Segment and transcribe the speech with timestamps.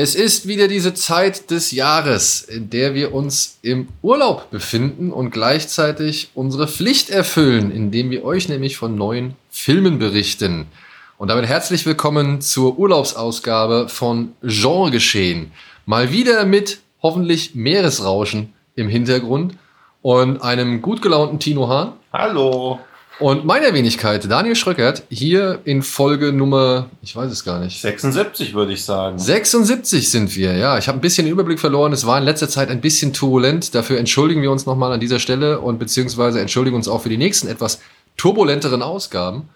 [0.00, 5.32] Es ist wieder diese Zeit des Jahres, in der wir uns im Urlaub befinden und
[5.32, 10.68] gleichzeitig unsere Pflicht erfüllen, indem wir euch nämlich von neuen Filmen berichten.
[11.16, 15.50] Und damit herzlich willkommen zur Urlaubsausgabe von Genre Geschehen.
[15.84, 19.56] Mal wieder mit hoffentlich Meeresrauschen im Hintergrund
[20.00, 21.94] und einem gut gelaunten Tino Hahn.
[22.12, 22.78] Hallo.
[23.20, 27.80] Und meiner Wenigkeit, Daniel Schröckert, hier in Folge Nummer, ich weiß es gar nicht.
[27.80, 29.18] 76 würde ich sagen.
[29.18, 30.78] 76 sind wir, ja.
[30.78, 31.92] Ich habe ein bisschen den Überblick verloren.
[31.92, 33.74] Es war in letzter Zeit ein bisschen turbulent.
[33.74, 37.16] Dafür entschuldigen wir uns nochmal an dieser Stelle und beziehungsweise entschuldigen uns auch für die
[37.16, 37.80] nächsten etwas
[38.16, 39.48] turbulenteren Ausgaben.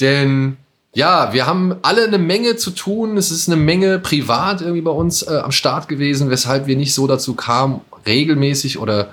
[0.00, 0.58] Denn
[0.94, 3.16] ja, wir haben alle eine Menge zu tun.
[3.16, 6.92] Es ist eine Menge privat irgendwie bei uns äh, am Start gewesen, weshalb wir nicht
[6.92, 9.08] so dazu kamen, regelmäßig oder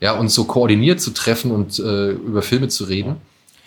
[0.00, 3.16] ja, uns so koordiniert zu treffen und äh, über Filme zu reden.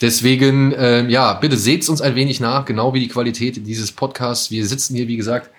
[0.02, 4.50] Deswegen, äh, ja, bitte seht's uns ein wenig nach, genau wie die Qualität dieses Podcasts.
[4.50, 5.50] Wir sitzen hier, wie gesagt,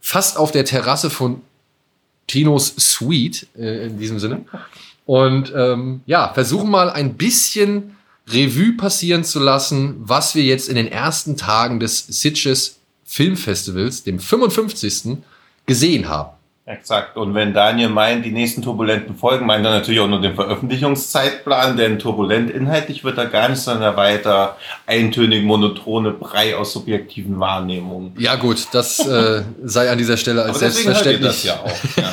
[0.00, 1.40] fast auf der Terrasse von
[2.26, 4.44] Tinos Suite äh, in diesem Sinne.
[5.06, 7.96] Und ähm, ja, versuchen mal ein bisschen
[8.28, 14.20] Revue passieren zu lassen, was wir jetzt in den ersten Tagen des Sitges Filmfestivals, dem
[14.20, 15.18] 55.
[15.66, 16.30] gesehen haben.
[16.66, 17.16] Exakt.
[17.16, 21.76] Und wenn Daniel meint, die nächsten turbulenten Folgen, meint er natürlich auch nur den Veröffentlichungszeitplan,
[21.76, 28.12] denn turbulent inhaltlich wird er gar nicht, sondern weiter eintönig monotone Brei aus subjektiven Wahrnehmungen.
[28.18, 31.44] Ja gut, das äh, sei an dieser Stelle als selbstverständlich.
[31.44, 31.78] ja auch.
[31.96, 32.12] Ja.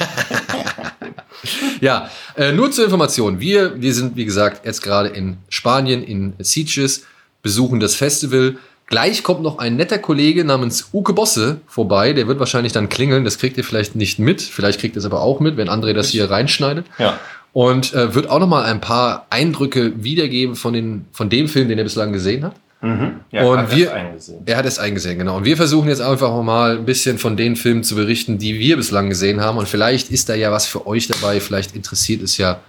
[1.81, 3.39] ja, äh, nur zur Information.
[3.39, 7.05] Wir, wir sind, wie gesagt, jetzt gerade in Spanien, in Sitges,
[7.43, 8.57] besuchen das Festival.
[8.87, 12.13] Gleich kommt noch ein netter Kollege namens Uke Bosse vorbei.
[12.13, 13.25] Der wird wahrscheinlich dann klingeln.
[13.25, 14.41] Das kriegt ihr vielleicht nicht mit.
[14.41, 16.85] Vielleicht kriegt ihr es aber auch mit, wenn André das hier reinschneidet.
[16.97, 17.19] Ja.
[17.51, 21.67] Und äh, wird auch noch mal ein paar Eindrücke wiedergeben von, den, von dem Film,
[21.67, 22.53] den er bislang gesehen hat.
[22.81, 23.15] Mhm.
[23.31, 24.41] Ja, Und hat wir- es eingesehen.
[24.45, 25.37] Er hat es eingesehen, genau.
[25.37, 28.77] Und wir versuchen jetzt einfach mal ein bisschen von den Filmen zu berichten, die wir
[28.77, 29.57] bislang gesehen haben.
[29.57, 31.39] Und vielleicht ist da ja was für euch dabei.
[31.41, 32.59] Vielleicht interessiert es ja,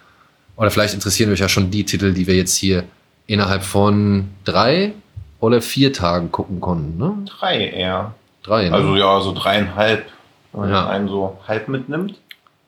[0.56, 2.84] oder vielleicht interessieren euch ja schon die Titel, die wir jetzt hier
[3.26, 4.94] innerhalb von drei
[5.41, 6.99] oder vier Tagen gucken konnten.
[6.99, 7.15] Ne?
[7.38, 8.15] Drei eher.
[8.43, 8.75] Drei, ne?
[8.75, 10.06] Also ja, so dreieinhalb,
[10.53, 10.82] wenn Ja.
[10.82, 12.15] man einen so halb mitnimmt.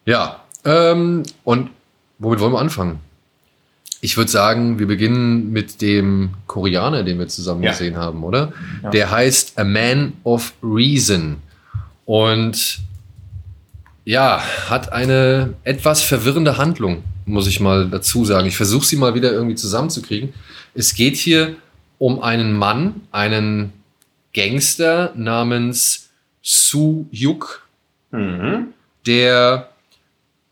[0.07, 0.41] Ja.
[0.65, 1.71] Ähm, und
[2.19, 3.01] womit wollen wir anfangen?
[4.03, 7.71] Ich würde sagen, wir beginnen mit dem Koreaner, den wir zusammen Ja.
[7.71, 8.53] gesehen haben, oder?
[8.83, 8.91] Ja.
[8.91, 11.37] Der heißt A Man of Reason.
[12.07, 12.81] Und
[14.05, 18.47] ja, hat eine etwas verwirrende Handlung, muss ich mal dazu sagen.
[18.49, 20.33] Ich versuche sie mal wieder irgendwie zusammenzukriegen.
[20.75, 21.57] Es geht hier
[22.01, 23.73] um einen Mann, einen
[24.35, 26.09] Gangster namens
[26.43, 27.63] Su Yuk,
[28.11, 28.69] Mhm.
[29.07, 29.69] der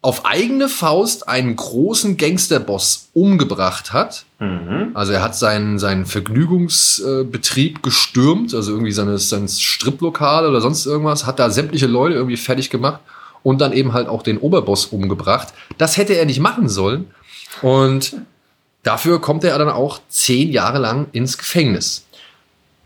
[0.02, 4.24] auf eigene Faust einen großen Gangsterboss umgebracht hat.
[4.38, 4.90] Mhm.
[4.94, 11.26] Also er hat seinen, seinen Vergnügungsbetrieb gestürmt, also irgendwie seines, seines Striplokal oder sonst irgendwas,
[11.26, 13.00] hat da sämtliche Leute irgendwie fertig gemacht
[13.42, 15.48] und dann eben halt auch den Oberboss umgebracht.
[15.78, 17.06] Das hätte er nicht machen sollen.
[17.62, 18.14] Und
[18.88, 22.06] dafür kommt er dann auch zehn Jahre lang ins Gefängnis.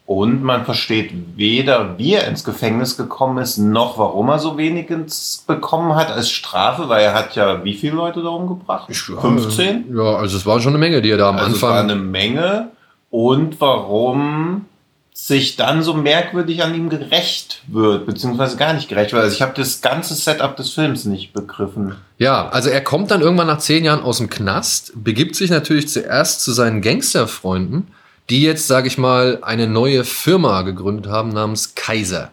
[0.04, 4.91] Und man versteht weder, wie er ins Gefängnis gekommen ist, noch warum er so wenig
[4.91, 8.88] ins bekommen hat als Strafe, weil er hat ja wie viele Leute da umgebracht?
[8.94, 9.96] 15?
[9.96, 11.91] Ja, also es war schon eine Menge, die er da am Also es war Anfang.
[11.91, 12.70] eine Menge.
[13.10, 14.66] Und warum
[15.14, 19.22] sich dann so merkwürdig an ihm gerecht wird, beziehungsweise gar nicht gerecht wird.
[19.22, 21.96] Also ich habe das ganze Setup des Films nicht begriffen.
[22.18, 25.88] Ja, also er kommt dann irgendwann nach zehn Jahren aus dem Knast, begibt sich natürlich
[25.88, 27.88] zuerst zu seinen Gangsterfreunden,
[28.30, 32.32] die jetzt, sage ich mal, eine neue Firma gegründet haben namens Kaiser.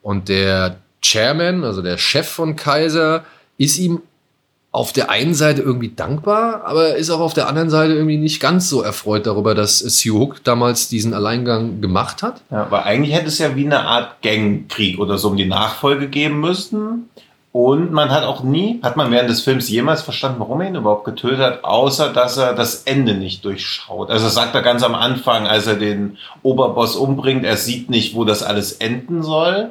[0.00, 3.24] Und der Chairman, also der Chef von Kaiser,
[3.58, 4.02] ist ihm
[4.72, 8.40] auf der einen Seite irgendwie dankbar, aber ist auch auf der anderen Seite irgendwie nicht
[8.40, 12.42] ganz so erfreut darüber, dass Seohuk damals diesen Alleingang gemacht hat.
[12.50, 16.08] Ja, aber eigentlich hätte es ja wie eine Art Gangkrieg oder so um die Nachfolge
[16.08, 17.10] geben müssen.
[17.52, 20.76] Und man hat auch nie, hat man während des Films jemals verstanden, warum er ihn
[20.76, 24.08] überhaupt getötet hat, außer dass er das Ende nicht durchschaut.
[24.08, 28.14] Also das sagt er ganz am Anfang, als er den Oberboss umbringt, er sieht nicht,
[28.14, 29.70] wo das alles enden soll.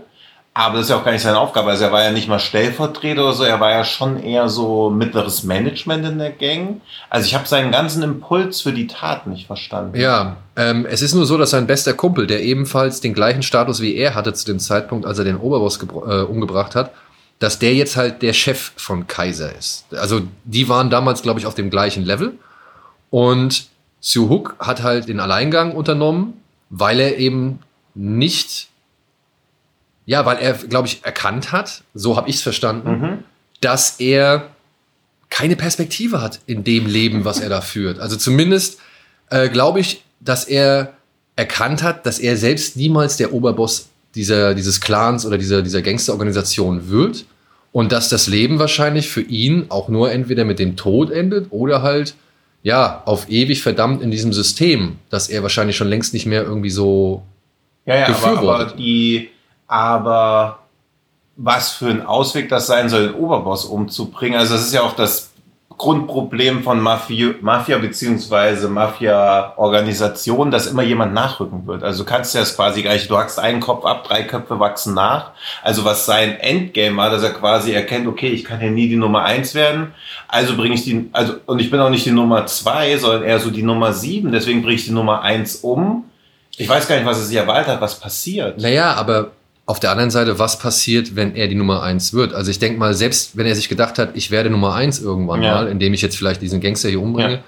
[0.60, 1.70] Aber das ist ja auch gar nicht seine Aufgabe.
[1.70, 4.90] Also er war ja nicht mal Stellvertreter oder so, er war ja schon eher so
[4.90, 6.82] mittleres Management in der Gang.
[7.10, 9.98] Also ich habe seinen ganzen Impuls für die Tat nicht verstanden.
[9.98, 13.80] Ja, ähm, es ist nur so, dass sein bester Kumpel, der ebenfalls den gleichen Status
[13.80, 16.92] wie er hatte zu dem Zeitpunkt, als er den Oberboss äh, umgebracht hat,
[17.40, 19.86] dass der jetzt halt der Chef von Kaiser ist.
[19.94, 22.34] Also die waren damals, glaube ich, auf dem gleichen Level.
[23.12, 23.68] Und
[24.02, 26.34] Sue Hook hat halt den Alleingang unternommen,
[26.70, 27.60] weil er eben
[27.96, 28.68] nicht,
[30.10, 33.18] ja, weil er, glaube ich, erkannt hat, so habe ich es verstanden, Mhm.
[33.62, 34.50] dass er
[35.30, 38.00] keine Perspektive hat in dem Leben, was er da führt.
[38.00, 38.80] Also zumindest
[39.30, 40.94] äh, glaube ich, dass er
[41.36, 46.90] erkannt hat, dass er selbst niemals der Oberboss dieser, dieses Clans oder dieser, dieser Gangsterorganisation
[46.90, 47.26] wird
[47.72, 51.84] und dass das Leben wahrscheinlich für ihn auch nur entweder mit dem Tod endet oder
[51.84, 52.16] halt
[52.64, 56.72] ja auf ewig verdammt in diesem System, dass er wahrscheinlich schon längst nicht mehr irgendwie
[56.72, 57.22] so
[57.86, 59.30] Ja, ja, aber, aber die,
[59.70, 60.60] aber
[61.38, 64.38] was für ein Ausweg das sein soll, den Oberboss umzubringen.
[64.38, 65.32] Also das ist ja auch das
[65.78, 71.84] Grundproblem von Mafia, Mafia beziehungsweise Mafia-Organisation, dass immer jemand nachrücken wird.
[71.84, 74.94] Also du kannst ja das quasi gleich, du hackst einen Kopf ab, drei Köpfe wachsen
[74.94, 75.32] nach.
[75.64, 78.98] Also was sein Endgame war, dass er quasi erkennt, okay, ich kann ja nie die
[78.98, 79.94] Nummer eins werden,
[80.28, 83.40] also bringe ich die, also und ich bin auch nicht die Nummer zwei, sondern eher
[83.40, 86.04] so die Nummer sieben, deswegen bringe ich die Nummer eins um.
[86.58, 88.60] Ich weiß gar nicht, was er sich erwartet hat, was passiert.
[88.60, 89.32] Naja, aber
[89.70, 92.34] auf der anderen Seite, was passiert, wenn er die Nummer eins wird?
[92.34, 95.44] Also ich denke mal, selbst wenn er sich gedacht hat, ich werde Nummer eins irgendwann
[95.44, 95.54] Ja.
[95.54, 97.42] mal, indem ich jetzt vielleicht diesen Gangster hier umbringe,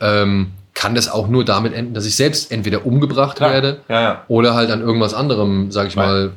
[0.00, 0.48] ähm,
[0.80, 3.52] kann das auch nur damit enden, dass ich selbst entweder umgebracht Klar.
[3.52, 4.22] werde Ja, ja.
[4.28, 6.32] oder halt an irgendwas anderem, sag ich Weil- mal,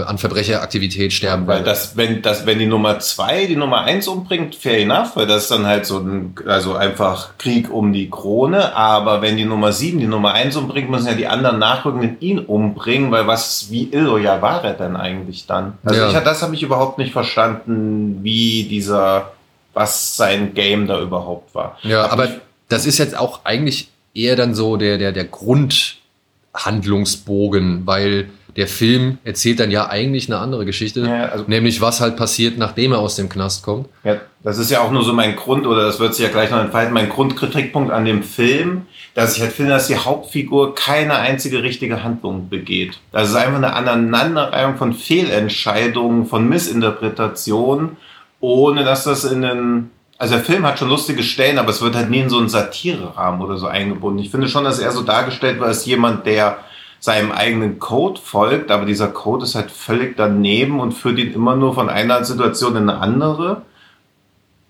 [0.00, 1.70] äh, an Verbrecheraktivität sterben Weil werde.
[1.70, 5.42] das, wenn, das, wenn die Nummer zwei die Nummer eins umbringt, fair enough, weil das
[5.42, 8.74] ist dann halt so ein, also einfach Krieg um die Krone.
[8.76, 12.38] Aber wenn die Nummer sieben die Nummer eins umbringt, müssen ja die anderen Nachrückenden ihn
[12.38, 15.74] umbringen, weil was, wie illoyal war er denn eigentlich dann?
[15.84, 16.08] Also Ja.
[16.08, 19.32] ich, das habe ich überhaupt nicht verstanden, wie dieser,
[19.74, 21.76] was sein Game da überhaupt war.
[21.82, 22.28] Ja, Hab aber
[22.68, 29.18] das ist jetzt auch eigentlich eher dann so der, der, der Grundhandlungsbogen, weil der Film
[29.24, 32.98] erzählt dann ja eigentlich eine andere Geschichte, Ja, also- nämlich was halt passiert, nachdem er
[32.98, 33.86] aus dem Knast kommt.
[34.02, 36.50] Ja, das ist ja auch nur so mein Grund, oder das wird sich ja gleich
[36.50, 41.14] noch entfalten, mein Grundkritikpunkt an dem Film, dass ich halt finde, dass die Hauptfigur keine
[41.14, 42.98] einzige richtige Handlung begeht.
[43.12, 47.96] Das ist einfach eine Aneinanderreihung von Fehlentscheidungen, von Missinterpretationen,
[48.40, 51.94] ohne dass das in den also der Film hat schon lustige Stellen, aber es wird
[51.94, 54.18] halt nie in so einen Satirerahmen oder so eingebunden.
[54.18, 56.58] Ich finde schon, dass er so dargestellt wird als jemand, der
[57.00, 61.54] seinem eigenen Code folgt, aber dieser Code ist halt völlig daneben und führt ihn immer
[61.54, 63.62] nur von einer Situation in eine andere.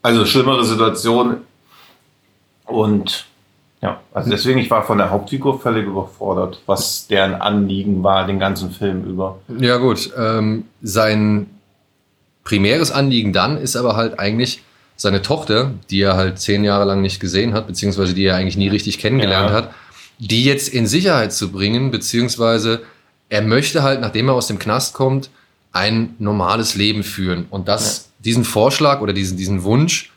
[0.02, 1.38] Also schlimmere Situation.
[2.66, 3.24] Und
[3.80, 8.38] ja, also deswegen, ich war von der Hauptfigur völlig überfordert, was deren Anliegen war, den
[8.38, 9.38] ganzen Film über.
[9.58, 11.48] Ja gut, ähm, sein
[12.44, 14.62] primäres Anliegen dann ist aber halt eigentlich
[14.98, 18.56] seine Tochter, die er halt zehn Jahre lang nicht gesehen hat, beziehungsweise die er eigentlich
[18.56, 19.54] nie richtig kennengelernt Ja.
[19.56, 19.70] hat,
[20.18, 22.82] die jetzt in Sicherheit zu bringen, beziehungsweise
[23.28, 25.30] er möchte halt, nachdem er aus dem Knast kommt,
[25.72, 27.46] ein normales Leben führen.
[27.50, 30.10] Und das, diesen Vorschlag oder diesen, diesen Wunsch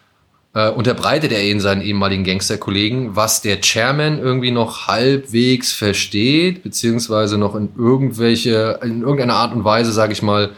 [0.55, 7.37] äh, unterbreitet er eben seinen ehemaligen Gangsterkollegen, was der Chairman irgendwie noch halbwegs versteht, beziehungsweise
[7.37, 10.49] noch in irgendwelche, in irgendeiner Art und Weise, sage ich mal,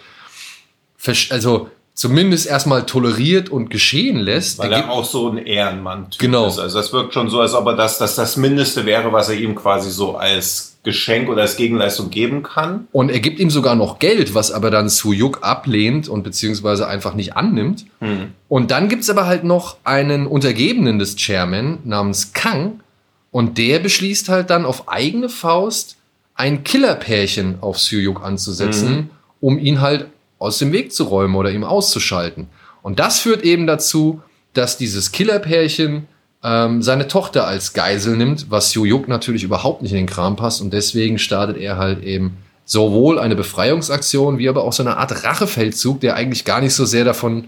[1.31, 4.57] also zumindest erstmal toleriert und geschehen lässt.
[4.59, 6.47] Weil Er gibt- auch so ein Ehrenmann-Typ Genau.
[6.47, 6.59] ist.
[6.59, 9.35] Also das wirkt schon so, als ob er das, das das Mindeste wäre, was er
[9.35, 12.87] ihm quasi so als Geschenk oder als Gegenleistung geben kann.
[12.91, 17.13] Und er gibt ihm sogar noch Geld, was aber dann Suyuk ablehnt und beziehungsweise einfach
[17.13, 17.85] nicht annimmt.
[18.49, 22.81] Und dann gibt's aber halt noch einen Untergebenen des Chairman namens Kang.
[23.31, 25.95] Und der beschließt halt dann auf eigene Faust
[26.35, 30.07] ein Killerpärchen auf Suyuk anzusetzen, um ihn halt
[30.39, 32.47] aus dem Weg zu räumen oder ihm auszuschalten.
[32.81, 34.21] Und das führt eben dazu,
[34.53, 36.07] dass dieses Killerpärchen
[36.43, 40.61] ähm, seine Tochter als Geisel nimmt, was Suyuk natürlich überhaupt nicht in den Kram passt.
[40.61, 45.23] Und deswegen startet er halt eben sowohl eine Befreiungsaktion wie aber auch so eine Art
[45.23, 47.45] Rachefeldzug, der eigentlich gar nicht so sehr davon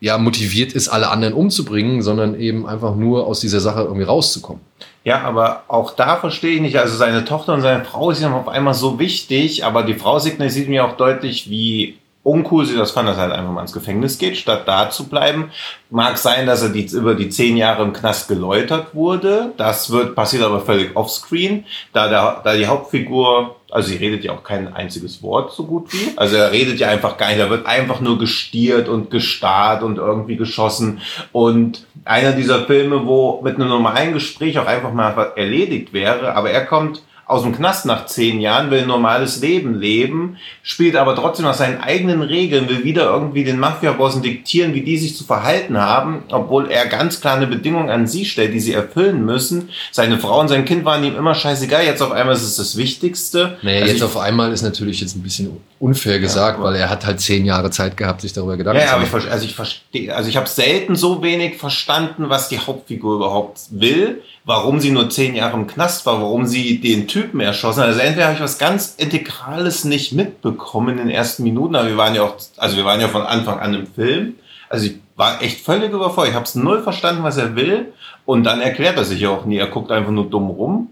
[0.00, 4.62] ja, motiviert ist, alle anderen umzubringen, sondern eben einfach nur aus dieser Sache irgendwie rauszukommen.
[5.06, 6.80] Ja, aber auch da verstehe ich nicht.
[6.80, 10.68] Also seine Tochter und seine Frau ihm auf einmal so wichtig, aber die Frau signalisiert
[10.68, 14.18] mir auch deutlich, wie uncool sie das fand, dass er halt einfach mal ins Gefängnis
[14.18, 15.52] geht, statt da zu bleiben.
[15.90, 19.52] Mag sein, dass er die, über die zehn Jahre im Knast geläutert wurde.
[19.56, 24.32] Das wird passiert aber völlig offscreen, da, der, da die Hauptfigur, also sie redet ja
[24.32, 26.16] auch kein einziges Wort so gut wie.
[26.16, 29.98] Also er redet ja einfach gar nicht, da wird einfach nur gestiert und gestarrt und
[29.98, 31.00] irgendwie geschossen.
[31.32, 36.34] Und einer dieser Filme, wo mit einem normalen Gespräch auch einfach mal was erledigt wäre,
[36.34, 40.94] aber er kommt aus dem Knast nach zehn Jahren, will ein normales Leben leben, spielt
[40.94, 45.16] aber trotzdem nach seinen eigenen Regeln, will wieder irgendwie den Mafia-Bossen diktieren, wie die sich
[45.16, 49.24] zu verhalten haben, obwohl er ganz klar eine Bedingung an sie stellt, die sie erfüllen
[49.24, 49.70] müssen.
[49.90, 52.76] Seine Frau und sein Kind waren ihm immer scheißegal, jetzt auf einmal ist es das
[52.76, 53.58] Wichtigste.
[53.62, 56.88] Naja, Also jetzt auf einmal ist natürlich jetzt ein bisschen unfair gesagt, aber- weil er
[56.90, 59.22] hat halt zehn Jahre Zeit gehabt, sich darüber Gedanken Ja, ja, zu aber ich, machen.
[59.24, 63.60] ver- also ich verstehe, also ich habe selten so wenig verstanden, was die Hauptfigur überhaupt
[63.70, 67.88] will, warum sie nur zehn Jahre im Knast war, warum sie den Typen erschossen hat.
[67.88, 71.96] Also entweder habe ich was ganz Integrales nicht mitbekommen in den ersten Minuten, aber wir
[71.96, 74.34] waren ja auch, also wir waren ja von Anfang an im Film.
[74.68, 76.30] Also ich war echt völlig überfordert.
[76.30, 77.92] Ich habe es null verstanden, was er will.
[78.24, 79.56] Und dann erklärt er sich ja auch nie.
[79.56, 80.88] Er guckt einfach nur dumm rum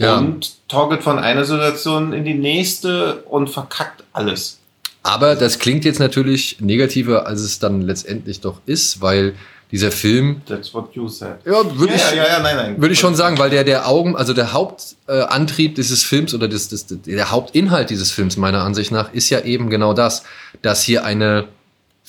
[0.00, 0.18] Ja.
[0.18, 4.58] und torgelt von einer Situation in die nächste und verkackt alles.
[5.02, 9.34] Aber das klingt jetzt natürlich negativer, als es dann letztendlich doch ist, weil
[9.70, 11.36] dieser Film, That's what you said.
[11.44, 12.80] ja, würde ja, ich, ja, ja, nein, nein.
[12.80, 16.68] würde ich schon sagen, weil der, der Augen, also der Hauptantrieb dieses Films oder das,
[16.68, 20.24] das, der Hauptinhalt dieses Films meiner Ansicht nach ist ja eben genau das,
[20.62, 21.46] dass hier eine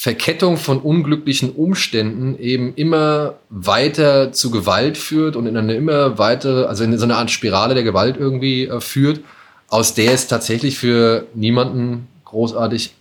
[0.01, 6.65] Verkettung von unglücklichen Umständen eben immer weiter zu Gewalt führt und in eine immer weitere,
[6.65, 9.19] also in so eine Art Spirale der Gewalt irgendwie äh, führt,
[9.67, 12.95] aus der es tatsächlich für niemanden großartig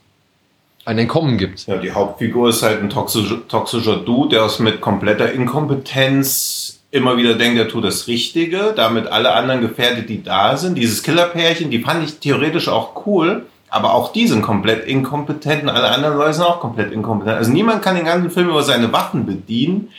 [0.85, 1.66] ein Entkommen gibt.
[1.66, 7.16] Ja, die Hauptfigur ist halt ein toxischer, toxischer Dude, der aus mit kompletter Inkompetenz immer
[7.16, 10.75] wieder denkt, er tut das Richtige, damit alle anderen gefährdet, die da sind.
[10.76, 15.69] Dieses Killerpärchen, die fand ich theoretisch auch cool, aber auch die sind komplett inkompetent und
[15.69, 17.37] alle anderen Leute sind auch komplett inkompetent.
[17.37, 19.91] Also niemand kann den ganzen Film über seine Waffen bedienen.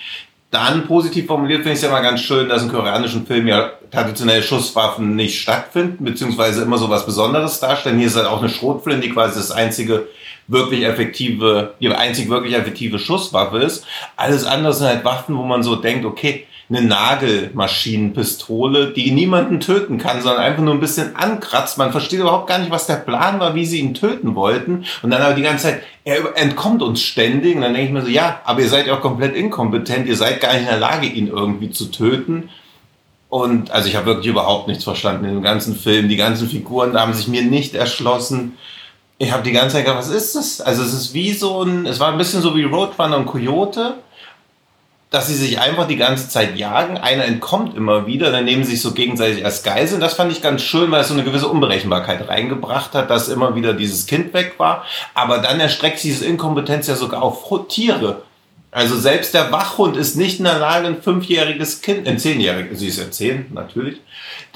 [0.52, 3.72] Dann positiv formuliert finde ich es ja mal ganz schön, dass in koreanischen Filmen ja
[3.90, 7.98] traditionelle Schusswaffen nicht stattfinden, beziehungsweise immer so was Besonderes darstellen.
[7.98, 10.08] Hier ist halt auch eine Schrotflinte, die quasi das einzige
[10.48, 13.86] wirklich effektive, die einzig wirklich effektive Schusswaffe ist.
[14.18, 19.98] Alles andere sind halt Waffen, wo man so denkt, okay, eine Nagelmaschinenpistole, die niemanden töten
[19.98, 21.78] kann, sondern einfach nur ein bisschen ankratzt.
[21.78, 24.86] Man versteht überhaupt gar nicht, was der Plan war, wie sie ihn töten wollten.
[25.02, 27.56] Und dann aber die ganze Zeit, er entkommt uns ständig.
[27.56, 30.08] Und dann denke ich mir so, ja, aber ihr seid ja auch komplett inkompetent.
[30.08, 32.50] Ihr seid gar nicht in der Lage, ihn irgendwie zu töten.
[33.28, 36.08] Und also ich habe wirklich überhaupt nichts verstanden in dem ganzen Film.
[36.08, 38.58] Die ganzen Figuren haben sich mir nicht erschlossen.
[39.18, 40.62] Ich habe die ganze Zeit gedacht, was ist das?
[40.62, 43.96] Also es ist wie so ein, es war ein bisschen so wie Roadrunner und Coyote,
[45.12, 46.98] dass sie sich einfach die ganze Zeit jagen.
[46.98, 50.00] Einer entkommt immer wieder, dann nehmen sie sich so gegenseitig als Geiseln.
[50.00, 53.54] Das fand ich ganz schön, weil es so eine gewisse Unberechenbarkeit reingebracht hat, dass immer
[53.54, 54.86] wieder dieses Kind weg war.
[55.14, 58.24] Aber dann erstreckt sich diese Inkompetenz ja sogar auf Tiere.
[58.72, 62.88] Also selbst der Wachhund ist nicht in der Lage, ein fünfjähriges Kind, ein zehnjähriges, sie
[62.88, 64.00] ist ja zehn, natürlich,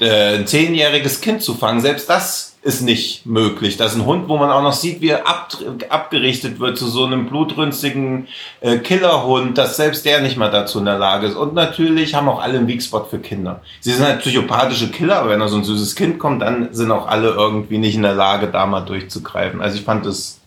[0.00, 1.82] äh, ein zehnjähriges Kind zu fangen.
[1.82, 3.76] Selbst das ist nicht möglich.
[3.76, 5.56] Das ist ein Hund, wo man auch noch sieht, wie er ab,
[5.88, 8.26] abgerichtet wird zu so einem blutrünstigen
[8.60, 11.36] äh, Killerhund, dass selbst der nicht mal dazu in der Lage ist.
[11.36, 13.60] Und natürlich haben auch alle einen Weakspot für Kinder.
[13.78, 16.90] Sie sind halt psychopathische Killer, aber wenn da so ein süßes Kind kommt, dann sind
[16.90, 19.62] auch alle irgendwie nicht in der Lage, da mal durchzugreifen.
[19.62, 20.40] Also ich fand das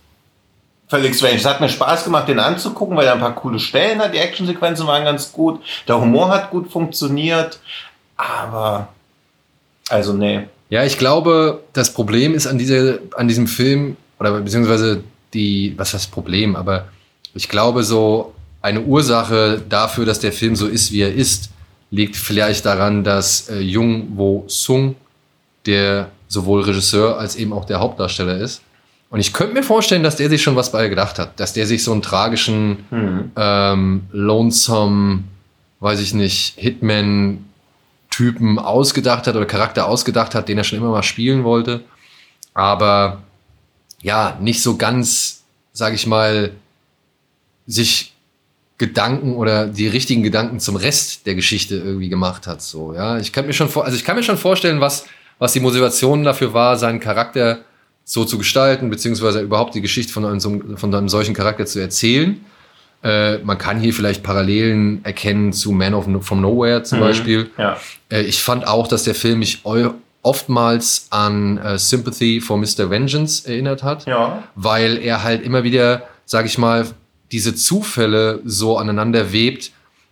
[0.90, 1.36] völlig strange.
[1.36, 4.14] Es hat mir Spaß gemacht, den anzugucken, weil er ein paar coole Stellen hat.
[4.14, 5.62] Die Actionsequenzen waren ganz gut.
[5.88, 7.62] Der Humor hat gut funktioniert.
[8.18, 8.90] Aber,
[9.88, 10.50] also nee.
[10.70, 15.94] Ja, ich glaube, das Problem ist an, dieser, an diesem Film, oder beziehungsweise die, was
[15.94, 16.88] heißt Problem, aber
[17.34, 21.50] ich glaube, so eine Ursache dafür, dass der Film so ist, wie er ist,
[21.92, 24.96] liegt vielleicht daran, dass äh, Jung Wo Sung,
[25.66, 28.62] der sowohl Regisseur als eben auch der Hauptdarsteller ist.
[29.10, 31.66] Und ich könnte mir vorstellen, dass der sich schon was bei gedacht hat, dass der
[31.66, 33.32] sich so einen tragischen, Hm.
[33.36, 35.24] ähm, lonesome,
[35.80, 37.46] weiß ich nicht, Hitman
[38.20, 41.80] Typen ausgedacht hat oder Charakter ausgedacht hat, den er schon immer mal spielen wollte.
[42.54, 43.22] Aber
[44.02, 46.52] ja, nicht so ganz, sag ich mal,
[47.66, 48.14] sich
[48.78, 52.62] Gedanken oder die richtigen Gedanken zum Rest der Geschichte irgendwie gemacht hat.
[52.62, 53.18] So, ja.
[53.20, 55.06] Ich kann mir schon also ich kann mir schon vorstellen, was,
[55.38, 57.60] was die Motivation dafür war, seinen Charakter
[58.04, 62.44] so zu gestalten, beziehungsweise überhaupt die Geschichte von einem, von einem solchen Charakter zu erzählen.
[63.04, 67.04] Äh, man kann hier vielleicht Parallelen erkennen zu Man of no from Nowhere zum Mhm.
[67.04, 67.50] Beispiel.
[67.58, 67.78] Ja.
[68.12, 69.62] Äh, ich fand auch, dass der Film mich
[70.22, 72.90] oftmals an äh, Sympathy for Mr.
[72.90, 74.44] Vengeance erinnert hat, Ja.
[74.56, 76.86] weil er halt immer wieder, sag ich mal,
[77.32, 79.72] diese Zufälle so aneinander webt,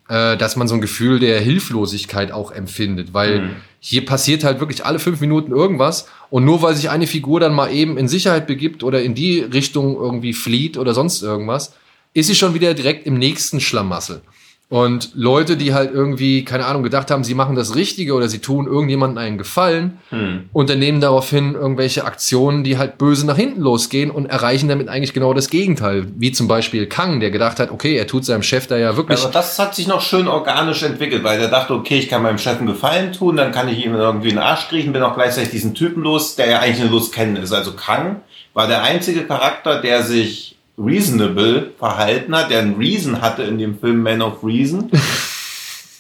[0.10, 3.50] äh, dass man so ein Gefühl der Hilflosigkeit auch empfindet, weil Mhm.
[3.82, 7.54] hier passiert halt wirklich alle fünf Minuten irgendwas und nur weil sich eine Figur dann
[7.54, 11.74] mal eben in Sicherheit begibt oder in die Richtung irgendwie flieht oder sonst irgendwas,
[12.14, 14.22] ist sie schon wieder direkt im nächsten Schlamassel.
[14.70, 18.40] Und Leute, die halt irgendwie, keine Ahnung, gedacht haben, sie machen das Richtige oder sie
[18.40, 20.50] tun irgendjemandem einen Gefallen, Hm.
[20.52, 25.34] unternehmen daraufhin irgendwelche Aktionen, die halt böse nach hinten losgehen und erreichen damit eigentlich genau
[25.34, 26.08] das Gegenteil.
[26.18, 29.24] Wie zum Beispiel Kang, der gedacht hat, okay, er tut seinem Chef da ja wirklich.
[29.24, 32.38] Aber das hat sich noch schön organisch entwickelt, weil er dachte, okay, ich kann meinem
[32.38, 35.52] Chef einen Gefallen tun, dann kann ich ihm irgendwie einen Arsch kriechen, bin auch gleichzeitig
[35.52, 37.54] diesen Typen los, der ja eigentlich eine Lust kennen ist.
[37.54, 38.18] Also Kang
[38.54, 43.80] war der einzige Charakter, der sich reasonable verhalten hat, der einen Reason hatte in dem
[43.80, 44.92] Film Man of Reason.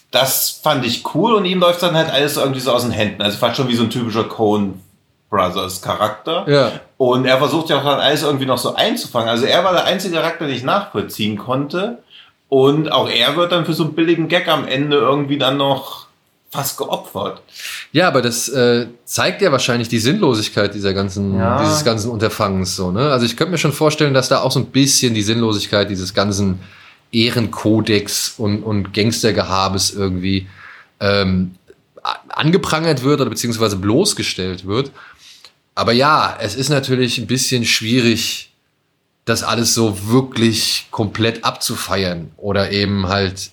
[0.09, 3.21] Das fand ich cool und ihm läuft dann halt alles irgendwie so aus den Händen.
[3.21, 4.81] Also fast schon wie so ein typischer Coen
[5.29, 6.45] Brothers Charakter.
[6.47, 6.71] ja.
[6.95, 9.27] Und er versucht ja auch dann alles irgendwie noch so einzufangen.
[9.29, 11.99] Also er war der einzige Charakter, den ich nachvollziehen konnte.
[12.49, 16.06] Und auch er wird dann für so einen billigen Gag am Ende irgendwie dann noch
[16.49, 17.41] fast geopfert.
[17.91, 21.61] Ja, aber das äh, zeigt ja wahrscheinlich die Sinnlosigkeit dieser ganzen, Ja.
[21.61, 23.11] dieses ganzen Unterfangens so, ne?
[23.11, 26.13] Also ich könnte mir schon vorstellen, dass da auch so ein bisschen die Sinnlosigkeit dieses
[26.13, 26.59] ganzen
[27.11, 30.47] Ehrenkodex und, und Gangstergehabes irgendwie
[30.99, 31.55] ähm,
[32.29, 34.91] angeprangert wird oder beziehungsweise bloßgestellt wird.
[35.75, 38.51] Aber ja, es ist natürlich ein bisschen schwierig,
[39.25, 43.51] das alles so wirklich komplett abzufeiern oder eben halt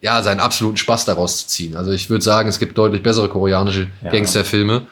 [0.00, 1.76] ja, seinen absoluten Spaß daraus zu ziehen.
[1.76, 4.10] Also ich würde sagen, es gibt deutlich bessere koreanische Ja.
[4.10, 4.86] Gangsterfilme,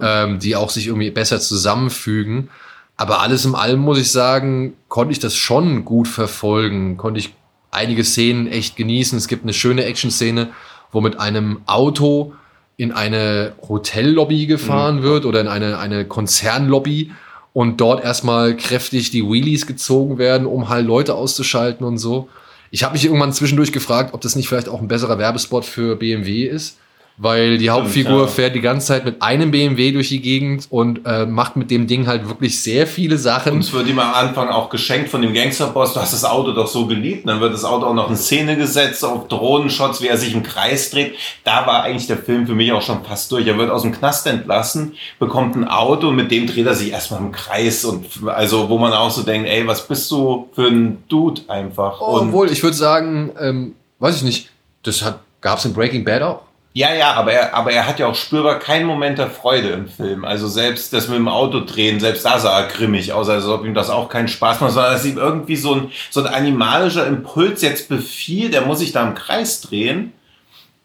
[0.00, 2.48] ähm, die auch sich irgendwie besser zusammenfügen.
[2.96, 7.34] Aber alles in allem muss ich sagen, konnte ich das schon gut verfolgen, konnte ich
[7.70, 9.18] einige Szenen echt genießen.
[9.18, 10.48] Es gibt eine schöne Action-Szene,
[10.92, 12.34] wo mit einem Auto
[12.76, 17.12] in eine Hotellobby gefahren wird oder in eine, eine Konzernlobby
[17.52, 22.28] und dort erstmal kräftig die Wheelies gezogen werden, um halt Leute auszuschalten und so.
[22.74, 25.94] Ich habe mich irgendwann zwischendurch gefragt, ob das nicht vielleicht auch ein besserer Werbespot für
[25.94, 26.78] BMW ist,
[27.16, 31.26] weil die Hauptfigur fährt die ganze Zeit mit einem BMW durch die Gegend und äh,
[31.26, 33.52] macht mit dem Ding halt wirklich sehr viele Sachen.
[33.52, 36.52] Und es wird ihm am Anfang auch geschenkt von dem Gangsterboss, du hast das Auto
[36.52, 37.28] doch so geliebt.
[37.28, 40.42] Dann wird das Auto auch noch in Szene gesetzt auf Drohnenshots, wie er sich im
[40.42, 41.14] Kreis dreht.
[41.44, 43.46] Da war eigentlich der Film für mich auch schon fast durch.
[43.46, 46.92] Er wird aus dem Knast entlassen, bekommt ein Auto und mit dem dreht er sich
[46.92, 47.84] erstmal im Kreis.
[47.84, 52.00] Und also, wo man auch so denkt, ey, was bist du für ein Dude einfach?
[52.00, 54.50] und Obwohl, ich würde sagen, ähm, weiß ich nicht,
[54.82, 56.51] das hat, gab's in Breaking Bad auch.
[56.74, 59.88] Ja, ja, aber er, aber er hat ja auch spürbar keinen Moment der Freude im
[59.88, 60.24] Film.
[60.24, 63.66] Also selbst das mit dem Auto drehen, selbst da sah er grimmig aus, als ob
[63.66, 67.06] ihm das auch keinen Spaß macht, sondern dass ihm irgendwie so ein, so ein animalischer
[67.06, 70.14] Impuls jetzt befiehlt, der muss sich da im Kreis drehen.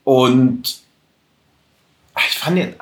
[0.03, 0.79] Und
[2.29, 2.75] ich fand den,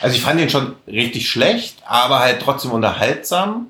[0.00, 3.68] also ich fand den schon richtig schlecht, aber halt trotzdem unterhaltsam.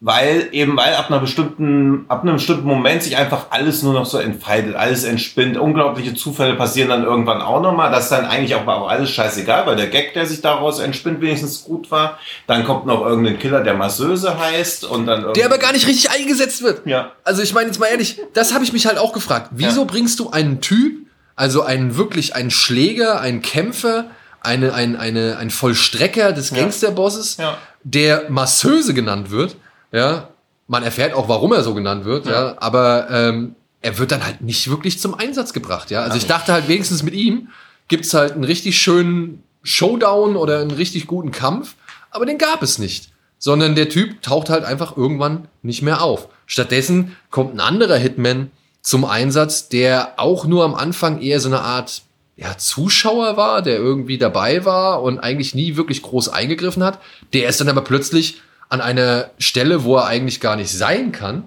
[0.00, 4.04] Weil eben, weil ab einer bestimmten, ab einem bestimmten Moment sich einfach alles nur noch
[4.04, 5.56] so entfaltet, alles entspinnt.
[5.56, 7.90] Unglaubliche Zufälle passieren dann irgendwann auch nochmal.
[7.90, 11.22] Das ist dann eigentlich auch, auch alles scheißegal, weil der Gag, der sich daraus entspinnt,
[11.22, 12.18] wenigstens gut war.
[12.46, 16.10] Dann kommt noch irgendein Killer, der Masseuse heißt und dann Der aber gar nicht richtig
[16.10, 16.86] eingesetzt wird.
[16.86, 17.12] Ja.
[17.24, 19.48] Also ich meine jetzt mal ehrlich, das habe ich mich halt auch gefragt.
[19.52, 19.86] Wieso Ja.
[19.86, 21.06] bringst du einen Typ,
[21.36, 24.04] also einen wirklich einen Schläger, einen Kämpfer,
[24.42, 26.58] eine, ein, eine, ein Vollstrecker des Ja.
[26.58, 27.56] Gangsterbosses, Ja.
[27.82, 29.56] der Masseuse genannt wird,
[29.96, 30.28] ja,
[30.68, 32.54] man erfährt auch, warum er so genannt wird, ja, Ja.
[32.58, 36.02] aber ähm, er wird dann halt nicht wirklich zum Einsatz gebracht, ja.
[36.02, 37.48] Also ich dachte halt wenigstens mit ihm
[37.88, 41.74] gibt's halt einen richtig schönen Showdown oder einen richtig guten Kampf,
[42.10, 43.10] aber den gab es nicht.
[43.38, 46.28] Sondern der Typ taucht halt einfach irgendwann nicht mehr auf.
[46.46, 51.60] Stattdessen kommt ein anderer Hitman zum Einsatz, der auch nur am Anfang eher so eine
[51.60, 52.02] Art
[52.36, 56.98] ja, Zuschauer war, der irgendwie dabei war und eigentlich nie wirklich groß eingegriffen hat.
[57.34, 61.44] Der ist dann aber plötzlich an einer Stelle, wo er eigentlich gar nicht sein kann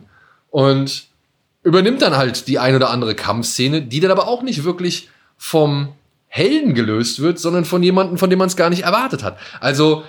[0.50, 1.08] und
[1.64, 5.94] übernimmt dann halt die ein oder andere Kampfszene, die dann aber auch nicht wirklich vom
[6.28, 9.38] Helden gelöst wird, sondern von jemandem, von dem man es gar nicht erwartet hat.
[9.60, 10.04] Also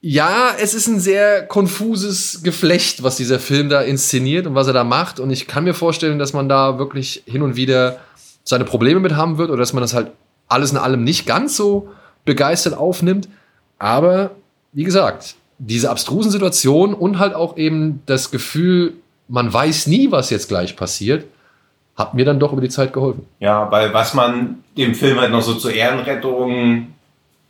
[0.00, 4.72] ja, es ist ein sehr konfuses Geflecht, was dieser Film da inszeniert und was er
[4.72, 5.18] da macht.
[5.18, 7.98] Und ich kann mir vorstellen, dass man da wirklich hin und wieder
[8.44, 10.12] seine Probleme mit haben wird oder dass man das halt
[10.46, 11.88] alles in allem nicht ganz so
[12.24, 13.28] begeistert aufnimmt.
[13.78, 14.30] Aber
[14.72, 18.94] wie gesagt, diese abstrusen Situationen und halt auch eben das Gefühl,
[19.28, 21.24] man weiß nie, was jetzt gleich passiert,
[21.96, 23.26] hat mir dann doch über die Zeit geholfen.
[23.40, 26.94] Ja, weil was man dem Film halt noch so zur Ehrenrettung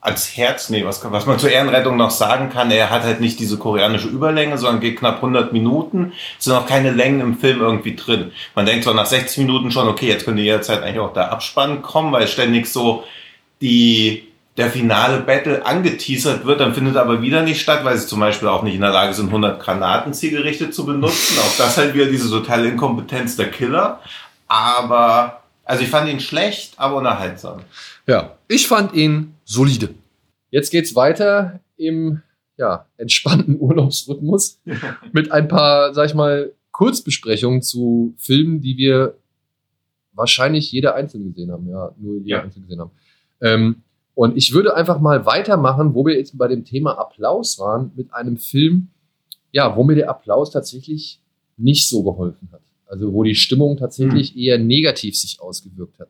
[0.01, 3.41] als Herz, nee, was, was man zur Ehrenrettung noch sagen kann, er hat halt nicht
[3.41, 6.13] diese koreanische Überlänge, sondern geht knapp 100 Minuten.
[6.39, 8.31] Es sind auch keine Längen im Film irgendwie drin.
[8.55, 11.83] Man denkt zwar nach 60 Minuten schon, okay, jetzt könnte jederzeit eigentlich auch der Abspann
[11.83, 13.05] kommen, weil ständig so
[13.61, 14.28] die,
[14.59, 18.49] der finale Battle angeteasert wird, dann findet aber wieder nicht statt, weil sie zum Beispiel
[18.49, 21.39] auch nicht in der Lage sind, 100 Granaten zielgerichtet zu benutzen.
[21.39, 24.01] Auch das halt wieder diese totale Inkompetenz der Killer.
[24.49, 27.61] Aber, also ich fand ihn schlecht, aber unterhaltsam.
[28.07, 29.95] Ja, ich fand ihn solide.
[30.51, 32.23] Jetzt geht's weiter im
[32.57, 34.61] ja, entspannten Urlaubsrhythmus
[35.13, 39.15] mit ein paar, sag ich mal, Kurzbesprechungen zu Filmen, die wir
[40.15, 41.69] wahrscheinlich jeder einzeln gesehen haben.
[41.69, 42.43] Ja, nur jeder Ja.
[42.43, 42.91] einzeln gesehen haben.
[43.41, 43.83] Ähm,
[44.19, 48.13] und ich würde einfach mal weitermachen, wo wir jetzt bei dem Thema Applaus waren, mit
[48.13, 48.89] einem Film,
[49.53, 51.21] ja, wo mir der Applaus tatsächlich
[51.57, 52.61] nicht so geholfen hat.
[52.87, 56.09] Also wo die Stimmung tatsächlich eher negativ sich ausgewirkt hat.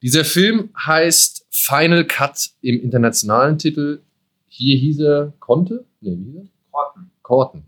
[0.00, 4.00] Dieser Film heißt Final Cut im internationalen Titel.
[4.46, 5.84] Hier hieß er Conte?
[6.00, 6.46] Nee, wie hieß er?
[6.70, 7.10] Korten.
[7.20, 7.62] Corten.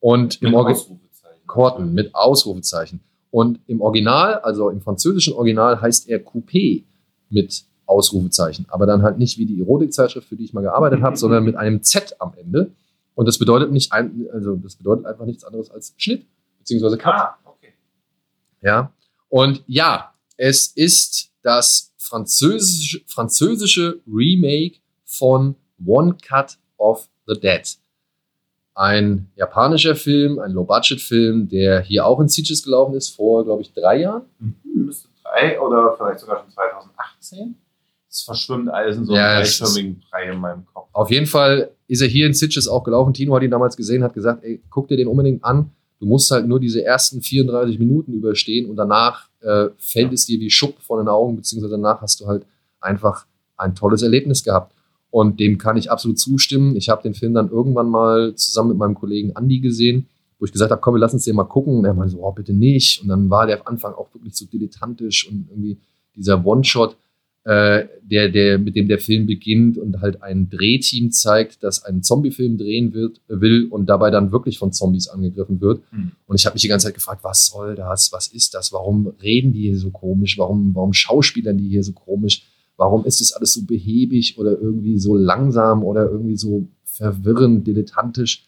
[0.00, 1.46] Und im Mit Orgi- Ausrufezeichen.
[1.46, 3.00] Corten mit Ausrufezeichen.
[3.30, 6.84] Und im Original, also im französischen Original, heißt er Coupé
[7.28, 8.66] mit Ausrufezeichen.
[8.68, 11.56] Aber dann halt nicht wie die Erotikzeitschrift, für die ich mal gearbeitet habe, sondern mit
[11.56, 12.72] einem Z am Ende.
[13.14, 16.26] Und das bedeutet nicht ein, also das bedeutet einfach nichts anderes als Schnitt,
[16.58, 17.14] beziehungsweise Cut.
[17.14, 17.74] Ah, okay.
[18.62, 18.92] Ja.
[19.28, 27.62] Und ja, es ist das französische, französische Remake von One Cut of the Dead.
[28.74, 33.72] Ein japanischer Film, ein Low-Budget-Film, der hier auch in Sitges gelaufen ist, vor, glaube ich,
[33.72, 34.22] drei Jahren.
[34.38, 37.54] Mhm, müsste drei oder vielleicht sogar schon 2018.
[38.12, 40.90] Es verschwimmt alles in so einem Ja, Brei in meinem Kopf.
[40.92, 43.14] Auf jeden Fall ist er hier in Sitges auch gelaufen.
[43.14, 45.70] Tino hat ihn damals gesehen, hat gesagt, ey, guck dir den unbedingt an.
[45.98, 50.38] Du musst halt nur diese ersten 34 Minuten überstehen und danach äh, fällt es dir
[50.40, 52.44] wie Schupp von den Augen, beziehungsweise danach hast du halt
[52.82, 53.24] einfach
[53.56, 54.74] ein tolles Erlebnis gehabt.
[55.10, 56.76] Und dem kann ich absolut zustimmen.
[56.76, 60.06] Ich habe den Film dann irgendwann mal zusammen mit meinem Kollegen Andy gesehen,
[60.38, 61.78] wo ich gesagt habe, komm, wir lassen uns den mal gucken.
[61.78, 63.00] Und er meinte so, oh, bitte nicht.
[63.00, 65.78] Und dann war der am Anfang auch wirklich so dilettantisch und irgendwie
[66.14, 66.96] dieser One-Shot,
[67.44, 72.02] äh, der, der, mit dem der Film beginnt und halt ein Drehteam zeigt, das einen
[72.02, 75.82] Zombie-Film drehen wird, will und dabei dann wirklich von Zombies angegriffen wird.
[75.90, 76.12] Hm.
[76.26, 78.12] Und ich habe mich die ganze Zeit gefragt, was soll das?
[78.12, 78.72] Was ist das?
[78.72, 80.38] Warum reden die hier so komisch?
[80.38, 82.46] Warum, warum schauspielern die hier so komisch?
[82.76, 88.44] Warum ist das alles so behäbig oder irgendwie so langsam oder irgendwie so verwirrend, dilettantisch?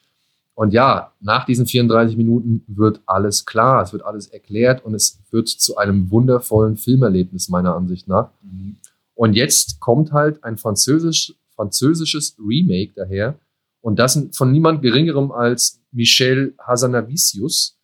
[0.54, 5.20] Und ja, nach diesen 34 Minuten wird alles klar, es wird alles erklärt und es
[5.30, 8.30] wird zu einem wundervollen Filmerlebnis meiner Ansicht nach.
[8.42, 8.76] Mhm.
[9.14, 13.38] Und jetzt kommt halt ein französisch, französisches Remake daher.
[13.80, 17.78] Und das von niemand Geringerem als Michel Hazanavicius,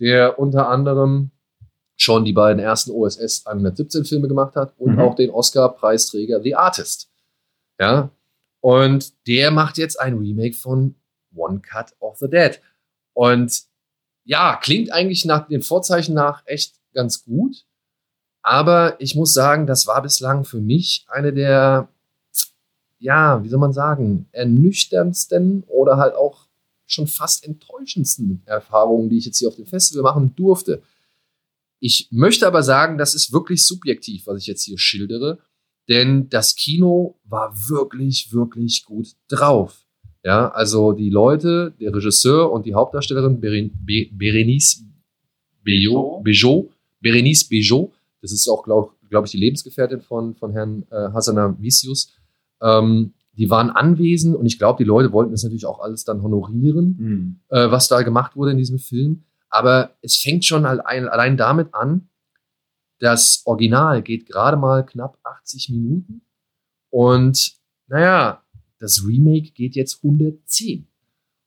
[0.00, 1.30] der unter anderem
[1.96, 4.98] schon die beiden ersten OSS 117 Filme gemacht hat und Mhm.
[5.00, 7.10] auch den Oscar-Preisträger The Artist.
[7.78, 8.10] Ja.
[8.60, 10.94] Und der macht jetzt ein Remake von
[11.34, 12.60] One Cut of the Dead.
[13.12, 13.62] Und
[14.24, 17.64] ja, klingt eigentlich nach den Vorzeichen nach echt ganz gut.
[18.42, 21.88] Aber ich muss sagen, das war bislang für mich eine der,
[22.98, 26.46] ja, wie soll man sagen, ernüchterndsten oder halt auch
[26.86, 30.82] schon fast enttäuschendsten Erfahrungen, die ich jetzt hier auf dem Festival machen durfte.
[31.78, 35.38] Ich möchte aber sagen, das ist wirklich subjektiv, was ich jetzt hier schildere,
[35.88, 39.86] denn das Kino war wirklich, wirklich gut drauf.
[40.22, 44.84] Ja, also die Leute, der Regisseur und die Hauptdarstellerin Beren, Be, Berenice
[45.62, 50.84] Bejo, Bejo, Berenice Bejo, das ist auch, glaube glaub ich, die Lebensgefährtin von, von Herrn
[50.90, 52.12] äh, Hassanavicius,
[52.62, 56.22] ähm, die waren anwesend und ich glaube, die Leute wollten das natürlich auch alles dann
[56.22, 57.40] honorieren Mhm.
[57.48, 59.24] äh, was da gemacht wurde in diesem Film.
[59.48, 62.08] Aber es fängt schon allein, allein damit an,
[63.00, 66.22] das Original geht gerade mal knapp 80 Minuten
[66.90, 67.54] und
[67.88, 68.42] naja,
[68.80, 70.88] das Remake geht jetzt 110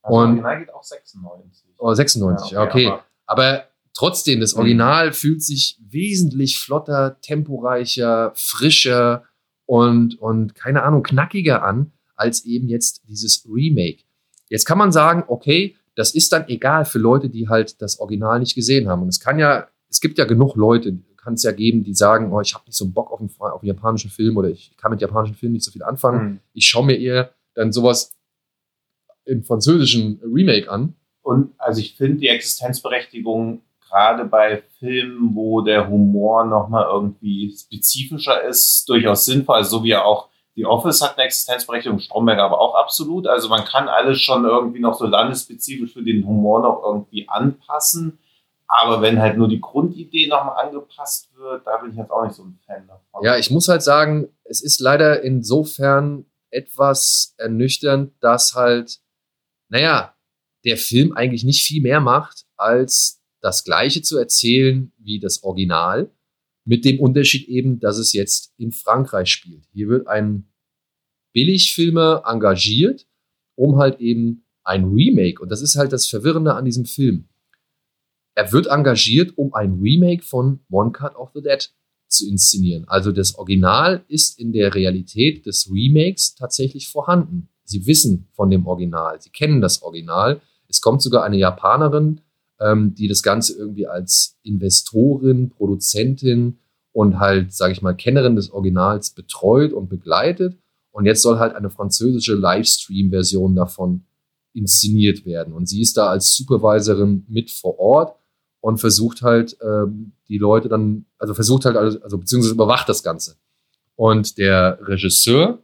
[0.02, 1.65] Also Und- Original geht auch 96.
[1.78, 2.88] oder 96, ja, okay.
[2.88, 4.60] aber- Aber trotzdem, das Mhm.
[4.60, 9.24] Original fühlt sich wesentlich flotter, temporeicher, frischer
[9.65, 14.04] und, und keine Ahnung, knackiger an, als eben jetzt dieses Remake.
[14.50, 18.39] Jetzt kann man sagen, okay, das ist dann egal für Leute, die halt das Original
[18.39, 19.02] nicht gesehen haben.
[19.04, 22.32] Und es kann ja, es gibt ja genug Leute, kann es ja geben, die sagen,
[22.34, 24.76] oh, ich habe nicht so einen Bock auf einen, auf einen japanischen Film oder ich
[24.78, 26.24] kann mit japanischen Filmen nicht so viel anfangen.
[26.24, 26.40] Mhm.
[26.54, 28.12] Ich schaue mir eher dann sowas
[29.26, 30.96] im französischen Remake an.
[31.22, 38.44] Und also ich finde die Existenzberechtigung gerade bei Filmen, wo der Humor nochmal irgendwie spezifischer
[38.44, 39.58] ist, durchaus sinnvoll.
[39.58, 43.28] Also so wie auch The Office hat eine Existenzberechtigung, Stromberg aber auch absolut.
[43.28, 48.20] Also man kann alles schon irgendwie noch so landesspezifisch für den Humor noch irgendwie anpassen.
[48.82, 52.36] Aber wenn halt nur die Grundidee nochmal angepasst wird, da bin ich jetzt auch nicht
[52.36, 53.24] so ein Fan davon.
[53.24, 59.00] Ja, ich muss halt sagen, es ist leider insofern etwas ernüchternd, dass halt,
[59.70, 60.16] naja,
[60.66, 66.10] der Film eigentlich nicht viel mehr macht, als das Gleiche zu erzählen wie das Original,
[66.66, 69.66] mit dem Unterschied eben, dass es jetzt in Frankreich spielt.
[69.74, 70.50] Hier wird ein
[71.34, 73.06] Billigfilmer engagiert,
[73.56, 77.28] um halt eben ein Remake, und das ist halt das Verwirrende an diesem Film.
[78.36, 81.69] Er wird engagiert, um ein Remake von One Cut of the Dead
[82.08, 82.86] zu inszenieren.
[82.88, 87.50] Also das Original ist in der Realität des Remakes tatsächlich vorhanden.
[87.63, 90.41] Sie wissen von dem Original, sie kennen das Original.
[90.67, 92.22] Es kommt sogar eine Japanerin,
[92.60, 96.60] ähm, die das Ganze irgendwie als Investorin, Produzentin
[96.91, 100.58] und halt, sage ich mal, Kennerin des Originals betreut und begleitet.
[100.91, 104.06] Und jetzt soll halt eine französische Livestream-Version davon
[104.54, 105.54] inszeniert werden.
[105.54, 108.19] Und sie ist da als Supervisorin mit vor Ort
[108.63, 113.04] und versucht halt ähm, die Leute dann, also versucht halt, also, also beziehungsweise überwacht das
[113.04, 113.36] Ganze.
[113.95, 115.62] Und der Regisseur,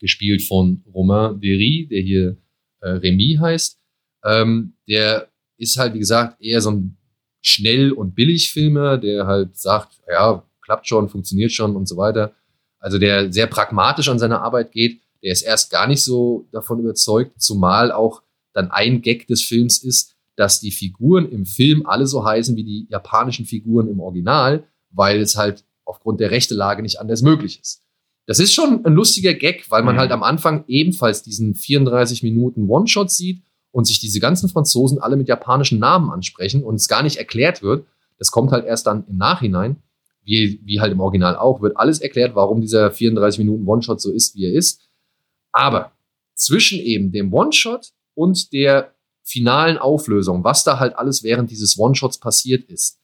[0.00, 2.36] gespielt von Romain Derry, der hier
[2.80, 3.78] äh, Remy heißt,
[4.24, 6.96] ähm, der ist halt, wie gesagt, eher so ein
[7.42, 12.34] schnell und billig Filmer, der halt sagt, ja, klappt schon, funktioniert schon und so weiter.
[12.80, 16.80] Also der sehr pragmatisch an seine Arbeit geht, der ist erst gar nicht so davon
[16.80, 22.06] überzeugt, zumal auch dann ein Gag des Films ist, dass die Figuren im Film alle
[22.06, 27.00] so heißen wie die japanischen Figuren im Original, weil es halt aufgrund der Rechtelage nicht
[27.00, 27.82] anders möglich ist.
[28.26, 30.00] Das ist schon ein lustiger Gag, weil man mhm.
[30.00, 35.16] halt am Anfang ebenfalls diesen 34 Minuten One-Shot sieht und sich diese ganzen Franzosen alle
[35.16, 37.86] mit japanischen Namen ansprechen und es gar nicht erklärt wird.
[38.18, 39.76] Das kommt halt erst dann im Nachhinein,
[40.24, 44.10] wie, wie halt im Original auch, wird alles erklärt, warum dieser 34 Minuten One-Shot so
[44.10, 44.80] ist, wie er ist.
[45.52, 45.92] Aber
[46.34, 48.95] zwischen eben dem One-Shot und der
[49.26, 53.00] finalen Auflösung, was da halt alles während dieses One-Shots passiert ist,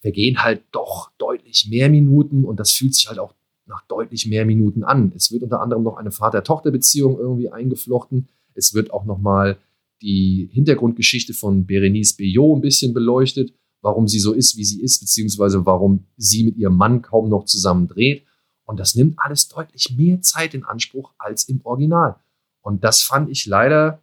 [0.00, 3.32] vergehen halt doch deutlich mehr Minuten und das fühlt sich halt auch
[3.66, 5.12] nach deutlich mehr Minuten an.
[5.14, 8.28] Es wird unter anderem noch eine Vater-Tochter-Beziehung irgendwie eingeflochten.
[8.54, 9.56] Es wird auch noch mal
[10.02, 14.98] die Hintergrundgeschichte von Berenice Bejo ein bisschen beleuchtet, warum sie so ist, wie sie ist,
[15.00, 18.24] beziehungsweise warum sie mit ihrem Mann kaum noch zusammen dreht.
[18.64, 22.16] Und das nimmt alles deutlich mehr Zeit in Anspruch als im Original.
[22.62, 24.02] Und das fand ich leider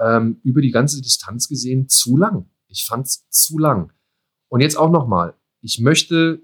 [0.00, 2.46] ähm, über die ganze Distanz gesehen zu lang.
[2.68, 3.92] Ich fand es zu lang.
[4.48, 6.42] Und jetzt auch nochmal, ich möchte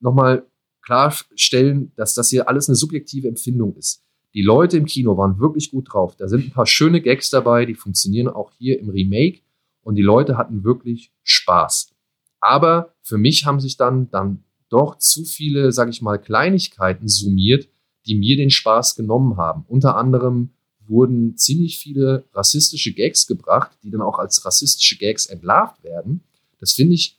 [0.00, 0.46] nochmal
[0.82, 4.02] klarstellen, dass das hier alles eine subjektive Empfindung ist.
[4.34, 6.16] Die Leute im Kino waren wirklich gut drauf.
[6.16, 9.40] Da sind ein paar schöne Gags dabei, die funktionieren auch hier im Remake
[9.82, 11.92] und die Leute hatten wirklich Spaß.
[12.40, 17.68] Aber für mich haben sich dann, dann doch zu viele, sage ich mal, Kleinigkeiten summiert,
[18.06, 19.64] die mir den Spaß genommen haben.
[19.68, 20.50] Unter anderem
[20.86, 26.22] wurden ziemlich viele rassistische Gags gebracht, die dann auch als rassistische Gags entlarvt werden.
[26.60, 27.18] Das finde ich,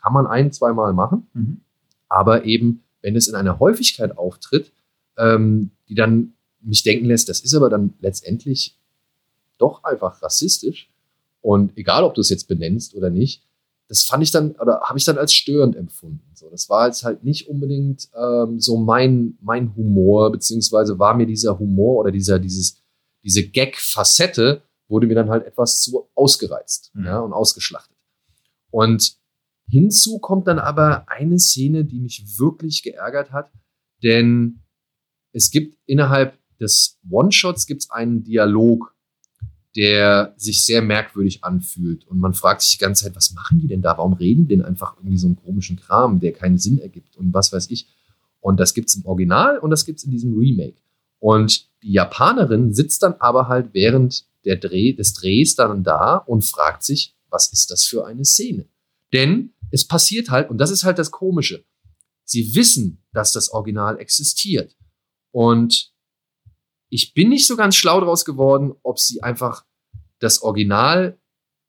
[0.00, 1.26] kann man ein, zweimal machen.
[1.32, 1.60] Mhm.
[2.08, 4.72] Aber eben wenn es in einer Häufigkeit auftritt,
[5.18, 8.78] ähm, die dann mich denken lässt, das ist aber dann letztendlich
[9.58, 10.90] doch einfach rassistisch.
[11.42, 13.42] Und egal, ob du es jetzt benennst oder nicht,
[13.88, 16.30] das fand ich dann, oder habe ich dann als störend empfunden.
[16.32, 21.26] So, das war jetzt halt nicht unbedingt ähm, so mein, mein Humor, beziehungsweise war mir
[21.26, 22.82] dieser Humor oder dieser, dieses,
[23.24, 27.06] diese Gag-Facette wurde mir dann halt etwas zu ausgereizt mhm.
[27.06, 27.96] ja, und ausgeschlachtet.
[28.70, 29.16] Und
[29.68, 33.50] Hinzu kommt dann aber eine Szene, die mich wirklich geärgert hat,
[34.02, 34.60] denn
[35.32, 38.94] es gibt innerhalb des One-Shots gibt's einen Dialog,
[39.74, 42.06] der sich sehr merkwürdig anfühlt.
[42.06, 43.98] Und man fragt sich die ganze Zeit, was machen die denn da?
[43.98, 47.34] Warum reden die denn einfach irgendwie so einen komischen Kram, der keinen Sinn ergibt und
[47.34, 47.88] was weiß ich.
[48.40, 50.76] Und das gibt's im Original und das gibt's in diesem Remake.
[51.18, 56.44] Und die Japanerin sitzt dann aber halt während der Dreh, des Drehs dann da und
[56.44, 58.66] fragt sich, was ist das für eine Szene?
[59.12, 61.64] Denn es passiert halt, und das ist halt das Komische,
[62.24, 64.76] sie wissen, dass das Original existiert.
[65.30, 65.92] Und
[66.88, 69.66] ich bin nicht so ganz schlau daraus geworden, ob sie einfach
[70.20, 71.18] das Original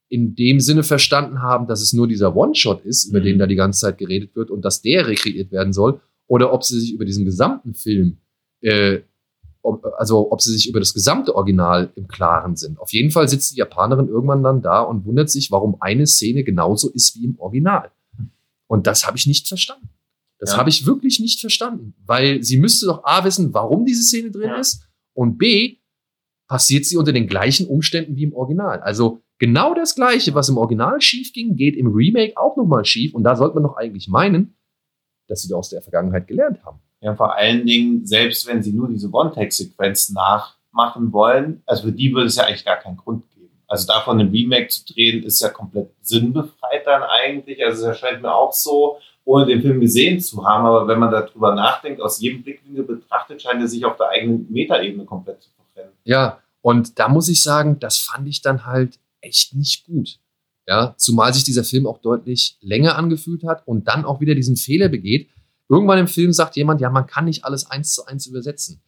[0.07, 3.23] in dem Sinne verstanden haben, dass es nur dieser One-Shot ist, über mhm.
[3.23, 6.63] den da die ganze Zeit geredet wird und dass der rekreiert werden soll, oder ob
[6.63, 8.19] sie sich über diesen gesamten Film
[8.61, 9.01] äh,
[9.65, 12.79] ob, also ob sie sich über das gesamte Original im Klaren sind.
[12.79, 16.43] Auf jeden Fall sitzt die Japanerin irgendwann dann da und wundert sich, warum eine Szene
[16.43, 17.91] genauso ist wie im Original.
[18.67, 19.89] Und das habe ich nicht verstanden.
[20.39, 20.57] Das ja.
[20.57, 24.49] habe ich wirklich nicht verstanden, weil sie müsste doch A wissen, warum diese Szene drin
[24.49, 24.57] ja.
[24.57, 25.77] ist und B
[26.47, 28.79] passiert sie unter den gleichen Umständen wie im Original.
[28.81, 33.13] Also genau das gleiche, was im Original schief ging, geht im Remake auch nochmal schief
[33.13, 34.55] und da sollte man doch eigentlich meinen,
[35.27, 36.79] dass sie aus der Vergangenheit gelernt haben.
[37.05, 42.11] Ja, vor allen Dingen, selbst wenn sie nur diese One-Take-Sequenz nachmachen wollen, also für die
[42.11, 43.51] würde es ja eigentlich gar keinen Grund geben.
[43.67, 47.63] Also davon ein Remake zu drehen, ist ja komplett sinnbefreit dann eigentlich.
[47.63, 50.65] Also es erscheint mir auch so, ohne den Film gesehen zu haben.
[50.65, 54.51] Aber wenn man darüber nachdenkt, aus jedem Blickwinkel betrachtet, scheint er sich auf der eigenen
[54.51, 55.93] Metaebene komplett zu verrennen.
[56.05, 60.17] Ja, und da muss ich sagen, das fand ich dann halt echt nicht gut.
[60.67, 64.55] Ja, zumal sich dieser Film auch deutlich länger angefühlt hat und dann auch wieder diesen
[64.55, 65.29] Fehler begeht,
[65.67, 68.81] Irgendwann im Film sagt jemand, ja, man kann nicht alles eins zu eins übersetzen.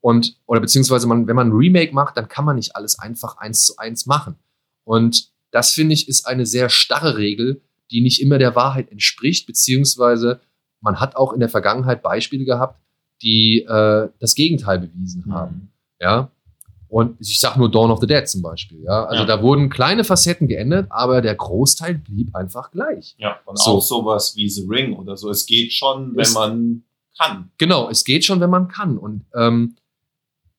[0.00, 3.38] Und, oder beziehungsweise man, wenn man ein Remake macht, dann kann man nicht alles einfach
[3.38, 4.36] eins zu eins machen.
[4.84, 9.46] Und das finde ich ist eine sehr starre Regel, die nicht immer der Wahrheit entspricht,
[9.46, 10.40] beziehungsweise
[10.80, 12.80] man hat auch in der Vergangenheit Beispiele gehabt,
[13.22, 15.34] die äh, das Gegenteil bewiesen mhm.
[15.34, 15.72] haben.
[16.00, 16.30] Ja.
[16.88, 18.82] Und ich sag nur Dawn of the Dead zum Beispiel.
[18.82, 19.26] Ja, also Ja.
[19.26, 23.14] da wurden kleine Facetten geändert, aber der Großteil blieb einfach gleich.
[23.18, 23.72] Ja, und So.
[23.72, 25.28] auch sowas wie The Ring oder so.
[25.30, 26.84] Es geht schon, wenn Es- man
[27.18, 27.50] kann.
[27.58, 28.96] Genau, es geht schon, wenn man kann.
[28.96, 29.76] Und ähm,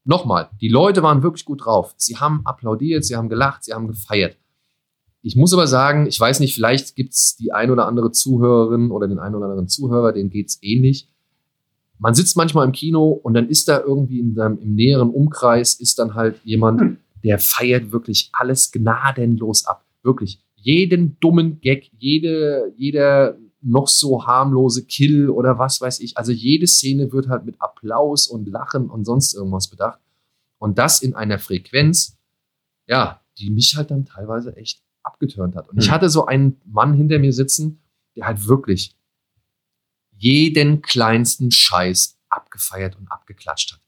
[0.03, 1.93] nochmal, die Leute waren wirklich gut drauf.
[1.97, 4.37] Sie haben applaudiert, sie haben gelacht, sie haben gefeiert.
[5.21, 8.89] Ich muss aber sagen, ich weiß nicht, vielleicht gibt es die ein oder andere Zuhörerin
[8.91, 11.08] oder den einen oder anderen Zuhörer, denen geht es ähnlich.
[11.99, 15.73] Man sitzt manchmal im Kino und dann ist da irgendwie in seinem, im näheren Umkreis
[15.75, 16.97] ist dann halt jemand, Hm.
[17.23, 19.85] der feiert wirklich alles gnadenlos ab.
[20.01, 20.41] Wirklich.
[20.55, 26.17] Jeden dummen Gag, jede, jeder noch so harmlose Kill oder was weiß ich.
[26.17, 29.99] Also jede Szene wird halt mit Applaus und Lachen und sonst irgendwas bedacht.
[30.57, 32.17] Und das in einer Frequenz,
[32.87, 35.67] ja, die mich halt dann teilweise echt abgeturnt hat.
[35.69, 35.93] Und ich Hm.
[35.95, 37.81] hatte so einen Mann hinter mir sitzen,
[38.15, 38.95] der halt wirklich
[40.19, 43.79] jeden kleinsten Scheiß abgefeiert und abgeklatscht hat.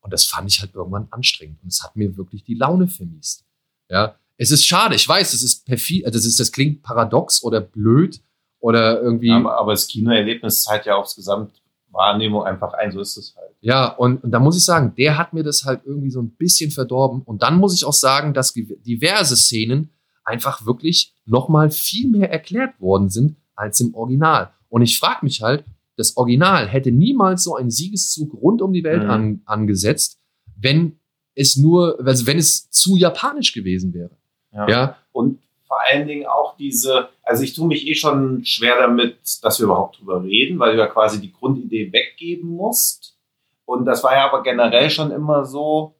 [0.00, 1.62] Und das fand ich halt irgendwann anstrengend.
[1.62, 3.44] Und es hat mir wirklich die Laune vermiest.
[3.88, 4.94] Ja, es ist schade.
[4.94, 8.22] Ich weiß, das ist perfid, das ist, das klingt paradox oder blöd
[8.60, 9.32] oder irgendwie.
[9.32, 12.92] Aber, aber das Kinoerlebnis zahlt ja aufs Gesamtwahrnehmung einfach ein.
[12.92, 13.50] So ist es halt.
[13.60, 16.30] Ja, und, und da muss ich sagen, der hat mir das halt irgendwie so ein
[16.30, 17.22] bisschen verdorben.
[17.22, 19.90] Und dann muss ich auch sagen, dass diverse Szenen
[20.24, 24.52] einfach wirklich nochmal viel mehr erklärt worden sind als im Original.
[24.68, 25.64] Und ich frage mich halt,
[26.00, 29.10] das Original hätte niemals so einen Siegeszug rund um die Welt Mhm.
[29.10, 30.18] an, angesetzt,
[30.58, 30.98] wenn
[31.34, 34.10] es nur, also wenn es zu japanisch gewesen wäre.
[34.52, 34.68] Ja,
[35.12, 39.60] Und vor allen Dingen auch diese, also ich tue mich eh schon schwer damit, dass
[39.60, 43.16] wir überhaupt drüber reden, weil du ja quasi die Grundidee weggeben musst.
[43.64, 45.94] Und das war ja aber generell schon immer so,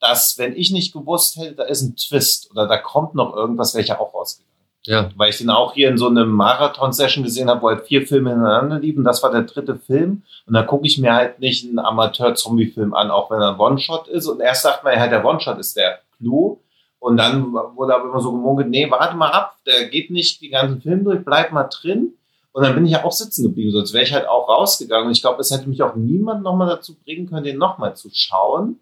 [0.00, 3.72] dass wenn ich nicht gewusst hätte, da ist ein Twist oder da kommt noch irgendwas,
[3.74, 4.53] wäre ich ja auch rausgegangen.
[4.86, 8.06] Ja, Weil ich den auch hier in so einem Marathon-Session gesehen habe, wo halt vier
[8.06, 9.02] Filme hintereinander liefen.
[9.02, 10.22] Das war der dritte Film.
[10.46, 14.08] Und da gucke ich mir halt nicht einen Amateur-Zombie-Film an, auch wenn er ein One-Shot
[14.08, 14.26] ist.
[14.26, 16.60] Und erst sagt man ja, halt, der One-Shot ist der Clou.
[16.98, 20.52] Und dann wurde aber immer so gemogelt, nee, warte mal ab, der geht nicht den
[20.52, 22.14] ganzen Film durch, bleib mal drin.
[22.52, 25.06] Und dann bin ich ja auch sitzen geblieben, sonst wäre ich halt auch rausgegangen.
[25.06, 28.10] Und ich glaube, es hätte mich auch niemand nochmal dazu bringen können, den nochmal zu
[28.12, 28.80] schauen.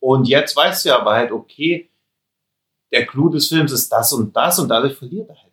[0.00, 1.88] Und jetzt weißt du ja aber halt, okay,
[2.92, 5.52] der Clou des Films ist das und das und dadurch verliert er halt.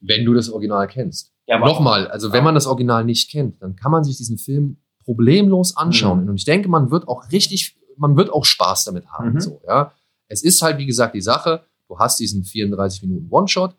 [0.00, 1.32] wenn du das Original kennst.
[1.46, 4.78] Ja, Nochmal, also wenn man das Original nicht kennt, dann kann man sich diesen Film
[5.04, 6.22] problemlos anschauen.
[6.24, 6.28] Mhm.
[6.30, 9.32] Und ich denke, man wird auch richtig, man wird auch Spaß damit haben.
[9.34, 9.40] Mhm.
[9.40, 9.92] So, ja.
[10.28, 13.74] Es ist halt, wie gesagt, die Sache, du hast diesen 34 Minuten One-Shot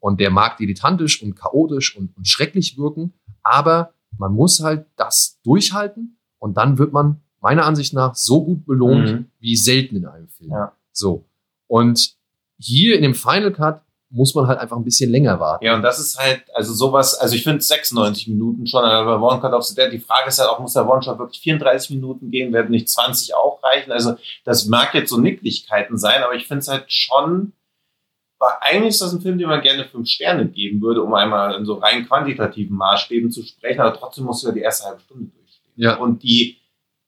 [0.00, 3.12] und der mag dilettantisch und chaotisch und, und schrecklich wirken,
[3.44, 8.66] aber man muss halt das durchhalten und dann wird man meiner Ansicht nach so gut
[8.66, 9.26] belohnt Mhm.
[9.38, 10.50] wie selten in einem Film.
[10.50, 10.76] Ja.
[10.90, 11.24] So.
[11.68, 12.16] Und
[12.62, 15.64] hier in dem Final Cut muss man halt einfach ein bisschen länger warten.
[15.64, 19.26] Ja, und das ist halt, also sowas, also ich finde 96 Minuten schon, aber bei
[19.26, 21.90] One Cut of the Dead, die Frage ist halt auch, muss der One-Shot wirklich 34
[21.90, 23.90] Minuten gehen, werden nicht 20 auch reichen?
[23.90, 27.54] Also das mag jetzt so Nicklichkeiten sein, aber ich finde es halt schon,
[28.38, 31.54] weil eigentlich ist das ein Film, den man gerne fünf Sterne geben würde, um einmal
[31.54, 35.00] in so rein quantitativen Maßstäben zu sprechen, aber trotzdem musst du ja die erste halbe
[35.00, 35.72] Stunde durchstehen.
[35.76, 35.96] Ja.
[35.96, 36.58] Und die,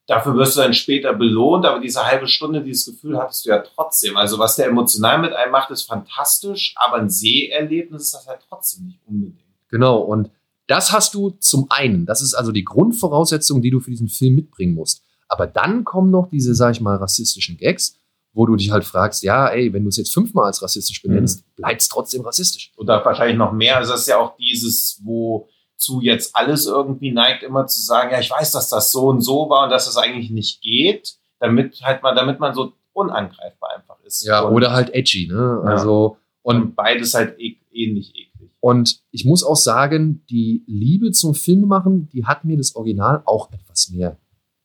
[0.07, 3.59] dafür wirst du dann später belohnt, aber diese halbe Stunde, dieses Gefühl hattest du ja
[3.59, 4.17] trotzdem.
[4.17, 8.41] Also was der emotional mit einem macht, ist fantastisch, aber ein Seherlebnis ist das halt
[8.49, 9.41] trotzdem nicht unbedingt.
[9.71, 10.31] Genau, und
[10.67, 12.07] das hast du zum einen.
[12.07, 15.03] Das ist also die Grundvoraussetzung, die du für diesen Film mitbringen musst.
[15.29, 17.99] Aber dann kommen noch diese, sag ich mal, rassistischen Gags,
[18.33, 21.45] wo du dich halt fragst, ja, ey, wenn du es jetzt fünfmal als rassistisch benennst,
[21.57, 22.73] bleibt es trotzdem rassistisch.
[22.77, 23.77] Oder wahrscheinlich noch mehr.
[23.77, 28.11] Also das ist ja auch dieses, wo zu jetzt alles irgendwie neigt, immer zu sagen,
[28.13, 31.17] ja, ich weiß, dass das so und so war und dass das eigentlich nicht geht,
[31.41, 34.25] damit halt man, damit man so unangreifbar einfach ist.
[34.25, 35.61] Ja, und, oder halt edgy, ne?
[35.65, 35.71] Ja.
[35.71, 38.51] Also, und und beides halt e ähnlich eklig.
[38.61, 43.53] Und ich muss auch sagen, die Liebe zum Filmemachen, die hat mir das Original auch
[43.53, 44.17] etwas mehr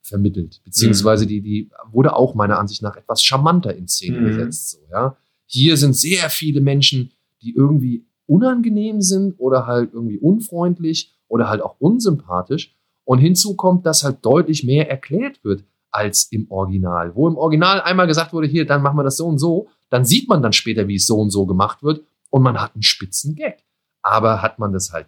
[0.01, 0.61] vermittelt.
[0.63, 4.25] Beziehungsweise die, die wurde auch meiner Ansicht nach etwas charmanter in Szene Mhm.
[4.27, 4.69] gesetzt.
[4.71, 5.17] So, ja.
[5.45, 11.61] Hier sind sehr viele Menschen, die irgendwie unangenehm sind oder halt irgendwie unfreundlich oder halt
[11.61, 12.75] auch unsympathisch.
[13.03, 17.15] Und hinzu kommt, dass halt deutlich mehr erklärt wird als im Original.
[17.15, 20.05] Wo im Original einmal gesagt wurde, hier, dann machen wir das so und so, dann
[20.05, 22.83] sieht man dann später, wie es so und so gemacht wird und man hat einen
[22.83, 23.65] spitzen Gag.
[24.03, 25.07] Aber hat man das halt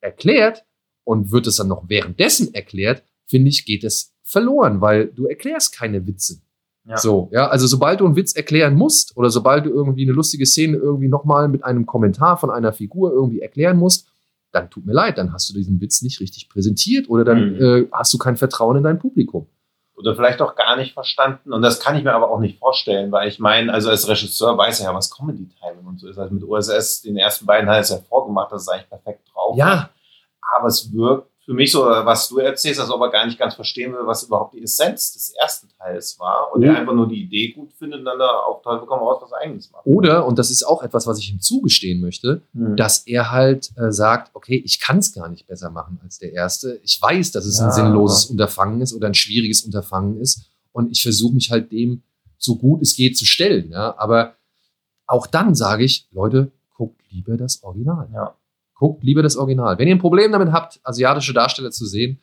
[0.00, 0.64] erklärt
[1.04, 5.74] und wird es dann noch währenddessen erklärt, finde ich, geht es verloren, weil du erklärst
[5.74, 6.40] keine Witze.
[6.86, 6.98] Ja.
[6.98, 10.44] So, ja, also sobald du einen Witz erklären musst oder sobald du irgendwie eine lustige
[10.44, 14.06] Szene irgendwie nochmal mit einem Kommentar von einer Figur irgendwie erklären musst,
[14.52, 17.60] dann tut mir leid, dann hast du diesen Witz nicht richtig präsentiert oder dann Mhm.
[17.62, 19.46] äh, hast du kein Vertrauen in dein Publikum.
[19.96, 21.52] Oder vielleicht auch gar nicht verstanden.
[21.52, 24.58] Und das kann ich mir aber auch nicht vorstellen, weil ich meine, also als Regisseur
[24.58, 26.18] weiß er ja, was Comedy Timing und so ist.
[26.18, 29.20] Also mit OSS, den ersten beiden hat er es ja vorgemacht, dass es eigentlich perfekt
[29.32, 29.90] drauf Ja,
[30.56, 33.54] aber es wirkt für mich so, was du erzählst, als ob er gar nicht ganz
[33.54, 36.66] verstehen will, was überhaupt die Essenz des ersten Teils war und Mhm.
[36.68, 39.32] er einfach nur die Idee gut findet und dann da auf Teufel komm raus was
[39.34, 39.84] eigenes macht.
[39.86, 42.76] Oder, und das ist auch etwas, was ich ihm zugestehen möchte, Hm.
[42.76, 46.32] dass er halt äh, sagt, okay, ich kann es gar nicht besser machen als der
[46.32, 46.80] erste.
[46.82, 47.66] Ich weiß, dass es Ja.
[47.66, 52.02] ein sinnloses Unterfangen ist oder ein schwieriges Unterfangen ist und ich versuche mich halt dem
[52.38, 53.70] so gut es geht zu stellen.
[53.70, 53.94] Ja?
[53.98, 54.34] Aber
[55.06, 58.08] auch dann sage ich, Leute, guckt lieber das Original.
[58.14, 58.34] Ja.
[58.84, 59.78] Guckt lieber das Original.
[59.78, 62.18] Wenn ihr ein Problem damit habt, asiatische Darsteller zu sehen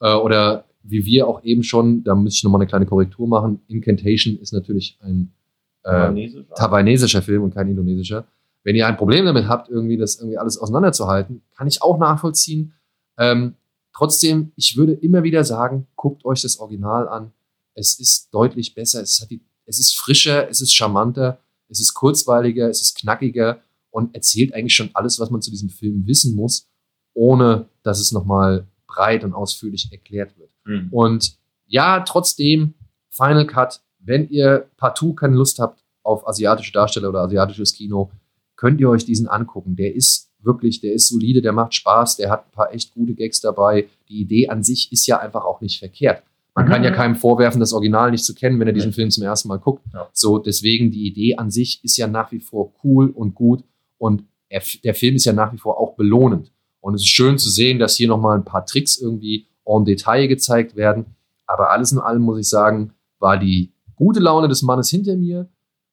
[0.00, 3.60] äh, oder wie wir auch eben schon, da muss ich nochmal eine kleine Korrektur machen.
[3.68, 5.34] Incantation ist natürlich ein
[5.82, 6.46] äh, Taiwanesisch.
[6.54, 8.24] taiwanesischer Film und kein indonesischer.
[8.64, 12.72] Wenn ihr ein Problem damit habt, irgendwie das irgendwie alles auseinanderzuhalten, kann ich auch nachvollziehen.
[13.18, 13.56] Ähm,
[13.94, 17.32] trotzdem, ich würde immer wieder sagen, guckt euch das Original an.
[17.74, 21.92] Es ist deutlich besser, es, hat die, es ist frischer, es ist charmanter, es ist
[21.92, 23.60] kurzweiliger, es ist knackiger
[23.96, 26.68] und erzählt eigentlich schon alles, was man zu diesem Film wissen muss,
[27.14, 30.50] ohne dass es nochmal breit und ausführlich erklärt wird.
[30.66, 30.88] Hm.
[30.90, 32.74] Und ja, trotzdem,
[33.08, 38.10] Final Cut, wenn ihr partout keine Lust habt auf asiatische Darsteller oder asiatisches Kino,
[38.54, 39.76] könnt ihr euch diesen angucken.
[39.76, 43.14] Der ist wirklich, der ist solide, der macht Spaß, der hat ein paar echt gute
[43.14, 43.88] Gags dabei.
[44.10, 46.22] Die Idee an sich ist ja einfach auch nicht verkehrt.
[46.54, 46.70] Man Mhm.
[46.70, 48.92] kann ja keinem vorwerfen, das Original nicht zu kennen, wenn er diesen.
[48.92, 49.82] Film zum ersten Mal guckt.
[49.92, 50.08] Ja.
[50.12, 53.64] So, deswegen die Idee an sich ist ja nach wie vor cool und gut
[53.98, 56.52] und er, der Film ist ja nach wie vor auch belohnend.
[56.80, 60.28] Und es ist schön zu sehen, dass hier nochmal ein paar Tricks irgendwie en Detail
[60.28, 61.16] gezeigt werden.
[61.46, 65.48] Aber alles in allem muss ich sagen, war die gute Laune des Mannes hinter mir,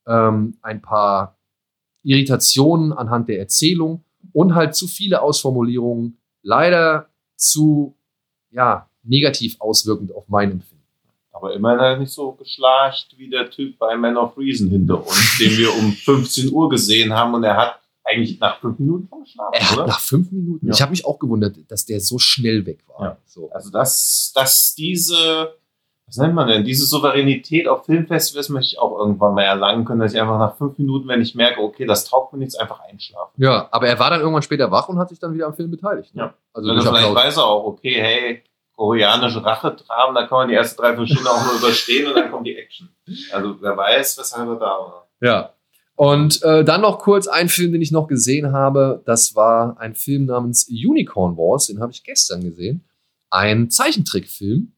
[0.07, 1.37] ähm, ein paar
[2.03, 7.95] Irritationen anhand der Erzählung und halt zu viele Ausformulierungen, leider zu
[8.51, 10.83] ja, negativ auswirkend auf mein Empfinden.
[11.31, 15.37] Aber immerhin er nicht so geschlarcht wie der Typ bei Man of Reason hinter uns,
[15.39, 17.82] den wir um 15 Uhr gesehen haben und er hat
[18.13, 19.87] eigentlich nach fünf Minuten schon geschlafen, Er hat oder?
[19.87, 20.73] nach fünf Minuten, Ja.
[20.73, 23.01] ich habe mich auch gewundert, dass der so schnell weg war.
[23.05, 23.17] Ja.
[23.25, 23.49] So.
[23.51, 25.55] Also dass, dass diese,
[26.05, 29.99] was nennt man denn, diese Souveränität auf Filmfestivals möchte ich auch irgendwann mal erlangen können,
[30.01, 32.79] dass ich einfach nach fünf Minuten, wenn ich merke, okay, das taugt mir nichts, einfach
[32.81, 33.31] einschlafen.
[33.41, 35.71] Ja, aber er war dann irgendwann später wach und hat sich dann wieder am Film
[35.71, 36.13] beteiligt.
[36.15, 36.23] Ne?
[36.23, 36.33] Ja.
[36.53, 38.43] Also durch vielleicht weiß er auch, okay, hey,
[38.75, 42.31] koreanische Rachetraben, da kann man die ersten drei, vier Stunden auch nur überstehen und dann
[42.31, 42.89] kommt die Action.
[43.31, 45.07] Also wer weiß, weshalb er da war.
[45.21, 45.53] Ja.
[45.95, 49.03] Und äh, dann noch kurz ein Film, den ich noch gesehen habe.
[49.05, 51.67] Das war ein Film namens Unicorn Wars.
[51.67, 52.83] Den habe ich gestern gesehen.
[53.29, 54.73] Ein Zeichentrickfilm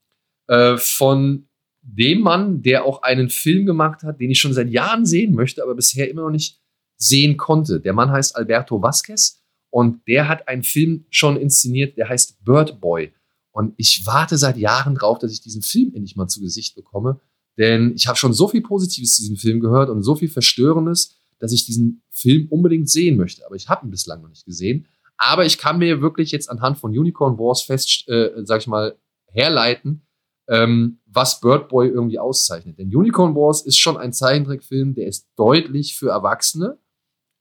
[0.47, 1.47] äh, von
[1.82, 5.61] dem Mann, der auch einen Film gemacht hat, den ich schon seit Jahren sehen möchte,
[5.63, 6.59] aber bisher immer noch nicht
[6.97, 7.80] sehen konnte.
[7.80, 12.82] Der Mann heißt Alberto Vasquez und der hat einen Film schon inszeniert, der heißt Bird
[12.82, 13.13] Boy.
[13.51, 17.20] Und ich warte seit Jahren drauf, dass ich diesen Film endlich mal zu Gesicht bekomme.
[17.58, 21.18] Denn ich habe schon so viel Positives zu diesem Film gehört und so viel Verstörendes,
[21.39, 23.45] dass ich diesen Film unbedingt sehen möchte.
[23.45, 24.88] Aber ich habe ihn bislang noch nicht gesehen.
[25.18, 28.97] Aber ich kann mir wirklich jetzt anhand von Unicorn Wars fest, äh, sag ich mal,
[29.28, 30.06] herleiten,
[30.47, 32.78] ähm, was Bird Boy irgendwie auszeichnet.
[32.78, 36.78] Denn Unicorn Wars ist schon ein Zeichentrickfilm, der ist deutlich für Erwachsene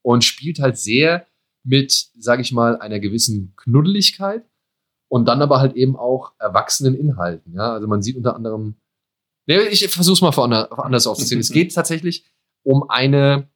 [0.03, 1.27] und spielt halt sehr
[1.65, 4.45] mit, sag ich mal, einer gewissen Knuddeligkeit
[5.09, 7.55] und dann aber halt eben auch erwachsenen Inhalten.
[7.55, 8.77] Ja, also man sieht unter anderem
[9.47, 11.41] ich versuche es mal anders aufzuzählen.
[11.41, 12.25] es geht tatsächlich
[12.63, 13.49] um eine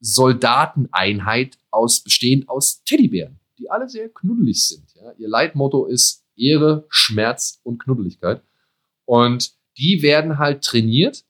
[0.00, 4.94] Soldateneinheit aus, bestehend aus Teddybären, die alle sehr knuddelig sind.
[4.94, 5.12] Ja?
[5.18, 8.42] Ihr Leitmotto ist Ehre, Schmerz und Knuddeligkeit.
[9.04, 11.24] Und die werden halt trainiert,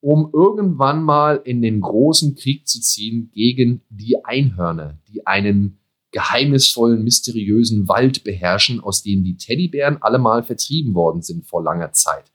[0.00, 5.78] um irgendwann mal in den großen Krieg zu ziehen gegen die Einhörner, die einen
[6.12, 11.92] geheimnisvollen, mysteriösen Wald beherrschen, aus dem die Teddybären alle mal vertrieben worden sind vor langer
[11.92, 12.32] Zeit.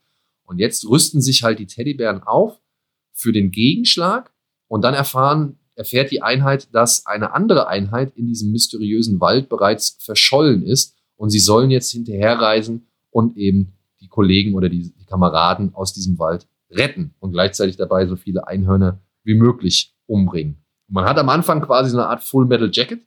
[0.51, 2.59] Und jetzt rüsten sich halt die Teddybären auf
[3.13, 4.33] für den Gegenschlag
[4.67, 9.97] und dann erfahren, erfährt die Einheit, dass eine andere Einheit in diesem mysteriösen Wald bereits
[10.01, 15.73] verschollen ist und sie sollen jetzt hinterherreisen und eben die Kollegen oder die, die Kameraden
[15.73, 20.57] aus diesem Wald retten und gleichzeitig dabei so viele Einhörner wie möglich umbringen.
[20.89, 22.99] Und man hat am Anfang quasi so eine Art Full Metal Jacket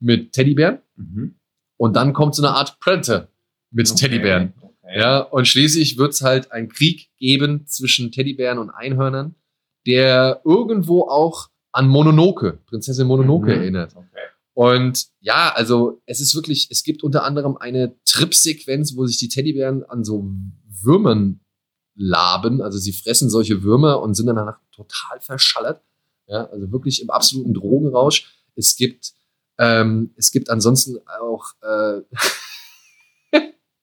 [0.00, 1.34] mit Teddybären Mhm.
[1.76, 3.28] und dann kommt so eine Art Predator
[3.70, 4.00] mit Okay.
[4.08, 4.54] Teddybären.
[4.92, 9.34] Ja, und schließlich wird es halt einen Krieg geben zwischen Teddybären und Einhörnern,
[9.86, 13.60] der irgendwo auch an Mononoke, Prinzessin Mononoke Mhm.
[13.62, 13.94] erinnert.
[13.96, 14.06] Okay.
[14.54, 19.28] Und ja, also es ist wirklich, es gibt unter anderem eine Trip-Sequenz, wo sich die
[19.28, 20.28] Teddybären an so
[20.82, 21.40] Würmern
[21.94, 22.60] laben.
[22.60, 25.82] Also sie fressen solche Würmer und sind dann danach total verschallert.
[26.26, 28.34] Ja, also wirklich im absoluten Drogenrausch.
[28.56, 29.12] Es gibt,
[29.58, 32.02] ähm, es gibt ansonsten auch äh,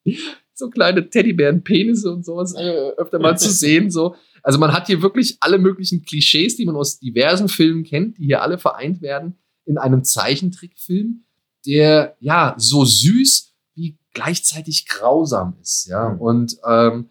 [0.57, 3.91] so kleine Teddybären-Penisse und sowas äh, öfter mal zu sehen.
[3.91, 4.15] So.
[4.41, 8.25] Also man hat hier wirklich alle möglichen Klischees, die man aus diversen Filmen kennt, die
[8.25, 11.25] hier alle vereint werden in einem Zeichentrickfilm,
[11.65, 16.09] der ja so süß wie gleichzeitig grausam ist, ja.
[16.09, 16.21] Mhm.
[16.21, 17.09] Und ähm,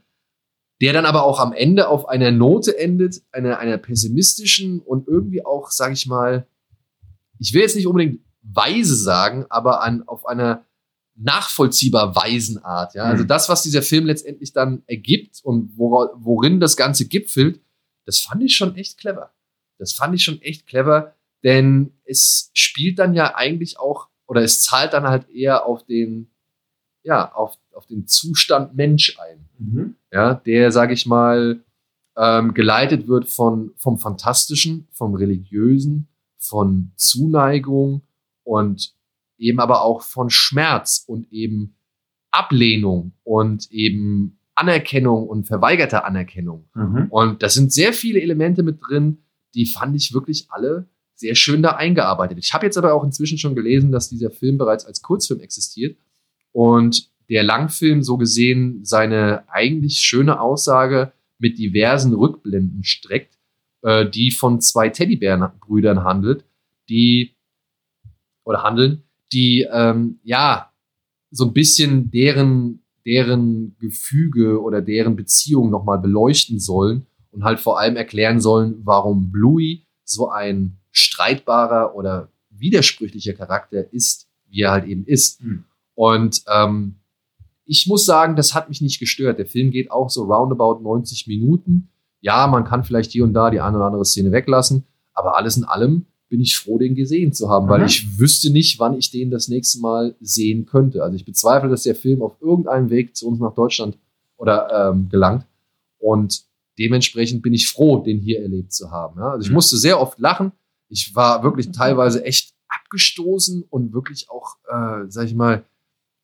[0.80, 5.44] der dann aber auch am Ende auf einer Note endet, einer, einer pessimistischen und irgendwie
[5.44, 6.46] auch, sage ich mal,
[7.38, 10.64] ich will jetzt nicht unbedingt weise sagen, aber an, auf einer
[11.16, 12.94] nachvollziehbar weisen Art.
[12.94, 13.04] Ja?
[13.04, 13.28] Also mhm.
[13.28, 17.60] das, was dieser Film letztendlich dann ergibt und wora, worin das Ganze gipfelt,
[18.04, 19.32] das fand ich schon echt clever.
[19.78, 21.14] Das fand ich schon echt clever,
[21.44, 26.30] denn es spielt dann ja eigentlich auch, oder es zahlt dann halt eher auf den,
[27.02, 29.48] ja, auf, auf den Zustand Mensch ein.
[29.58, 29.96] Mhm.
[30.12, 31.62] Ja, der, sage ich mal,
[32.16, 36.08] ähm, geleitet wird von, vom Fantastischen, vom Religiösen,
[36.38, 38.02] von Zuneigung
[38.44, 38.95] und
[39.38, 41.76] eben aber auch von Schmerz und eben
[42.30, 46.68] Ablehnung und eben Anerkennung und verweigerter Anerkennung.
[46.74, 47.06] Mhm.
[47.10, 49.18] Und da sind sehr viele Elemente mit drin,
[49.54, 52.38] die fand ich wirklich alle sehr schön da eingearbeitet.
[52.38, 55.96] Ich habe jetzt aber auch inzwischen schon gelesen, dass dieser Film bereits als Kurzfilm existiert
[56.52, 63.38] und der Langfilm so gesehen seine eigentlich schöne Aussage mit diversen Rückblenden streckt,
[63.82, 66.44] äh, die von zwei Teddybärenbrüdern handelt,
[66.88, 67.34] die
[68.44, 69.02] oder handeln,
[69.32, 70.72] die ähm, ja
[71.30, 77.78] so ein bisschen deren deren Gefüge oder deren Beziehung nochmal beleuchten sollen und halt vor
[77.78, 84.86] allem erklären sollen, warum Bluey so ein streitbarer oder widersprüchlicher Charakter ist, wie er halt
[84.86, 85.42] eben ist.
[85.42, 85.64] Mhm.
[85.94, 86.96] Und ähm,
[87.64, 89.38] ich muss sagen, das hat mich nicht gestört.
[89.38, 91.88] Der Film geht auch so roundabout 90 Minuten.
[92.20, 95.56] Ja, man kann vielleicht hier und da die eine oder andere Szene weglassen, aber alles
[95.56, 97.86] in allem bin ich froh, den gesehen zu haben, weil mhm.
[97.86, 101.02] ich wüsste nicht, wann ich den das nächste Mal sehen könnte.
[101.02, 103.96] Also ich bezweifle, dass der Film auf irgendeinem Weg zu uns nach Deutschland
[104.36, 105.46] oder ähm, gelangt.
[105.98, 106.44] Und
[106.78, 109.20] dementsprechend bin ich froh, den hier erlebt zu haben.
[109.20, 109.30] Ja?
[109.30, 109.54] Also ich mhm.
[109.54, 110.52] musste sehr oft lachen.
[110.88, 115.64] Ich war wirklich teilweise echt abgestoßen und wirklich auch, äh, sag ich mal,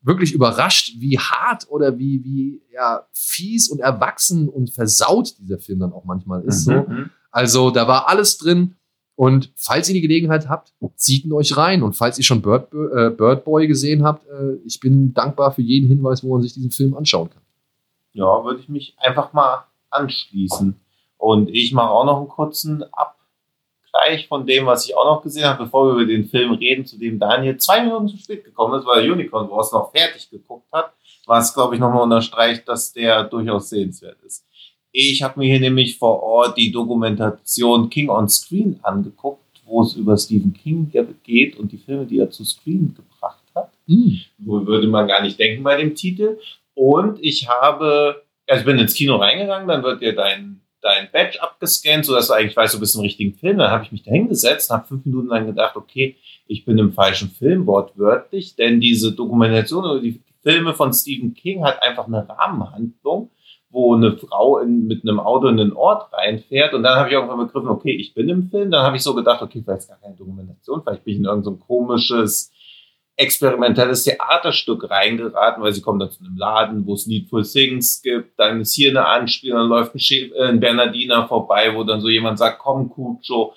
[0.01, 5.79] wirklich überrascht, wie hart oder wie, wie ja, fies und erwachsen und versaut dieser Film
[5.79, 6.67] dann auch manchmal ist.
[6.67, 6.73] Mhm.
[6.73, 6.79] So.
[6.81, 7.09] Mhm.
[7.31, 8.75] Also da war alles drin
[9.15, 11.83] und falls ihr die Gelegenheit habt, zieht ihn euch rein.
[11.83, 15.61] Und falls ihr schon Bird, äh, Bird Boy gesehen habt, äh, ich bin dankbar für
[15.61, 17.41] jeden Hinweis, wo man sich diesen Film anschauen kann.
[18.13, 20.79] Ja, würde ich mich einfach mal anschließen.
[21.17, 25.45] Und ich mache auch noch einen kurzen Abgleich von dem, was ich auch noch gesehen
[25.45, 28.79] habe, bevor wir über den Film reden, zu dem Daniel zwei Minuten zu spät gekommen
[28.79, 30.91] ist, weil Unicorn Wars noch fertig geguckt hat,
[31.27, 34.45] was, glaube ich, nochmal unterstreicht, dass der durchaus sehenswert ist.
[34.95, 39.95] Ich habe mir hier nämlich vor Ort die Dokumentation King on Screen angeguckt, wo es
[39.95, 40.91] über Stephen King
[41.23, 43.71] geht und die Filme, die er zu Screen gebracht hat.
[43.87, 44.21] Mhm.
[44.37, 46.37] Wohl würde man gar nicht denken bei dem Titel.
[46.75, 51.41] Und ich habe, also ich bin ins Kino reingegangen, dann wird dir dein, dein Badge
[51.41, 53.57] abgescannt, sodass du eigentlich weißt, du bist im richtigen Film.
[53.57, 56.77] Dann habe ich mich da hingesetzt und habe fünf Minuten lang gedacht, okay, ich bin
[56.77, 62.05] im falschen Film, wortwörtlich, denn diese Dokumentation oder die Filme von Stephen King hat einfach
[62.05, 63.31] eine Rahmenhandlung
[63.73, 66.73] wo eine Frau in, mit einem Auto in den Ort reinfährt.
[66.73, 68.71] Und dann habe ich irgendwann begriffen, okay, ich bin im Film.
[68.71, 71.25] Dann habe ich so gedacht, okay, vielleicht ist gar keine Dokumentation, vielleicht bin ich in
[71.25, 72.51] irgendein so komisches,
[73.15, 78.39] experimentelles Theaterstück reingeraten, weil sie kommen dann zu einem Laden, wo es Needful Things gibt.
[78.39, 82.09] Dann ist hier eine Anspielung, dann läuft ein, äh, ein Bernardiner vorbei, wo dann so
[82.09, 83.53] jemand sagt, komm, Cucho.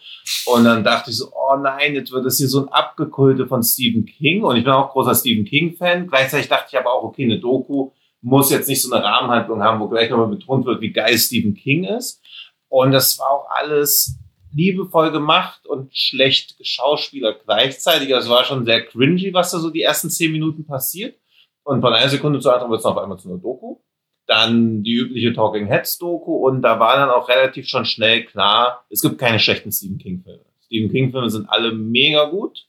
[0.46, 3.62] Und dann dachte ich so, oh nein, jetzt wird das hier so ein Abgekulte von
[3.62, 4.44] Stephen King.
[4.44, 6.06] Und ich bin auch großer Stephen King-Fan.
[6.06, 7.92] Gleichzeitig dachte ich aber auch, okay, eine Doku
[8.22, 11.54] muss jetzt nicht so eine Rahmenhandlung haben, wo gleich nochmal betont wird, wie geil Stephen
[11.54, 12.22] King ist.
[12.68, 14.18] Und das war auch alles
[14.52, 18.14] liebevoll gemacht und schlecht geschauspielert gleichzeitig.
[18.14, 21.18] Also war schon sehr cringy, was da so die ersten zehn Minuten passiert.
[21.62, 23.80] Und von einer Sekunde zur anderen wird es auf einmal zu einer Doku.
[24.26, 28.84] Dann die übliche Talking Heads Doku und da war dann auch relativ schon schnell klar,
[28.90, 30.44] es gibt keine schlechten Stephen King Filme.
[30.64, 32.66] Stephen King Filme sind alle mega gut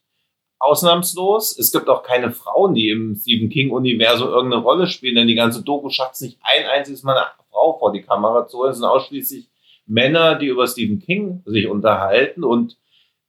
[0.60, 1.58] ausnahmslos.
[1.58, 5.64] Es gibt auch keine Frauen, die im Stephen King-Universum irgendeine Rolle spielen, denn die ganze
[5.64, 8.72] Doku schafft es nicht ein einziges Mal eine Frau vor die Kamera zu holen.
[8.72, 9.47] Es sind ausschließlich
[9.86, 12.78] Männer, die über Stephen King sich unterhalten und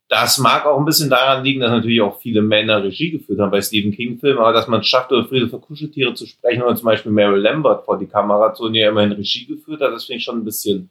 [0.09, 3.51] das mag auch ein bisschen daran liegen, dass natürlich auch viele Männer Regie geführt haben
[3.51, 6.75] bei Stephen King-Filmen, aber dass man es schafft, über Friede für Kuscheltiere zu sprechen oder
[6.75, 9.93] zum Beispiel Meryl Lambert vor die Kamera zu holen, die ja immerhin Regie geführt hat,
[9.93, 10.89] das finde ich schon ein bisschen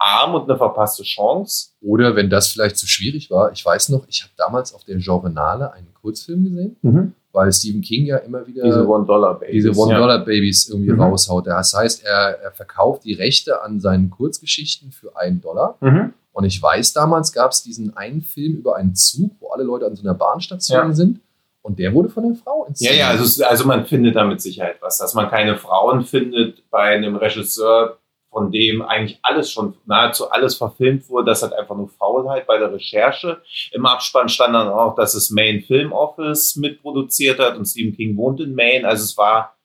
[0.00, 1.68] arm und eine verpasste Chance.
[1.82, 4.96] Oder wenn das vielleicht zu schwierig war, ich weiß noch, ich habe damals auf der
[4.96, 7.12] Genrenale einen Kurzfilm gesehen, mhm.
[7.32, 10.74] weil Stephen King ja immer wieder diese One-Dollar-Babys One ja.
[10.74, 11.00] Irgendwie mhm.
[11.02, 11.46] raushaut.
[11.46, 15.76] Das heißt, er, er, verkauft die Rechte an seinen Kurzgeschichten für einen Dollar.
[15.80, 16.14] Mhm.
[16.32, 19.84] Und ich weiß, damals gab es diesen einen Film über einen Zug, wo alle Leute
[19.84, 20.92] an so einer Bahnstation ja.
[20.92, 21.20] sind.
[21.62, 22.98] Und der wurde von einer Frau inszeniert.
[22.98, 24.96] Ja, ja, also, also man findet da mit Sicherheit was.
[24.96, 27.98] Dass man keine Frauen findet bei einem Regisseur,
[28.30, 31.26] von dem eigentlich alles schon, nahezu alles verfilmt wurde.
[31.26, 33.42] Das hat einfach nur Faulheit bei der Recherche.
[33.72, 38.16] Im Abspann stand dann auch, dass es Maine Film Office mitproduziert hat und Stephen King
[38.16, 38.86] wohnt in Maine.
[38.86, 39.56] Also es war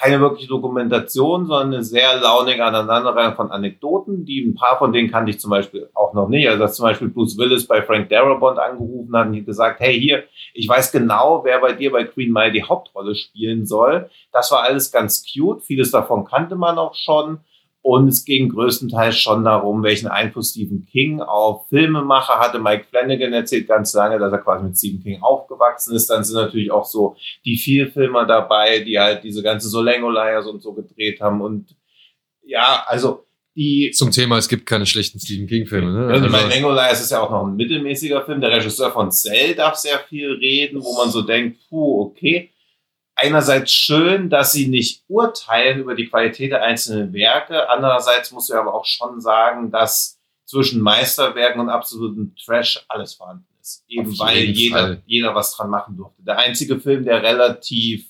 [0.00, 5.10] keine wirkliche Dokumentation, sondern eine sehr launige Aneinanderreihung von Anekdoten, die ein paar von denen
[5.10, 6.48] kannte ich zum Beispiel auch noch nicht.
[6.48, 10.24] Also dass zum Beispiel Bruce Willis bei Frank Darabont angerufen hat und gesagt, hey hier,
[10.54, 14.08] ich weiß genau, wer bei dir bei Green Mile die Hauptrolle spielen soll.
[14.32, 15.62] Das war alles ganz cute.
[15.62, 17.40] Vieles davon kannte man auch schon.
[17.82, 22.58] Und es ging größtenteils schon darum, welchen Einfluss Stephen King auf Filmemacher hatte.
[22.58, 26.10] Mike Flanagan erzählt ganz lange, dass er quasi mit Stephen King aufgewachsen ist.
[26.10, 27.16] Dann sind natürlich auch so
[27.46, 31.40] die Vielfilmer dabei, die halt diese ganze Solengo-Liars und so gedreht haben.
[31.40, 31.74] Und
[32.44, 33.24] ja, also
[33.56, 33.92] die.
[33.92, 35.90] Zum Thema, es gibt keine schlechten Stephen King-Filme.
[35.90, 36.12] Ne?
[36.12, 38.42] Also, mein Lango-Liars ist ja auch noch ein mittelmäßiger Film.
[38.42, 42.50] Der Regisseur von Cell darf sehr viel reden, wo man so denkt, puh, okay
[43.20, 47.68] einerseits schön, dass sie nicht urteilen über die Qualität der einzelnen Werke.
[47.68, 53.46] Andererseits muss ich aber auch schon sagen, dass zwischen Meisterwerken und absolutem Trash alles vorhanden
[53.60, 53.84] ist.
[53.88, 56.22] Eben weil jeder, jeder was dran machen durfte.
[56.22, 58.06] Der einzige Film, der relativ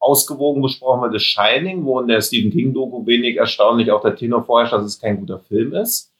[0.00, 4.44] ausgewogen besprochen wird, ist Shining, wo in der Stephen King-Doku wenig erstaunlich auch der Tenor
[4.44, 6.12] vorherrscht, dass es kein guter Film ist.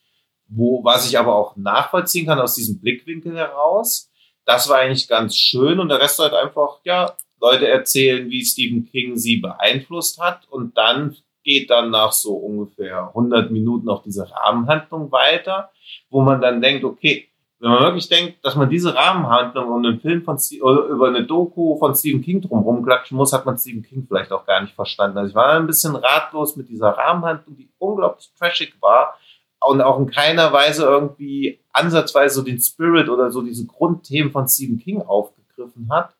[0.48, 4.10] Wo, was ich aber auch nachvollziehen kann aus diesem Blickwinkel heraus.
[4.44, 8.86] Das war eigentlich ganz schön und der Rest halt einfach, ja, Leute erzählen, wie Stephen
[8.86, 14.30] King sie beeinflusst hat und dann geht dann nach so ungefähr 100 Minuten auch diese
[14.30, 15.70] Rahmenhandlung weiter,
[16.10, 17.28] wo man dann denkt, okay,
[17.60, 21.76] wenn man wirklich denkt, dass man diese Rahmenhandlung um einen Film von über eine Doku
[21.78, 25.18] von Stephen King drumherum klatschen muss, hat man Stephen King vielleicht auch gar nicht verstanden.
[25.18, 29.18] Also ich war ein bisschen ratlos mit dieser Rahmenhandlung, die unglaublich trashig war
[29.60, 34.46] und auch in keiner Weise irgendwie ansatzweise so den Spirit oder so diese Grundthemen von
[34.46, 36.14] Stephen King aufgegriffen hat.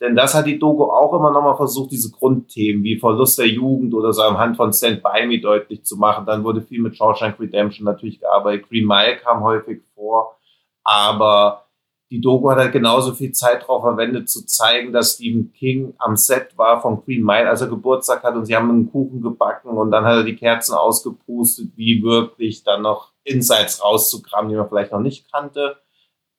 [0.00, 3.92] Denn das hat die Doku auch immer nochmal versucht, diese Grundthemen wie Verlust der Jugend
[3.92, 6.24] oder so anhand von Stand By Me deutlich zu machen.
[6.24, 8.68] Dann wurde viel mit Shawshank Redemption natürlich gearbeitet.
[8.68, 10.38] Green Mile kam häufig vor.
[10.82, 11.66] Aber
[12.10, 16.16] die Doku hat halt genauso viel Zeit darauf verwendet, zu zeigen, dass Stephen King am
[16.16, 19.70] Set war von Green Mile, als er Geburtstag hat und sie haben einen Kuchen gebacken
[19.70, 24.68] und dann hat er die Kerzen ausgepustet, wie wirklich dann noch Insights rauszukramen, die man
[24.68, 25.76] vielleicht noch nicht kannte.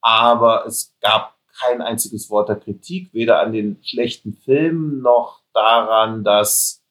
[0.01, 6.23] Aber es gab kein einziges Wort der Kritik, weder an den schlechten Filmen noch daran,
[6.23, 6.83] dass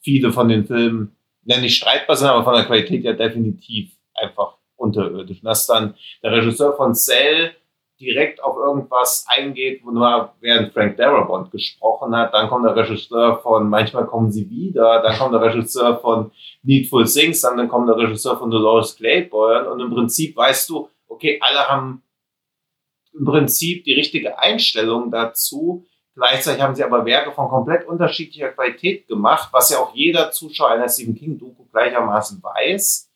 [0.00, 4.56] viele von den Filmen, nenne ich streitbar sind, aber von der Qualität ja definitiv einfach
[4.76, 5.40] unterirdisch.
[5.42, 7.52] Dass dann der Regisseur von Cell
[8.00, 13.40] direkt auf irgendwas eingeht, wo nur während Frank Darabont gesprochen hat, dann kommt der Regisseur
[13.42, 16.30] von Manchmal kommen sie wieder, dann kommt der Regisseur von
[16.62, 21.38] Needful Things, dann kommt der Regisseur von Dolores Claiborne und im Prinzip weißt du, okay,
[21.42, 22.02] alle haben
[23.12, 25.86] im Prinzip die richtige Einstellung dazu.
[26.14, 30.70] Gleichzeitig haben sie aber Werke von komplett unterschiedlicher Qualität gemacht, was ja auch jeder Zuschauer
[30.70, 33.10] einer Stephen King-Doku gleichermaßen weiß.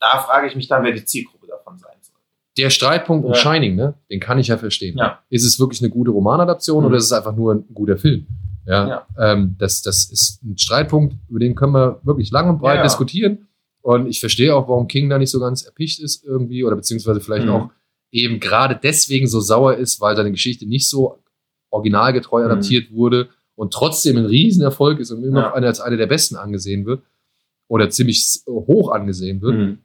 [0.00, 2.16] Da frage ich mich dann, wer die Zielgruppe davon sein soll.
[2.56, 4.96] Der Streitpunkt um Shining, ne, den kann ich ja verstehen.
[4.96, 5.22] Ja.
[5.28, 6.86] Ist es wirklich eine gute Romanadaption mhm.
[6.86, 8.26] oder ist es einfach nur ein guter Film?
[8.66, 9.06] Ja, ja.
[9.18, 12.82] Ähm, das, das ist ein Streitpunkt, über den können wir wirklich lang und breit ja,
[12.82, 13.48] diskutieren.
[13.80, 17.20] Und ich verstehe auch, warum King da nicht so ganz erpicht ist irgendwie oder beziehungsweise
[17.20, 17.52] vielleicht mhm.
[17.52, 17.70] auch
[18.10, 21.22] eben gerade deswegen so sauer ist, weil seine Geschichte nicht so
[21.70, 22.50] originalgetreu mhm.
[22.50, 25.62] adaptiert wurde und trotzdem ein Riesenerfolg ist und immer noch ja.
[25.62, 27.02] als eine der besten angesehen wird
[27.66, 29.54] oder ziemlich hoch angesehen wird.
[29.54, 29.78] Mhm.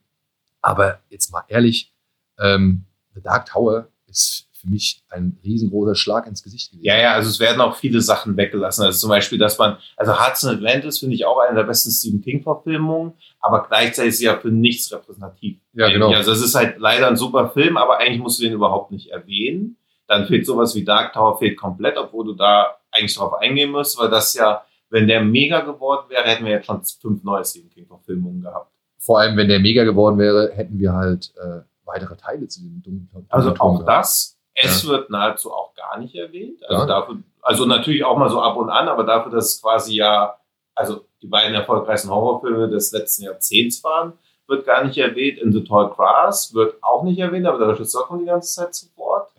[0.62, 1.94] Aber jetzt mal ehrlich,
[2.40, 6.86] ähm, The Dark Tower ist für mich ein riesengroßer Schlag ins Gesicht gewesen.
[6.86, 8.86] Ja, ja, also es werden auch viele Sachen weggelassen.
[8.86, 12.22] Also zum Beispiel, dass man, also Hudson Atlantis finde ich auch eine der besten Stephen
[12.22, 15.58] King-Verfilmungen, aber gleichzeitig ist sie ja für nichts repräsentativ.
[15.74, 16.12] Ja, genau.
[16.12, 19.10] Also es ist halt leider ein super Film, aber eigentlich musst du den überhaupt nicht
[19.10, 19.78] erwähnen.
[20.08, 24.00] Dann fehlt sowas wie Dark Tower fehlt komplett, obwohl du da eigentlich drauf eingehen musst,
[24.00, 27.70] weil das ja, wenn der mega geworden wäre, hätten wir jetzt schon fünf neue Stephen
[27.70, 28.72] King-Verfilmungen gehabt.
[29.00, 32.82] Vor allem, wenn der mega geworden wäre, hätten wir halt äh, weitere Teile zu dem
[32.82, 34.90] dunklen Also auch das es ja.
[34.90, 36.62] wird nahezu auch gar nicht erwähnt.
[36.68, 36.86] Also, ja.
[36.88, 40.38] dafür, also natürlich auch mal so ab und an, aber dafür, dass quasi ja,
[40.76, 44.14] also die beiden erfolgreichsten Horrorfilme des letzten Jahrzehnts waren,
[44.48, 45.40] wird gar nicht erwähnt.
[45.40, 48.76] In The Tall Grass wird auch nicht erwähnt, aber der Regisseur kommt die ganze Zeit
[48.76, 49.32] zu Wort.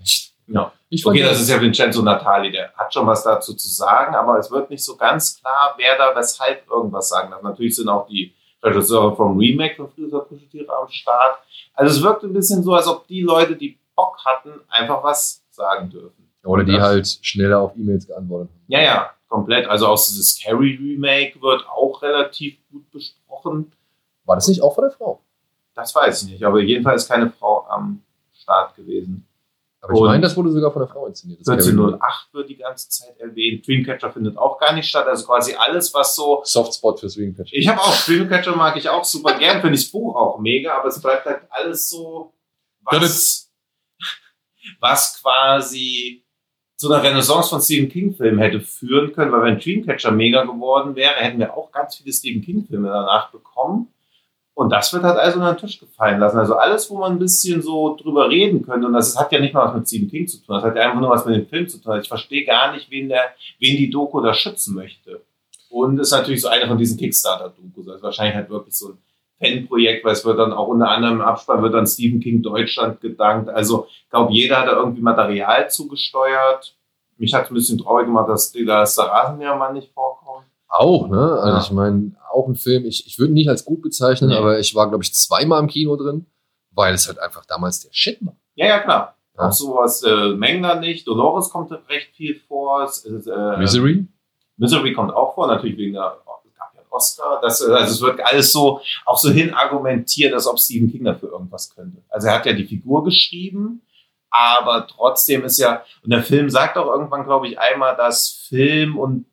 [0.46, 0.72] Ja.
[0.88, 4.38] Ich okay, das ist ja Vincenzo Natali, der hat schon was dazu zu sagen, aber
[4.38, 7.42] es wird nicht so ganz klar, wer da weshalb irgendwas sagen darf.
[7.42, 11.38] Natürlich sind auch die Regisseure vom Remake von Friedrich Kuscheltiere am Start.
[11.74, 15.44] Also es wirkt ein bisschen so, als ob die Leute, die Bock hatten, einfach was
[15.50, 16.30] sagen dürfen.
[16.44, 18.64] Oder die halt schneller auf E-Mails geantwortet haben.
[18.68, 19.66] Ja, ja, komplett.
[19.66, 23.72] Also auch das Scary Remake wird auch relativ gut besprochen.
[24.24, 25.20] War das nicht auch von der Frau?
[25.74, 29.26] Das weiß ich nicht, aber jedenfalls ist keine Frau am Start gewesen.
[29.80, 31.40] Aber ich meine, das wurde sogar von der Frau inszeniert.
[31.40, 33.66] 1408 wird die ganze Zeit erwähnt.
[33.66, 35.06] Dreamcatcher findet auch gar nicht statt.
[35.06, 36.40] Also quasi alles, was so.
[36.42, 37.54] Softspot für Dreamcatcher.
[37.54, 40.78] Ich habe auch Dreamcatcher mag ich auch super gern, finde ich das Buch auch mega,
[40.78, 42.32] aber es bleibt halt alles so.
[42.82, 43.43] Was,
[44.80, 46.24] was quasi
[46.76, 51.14] zu einer Renaissance von Stephen King-Filmen hätte führen können, weil wenn Dreamcatcher mega geworden wäre,
[51.14, 53.88] hätten wir auch ganz viele Stephen King-Filme danach bekommen.
[54.54, 56.38] Und das wird halt also unter den Tisch gefallen lassen.
[56.38, 59.52] Also alles, wo man ein bisschen so drüber reden könnte, und das hat ja nicht
[59.52, 61.48] mal was mit Stephen King zu tun, das hat ja einfach nur was mit dem
[61.48, 62.00] Film zu tun.
[62.00, 65.22] Ich verstehe gar nicht, wen, der, wen die Doku da schützen möchte.
[65.70, 67.88] Und ist natürlich so eine von diesen Kickstarter-Dokus.
[67.88, 68.98] Also wahrscheinlich halt wirklich so ein
[69.44, 73.00] Fanprojekt, weil es wird dann auch unter anderem im Abspann wird dann Stephen King Deutschland
[73.00, 73.48] gedankt.
[73.48, 76.76] Also ich glaube, jeder hat da irgendwie Material zugesteuert.
[77.16, 80.46] Mich hat es ein bisschen traurig gemacht, dass dass der Rasenmähermann nicht vorkommt.
[80.68, 81.38] Auch, ne?
[81.40, 81.60] Also ja.
[81.60, 84.36] ich meine, auch ein Film, ich, ich würde ihn nicht als gut bezeichnen, nee.
[84.36, 86.26] aber ich war, glaube ich, zweimal im Kino drin,
[86.72, 88.34] weil es halt einfach damals der Shit war.
[88.56, 89.16] Ja, ja, klar.
[89.36, 89.48] Ja.
[89.48, 91.06] Auch sowas äh, Mengler nicht.
[91.06, 92.84] Dolores kommt recht viel vor.
[92.84, 94.06] Es, äh, Misery?
[94.56, 96.18] Misery kommt auch vor, natürlich wegen der
[96.94, 97.40] Oscar.
[97.42, 101.32] Das, also es wird alles so auch so hin argumentiert, als ob Stephen King dafür
[101.32, 102.02] irgendwas könnte.
[102.08, 103.82] Also er hat ja die Figur geschrieben,
[104.30, 108.96] aber trotzdem ist ja, und der Film sagt auch irgendwann, glaube ich, einmal, dass Film
[108.98, 109.26] und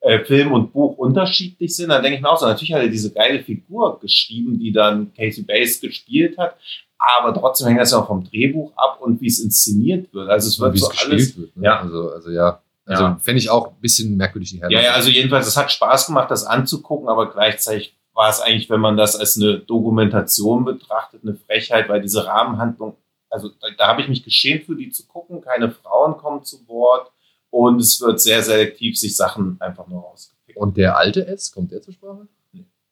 [0.00, 2.88] äh, Film und Buch unterschiedlich sind, dann denke ich mir auch so, natürlich hat er
[2.88, 6.56] diese geile Figur geschrieben, die dann Casey Bates gespielt hat,
[6.98, 10.28] aber trotzdem hängt das ja auch vom Drehbuch ab und wie es inszeniert wird.
[10.28, 11.64] Also es wird so es alles, wird, ne?
[11.64, 11.80] ja.
[11.80, 12.62] Also, also ja.
[12.86, 13.18] Also ja.
[13.20, 14.82] fände ich auch ein bisschen merkwürdig die Herleitung.
[14.82, 18.70] Ja, ja, also jedenfalls, es hat Spaß gemacht, das anzugucken, aber gleichzeitig war es eigentlich,
[18.70, 22.96] wenn man das als eine Dokumentation betrachtet, eine Frechheit, weil diese Rahmenhandlung,
[23.28, 26.66] also da, da habe ich mich geschämt für die zu gucken, keine Frauen kommen zu
[26.68, 27.10] Wort
[27.50, 30.56] und es wird sehr selektiv sich Sachen einfach nur rausgepickt.
[30.56, 32.28] Und der alte S, kommt der zur Sprache?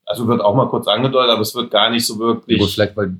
[0.06, 2.60] Also wird auch mal kurz angedeutet, aber es wird gar nicht so wirklich.
[2.60, 3.16] Ja, vielleicht, weil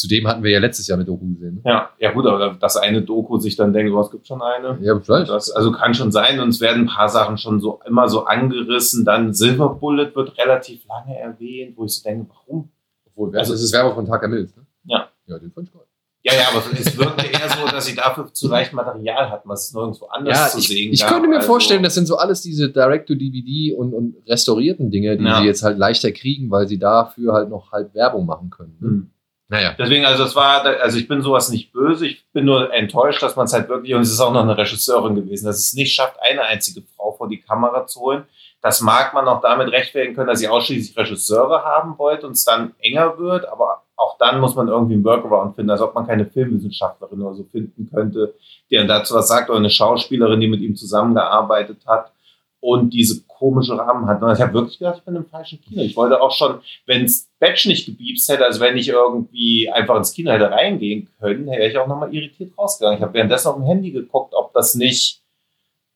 [0.00, 1.56] Zudem hatten wir ja letztes Jahr eine Doku gesehen.
[1.56, 1.60] Ne?
[1.64, 4.78] Ja, ja gut, aber dass eine Doku sich dann denkt, was gibt schon eine?
[4.80, 5.30] Ja, vielleicht.
[5.30, 8.24] Das, also kann schon sein und es werden ein paar Sachen schon so immer so
[8.24, 9.04] angerissen.
[9.04, 12.70] Dann Silver Bullet wird relativ lange erwähnt, wo ich so denke, warum?
[13.04, 14.64] Obwohl, also, es ist Werbung von Tucker Mills, ne?
[14.84, 15.08] Ja.
[15.26, 15.84] Ja, den fand ich geil.
[16.22, 19.68] Ja, ja, aber es wirkte eher so, dass sie dafür zu leicht Material hatten, was
[19.68, 21.12] es nirgendwo anders ja, zu ich, sehen Ich gab.
[21.12, 25.24] könnte mir also, vorstellen, das sind so alles diese Direct-to-DVD und, und restaurierten Dinge, die
[25.24, 25.40] ja.
[25.40, 28.76] sie jetzt halt leichter kriegen, weil sie dafür halt noch halt Werbung machen können.
[28.80, 28.88] Ne?
[28.88, 29.10] Mhm.
[29.50, 29.74] Naja.
[29.76, 33.34] Deswegen, also es war, also ich bin sowas nicht böse, ich bin nur enttäuscht, dass
[33.34, 35.92] man es halt wirklich, und es ist auch noch eine Regisseurin gewesen, dass es nicht
[35.92, 38.22] schafft, eine einzige Frau vor die Kamera zu holen.
[38.62, 42.44] Das mag man auch damit rechtfertigen können, dass sie ausschließlich Regisseure haben wollte und es
[42.44, 46.06] dann enger wird, aber auch dann muss man irgendwie einen Workaround finden, als ob man
[46.06, 48.34] keine Filmwissenschaftlerin oder so finden könnte,
[48.70, 52.12] die dann dazu was sagt, oder eine Schauspielerin, die mit ihm zusammengearbeitet hat
[52.60, 54.22] und diese komische Rahmen hat.
[54.22, 55.80] Und ich habe wirklich gedacht, ich bin im falschen Kino.
[55.82, 59.96] Ich wollte auch schon, wenn es Batch nicht gebiebst hätte, also wenn ich irgendwie einfach
[59.96, 62.98] ins Kino hätte reingehen können, wäre ich auch nochmal irritiert rausgegangen.
[62.98, 65.22] Ich habe währenddessen auf dem Handy geguckt, ob das nicht,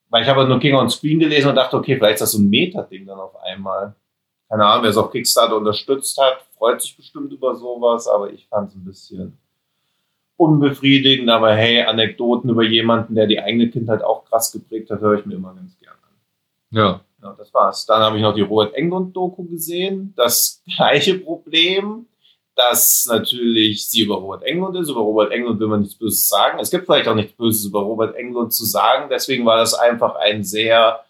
[0.08, 2.38] weil ich habe nur King on Screen gelesen und dachte, okay, vielleicht ist das so
[2.38, 3.94] ein Meta-Ding dann auf einmal.
[4.48, 8.46] Keine Ahnung, wer es auf Kickstarter unterstützt hat, freut sich bestimmt über sowas, aber ich
[8.46, 9.38] fand es ein bisschen
[10.36, 11.28] unbefriedigend.
[11.28, 15.26] Aber hey, Anekdoten über jemanden, der die eigene Kindheit auch krass geprägt hat, höre ich
[15.26, 16.14] mir immer ganz gerne an.
[16.70, 17.00] Ja.
[17.24, 17.86] Ja, das war's.
[17.86, 20.12] Dann habe ich noch die Robert Englund-Doku gesehen.
[20.14, 22.06] Das gleiche Problem,
[22.54, 24.90] dass natürlich sie über Robert Englund ist.
[24.90, 26.58] Über Robert Englund will man nichts Böses sagen.
[26.60, 29.08] Es gibt vielleicht auch nichts Böses über Robert Englund zu sagen.
[29.10, 31.00] Deswegen war das einfach ein sehr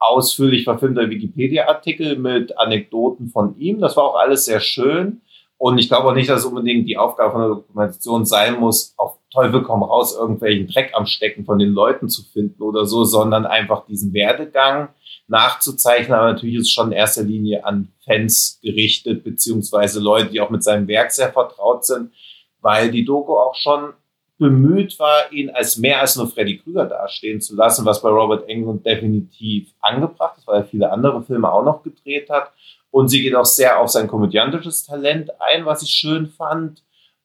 [0.00, 3.80] ausführlich verfilmter Wikipedia-Artikel mit Anekdoten von ihm.
[3.80, 5.20] Das war auch alles sehr schön.
[5.56, 9.18] Und ich glaube auch nicht, dass unbedingt die Aufgabe von der Dokumentation sein muss, auf
[9.32, 13.46] Teufel komm raus, irgendwelchen Dreck am Stecken von den Leuten zu finden oder so, sondern
[13.46, 14.88] einfach diesen Werdegang
[15.30, 20.40] nachzuzeichnen, aber natürlich ist es schon in erster Linie an Fans gerichtet, beziehungsweise Leute, die
[20.40, 22.12] auch mit seinem Werk sehr vertraut sind,
[22.60, 23.92] weil die Doku auch schon
[24.38, 28.48] bemüht war, ihn als mehr als nur Freddy Krüger dastehen zu lassen, was bei Robert
[28.48, 32.50] Englund definitiv angebracht ist, weil er viele andere Filme auch noch gedreht hat.
[32.90, 36.82] Und sie geht auch sehr auf sein komödiantisches Talent ein, was ich schön fand.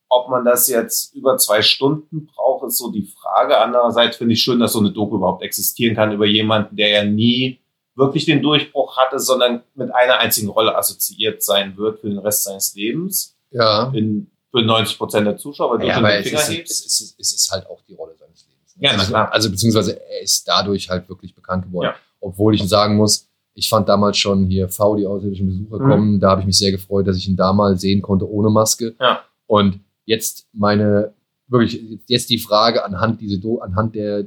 [0.09, 3.57] Ob man das jetzt über zwei Stunden braucht, ist so die Frage.
[3.57, 7.03] Andererseits finde ich schön, dass so eine Doku überhaupt existieren kann über jemanden, der ja
[7.03, 7.59] nie
[7.95, 12.43] wirklich den Durchbruch hatte, sondern mit einer einzigen Rolle assoziiert sein wird für den Rest
[12.43, 13.37] seines Lebens.
[13.51, 13.91] Ja.
[13.93, 15.81] In, für 90 Prozent der Zuschauer.
[15.83, 18.75] Ja, aber es ist, es, ist, es ist halt auch die Rolle seines Lebens.
[18.77, 18.83] Ne?
[18.87, 19.31] Ja, also, klar.
[19.33, 21.87] Also beziehungsweise er ist dadurch halt wirklich bekannt geworden.
[21.87, 21.95] Ja.
[22.19, 25.89] Obwohl ich sagen muss, ich fand damals schon hier V, die außerirdischen Besucher mhm.
[25.89, 28.49] kommen, da habe ich mich sehr gefreut, dass ich ihn da mal sehen konnte ohne
[28.49, 28.95] Maske.
[28.99, 29.21] Ja.
[29.47, 31.13] Und jetzt meine,
[31.47, 34.25] wirklich, jetzt die Frage anhand, diese Do anhand der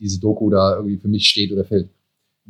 [0.00, 1.90] diese Doku da irgendwie für mich steht oder fällt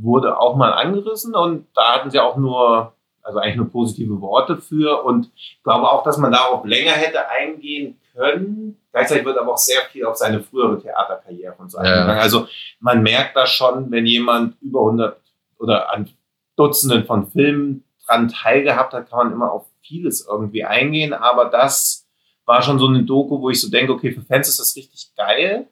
[0.02, 4.56] wurde auch mal angerissen und da hatten sie auch nur, also eigentlich nur positive Worte
[4.56, 8.76] für und ich glaube auch, dass man darauf länger hätte eingehen können.
[8.92, 11.84] Gleichzeitig wird aber auch sehr viel auf seine frühere Theaterkarriere und so ja.
[11.84, 12.20] eingegangen.
[12.20, 12.48] Also
[12.80, 15.20] man merkt da schon, wenn jemand über 100
[15.58, 16.08] oder an
[16.56, 22.06] Dutzenden von Filmen dran teilgehabt hat, kann man immer auf vieles irgendwie eingehen, aber das
[22.44, 25.12] war schon so eine Doku, wo ich so denke, okay, für Fans ist das richtig
[25.16, 25.68] geil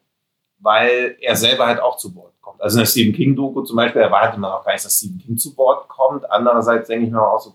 [0.61, 2.61] weil er selber halt auch zu Wort kommt.
[2.61, 5.37] Also in der Stephen King-Doku zum Beispiel erwartet man auch gar nicht, dass Stephen King
[5.37, 6.31] zu Wort kommt.
[6.31, 7.55] Andererseits denke ich mir auch so,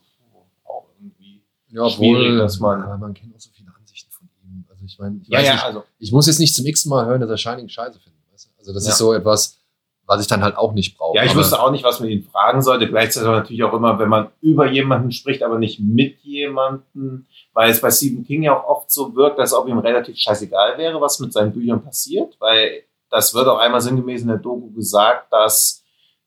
[0.66, 2.80] auch irgendwie ja, schwierig, obwohl, dass man.
[2.82, 4.66] Ja, man kennt auch so viele Ansichten von ihm.
[4.70, 5.84] Also ich meine, ich, Ja, weiß ja, nicht, also.
[6.00, 8.22] ich muss jetzt nicht zum x Mal hören, dass er Shining scheiße findet.
[8.32, 8.50] Weißt du?
[8.60, 9.60] Also das ist so etwas,
[10.06, 11.18] was ich dann halt auch nicht brauche.
[11.18, 12.88] Ja, ich wusste auch nicht, was man ihn fragen sollte.
[12.88, 17.72] Gleichzeitig aber natürlich auch immer, wenn man über jemanden spricht, aber nicht mit jemandem, weil
[17.72, 21.00] es bei Stephen King ja auch oft so wirkt, als ob ihm relativ scheißegal wäre,
[21.00, 22.84] was mit seinen Büchern passiert, weil
[23.14, 25.84] das wird auch einmal sinngemäß in der Doku gesagt, dass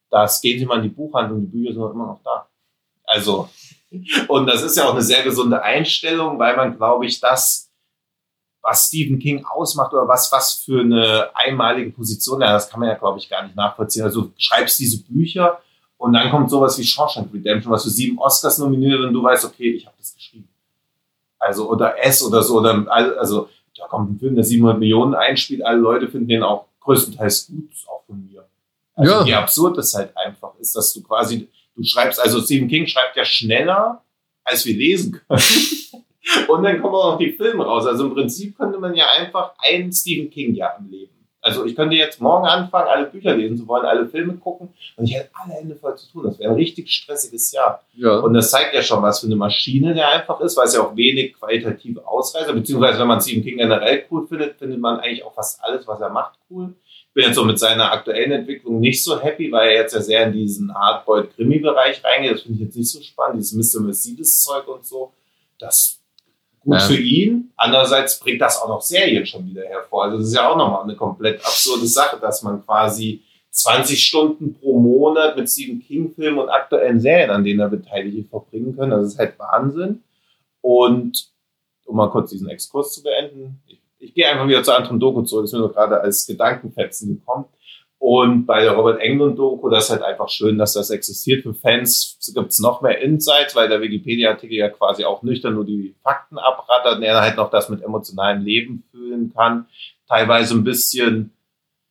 [0.08, 2.48] das gehen Sie mal in die Buchhandlung, die Bücher sind immer noch da.
[3.04, 3.48] Also,
[4.28, 7.72] und das ist ja auch eine sehr gesunde Einstellung, weil man, glaube ich, das,
[8.62, 12.88] was Stephen King ausmacht oder was, was für eine einmalige Position hat, das kann man
[12.88, 14.04] ja, glaube ich, gar nicht nachvollziehen.
[14.04, 15.58] Also du schreibst diese Bücher
[15.96, 19.44] und dann kommt sowas wie Shawshank Redemption, was für sieben Oscars nominiert und du weißt,
[19.44, 20.48] okay, ich habe das geschrieben.
[21.40, 22.86] Also, oder S oder so, oder,
[23.18, 27.48] also, da kommt ein Film, der 700 Millionen einspielt, alle Leute finden den auch größtenteils
[27.48, 28.48] gut, auch von mir.
[28.94, 29.26] Also, Ja.
[29.26, 33.16] wie absurd es halt einfach ist, dass du quasi, du schreibst, also Stephen King schreibt
[33.16, 34.02] ja schneller,
[34.44, 35.42] als wir lesen können.
[36.48, 37.86] Und dann kommen auch noch die Filme raus.
[37.86, 41.12] Also im Prinzip könnte man ja einfach ein Stephen King-Jahr im Leben.
[41.46, 45.04] Also ich könnte jetzt morgen anfangen, alle Bücher lesen zu wollen, alle Filme gucken und
[45.04, 46.24] ich hätte alle Hände voll zu tun.
[46.24, 47.84] Das wäre ein richtig stressiges Jahr.
[47.94, 48.18] ja.
[48.18, 50.80] Und das zeigt ja schon, was für eine Maschine der einfach ist, weil es ja
[50.82, 55.24] auch wenig qualitative Ausreißer, beziehungsweise wenn man Stephen King generell cool findet, findet man eigentlich
[55.24, 56.74] auch fast alles, was er macht, cool.
[56.84, 60.00] Ich bin jetzt so mit seiner aktuellen Entwicklung nicht so happy, weil er jetzt ja
[60.00, 62.32] sehr in diesen Hardboiled-Krimi-Bereich reingeht.
[62.32, 63.82] Das finde ich jetzt nicht so spannend, dieses Mr.
[63.82, 65.12] Mercedes-Zeug und so.
[65.60, 66.00] Das
[66.66, 67.52] gut für ihn.
[67.56, 70.04] Andererseits bringt das auch noch Serien schon wieder hervor.
[70.04, 74.54] Also das ist ja auch nochmal eine komplett absurde Sache, dass man quasi 20 Stunden
[74.54, 78.90] pro Monat mit Stephen King-Filmen und aktuellen Serien, an denen er beteiligt ist, verbringen können.
[78.90, 80.02] Das ist halt Wahnsinn.
[80.60, 81.28] Und
[81.86, 85.22] um mal kurz diesen Exkurs zu beenden, ich, ich gehe einfach wieder zur anderen Doku
[85.22, 87.46] zurück, das ist mir nur gerade als Gedankenfetzen gekommen.
[87.98, 91.42] Und bei der Robert Englund Doku, das ist halt einfach schön, dass das existiert.
[91.42, 95.64] Für Fans gibt es noch mehr Insights, weil der Wikipedia-Artikel ja quasi auch nüchtern nur
[95.64, 99.66] die Fakten abrattert und er halt noch das mit emotionalem Leben fühlen kann.
[100.08, 101.35] Teilweise ein bisschen,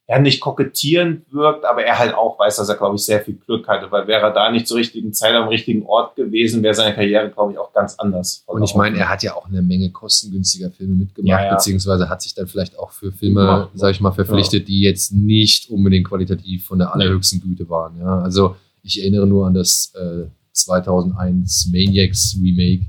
[0.08, 3.36] ja, nicht kokettierend wirkt, aber er halt auch weiß, dass er, glaube ich, sehr viel
[3.36, 6.76] Glück hatte, weil wäre er da nicht zur richtigen Zeit am richtigen Ort gewesen, wäre
[6.76, 8.44] seine Karriere, glaube ich, auch ganz anders.
[8.46, 11.54] Und ich meine, er hat ja auch eine Menge kostengünstiger Filme mitgemacht, Ja, ja.
[11.56, 13.70] beziehungsweise hat sich dann vielleicht auch für Filme, Gemacht.
[13.74, 18.00] sag ich mal, verpflichtet, die jetzt nicht unbedingt qualitativ von der allerhöchsten Güte waren.
[18.00, 22.86] Ja, also ich erinnere nur an das äh, 2001 Maniacs Remake,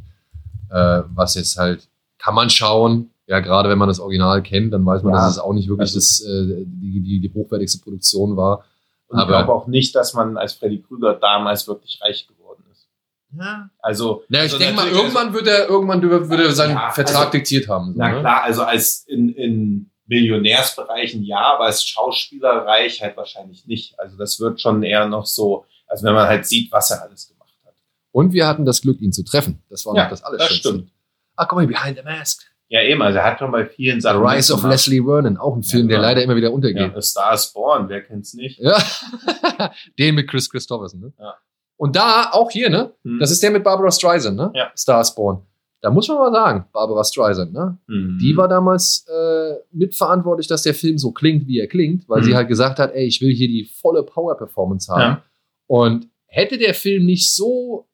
[0.70, 1.88] äh, was jetzt halt
[2.18, 3.10] kann man schauen.
[3.28, 5.20] Ja, gerade wenn man das Original kennt, dann weiß man, Ja.
[5.26, 8.64] dass es auch nicht wirklich Also- das, äh, die, die, die hochwertigste Produktion war.
[9.08, 12.62] Und ich Aber- glaube auch nicht, dass man als Freddy Krüger damals wirklich reich geworden
[12.72, 12.88] ist.
[13.36, 13.68] Ja.
[13.80, 16.90] Also, Na, ich also denke mal, natürlich- irgendwann wird er, irgendwann wird er seinen Ja,
[16.90, 17.92] Vertrag also- diktiert haben.
[17.92, 18.20] So, Na ne?
[18.20, 23.98] klar, also als in, in Millionärsbereichen ja, aber als Schauspielerreich halt wahrscheinlich nicht.
[23.98, 27.28] Also das wird schon eher noch so, also wenn man halt sieht, was er alles
[27.28, 27.74] gemacht hat.
[28.12, 29.62] Und wir hatten das Glück, ihn zu treffen.
[29.68, 30.90] Das war Ja, noch das alles das stimmt.
[31.36, 32.42] Ah, guck mal, Behind the Mask.
[32.68, 34.26] Ja, eben, also er hat schon bei vielen The Sachen.
[34.26, 34.64] Rise of.
[34.64, 36.08] Leslie Vernon, auch ein Ja, Film, der genau.
[36.08, 36.96] leider immer wieder Ja, untergeht.
[36.96, 38.58] A Star is Born, wer kennt's nicht?
[38.58, 38.76] Ja.
[39.98, 41.12] Den mit Chris Christopherson, ne?
[41.18, 41.34] Ja.
[41.76, 42.92] Und da, auch hier, ne?
[43.04, 43.18] Hm.
[43.20, 44.50] Das ist der mit Barbara Streisand, ne?
[44.54, 44.72] Ja.
[44.76, 45.42] Starspawn.
[45.82, 47.78] Da muss man mal sagen, Barbara Streisand, ne?
[47.86, 48.18] Hm.
[48.20, 52.24] Die war damals äh, mitverantwortlich, dass der Film so klingt, wie er klingt, weil Mhm.
[52.24, 55.00] sie halt gesagt hat, ey, ich will hier die volle Power-Performance haben.
[55.00, 55.22] Ja.
[55.68, 57.86] Und hätte der Film nicht so,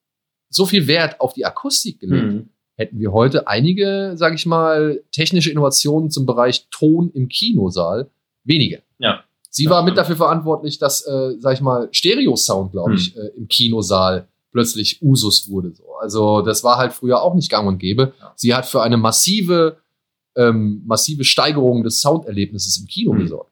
[0.49, 2.49] so viel Wert auf die Akustik gelegt, Hm.
[2.77, 8.11] Hätten wir heute einige, sage ich mal, technische Innovationen zum Bereich Ton im Kinosaal
[8.45, 8.79] weniger.
[8.99, 9.25] Ja.
[9.51, 13.23] Sie Ja, war mit dafür verantwortlich, dass, äh, sag ich mal, Stereo-Sound, glaube ich, Hm.
[13.23, 15.73] äh, im Kinosaal plötzlich Usus wurde.
[15.75, 15.85] So.
[16.01, 18.15] Also das war halt früher auch nicht gang und gäbe.
[18.21, 18.33] Ja.
[18.37, 19.77] Sie hat für eine massive,
[20.37, 23.19] ähm, massive Steigerung des Sounderlebnisses im Kino Hm.
[23.21, 23.52] gesorgt.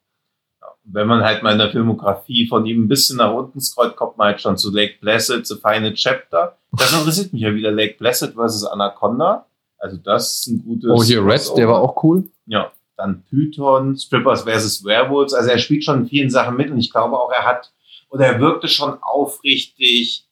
[0.84, 4.16] Wenn man halt mal in der Filmografie von ihm ein bisschen nach unten scrollt, kommt
[4.16, 6.56] man halt schon zu Lake Placid, The Final Chapter.
[6.72, 9.46] Das interessiert mich ja wieder, Lake Placid versus Anaconda.
[9.78, 10.90] Also das ist ein gutes...
[10.90, 12.28] Oh, hier Red, der war auch cool.
[12.46, 15.34] Ja, dann Python, Strippers versus Werewolves.
[15.34, 17.72] Also er spielt schon in vielen Sachen mit und ich glaube auch, er hat,
[18.08, 20.26] oder er wirkte schon aufrichtig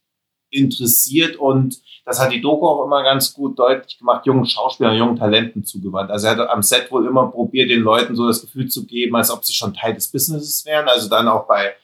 [0.51, 5.17] interessiert und das hat die Doku auch immer ganz gut deutlich gemacht, jungen Schauspielern, jungen
[5.17, 6.11] Talenten zugewandt.
[6.11, 9.15] Also er hat am Set wohl immer probiert, den Leuten so das Gefühl zu geben,
[9.15, 10.89] als ob sie schon Teil des Businesses wären.
[10.89, 11.75] Also dann auch bei,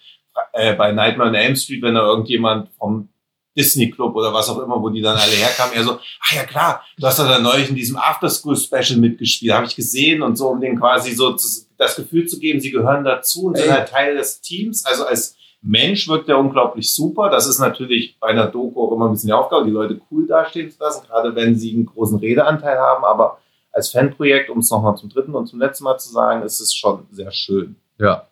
[0.55, 3.11] äh, bei Nightmare on Elm Street, wenn da irgendjemand vom
[3.55, 6.45] Disney Club oder was auch immer, wo die dann alle herkamen, er so, ach ja
[6.45, 10.37] klar, du hast doch da neulich in diesem Afterschool Special mitgespielt, habe ich gesehen und
[10.37, 11.33] so, um denen quasi so
[11.77, 14.87] das Gefühl zu geben, sie gehören dazu und sind halt Teil des Teams.
[14.87, 15.37] Also als
[15.67, 17.31] Mensch wirkt er unglaublich super.
[17.31, 20.27] Das ist natürlich bei einer Doku auch immer ein bisschen die Aufgabe, die Leute cool
[20.27, 23.05] dastehen zu lassen, gerade wenn sie einen großen Redeanteil haben.
[23.05, 23.39] Aber
[23.73, 26.75] als Fanprojekt, um es nochmal zum dritten und zum letzten Mal zu sagen, ist es
[26.75, 27.77] schon sehr schön.
[27.99, 28.27] Ja.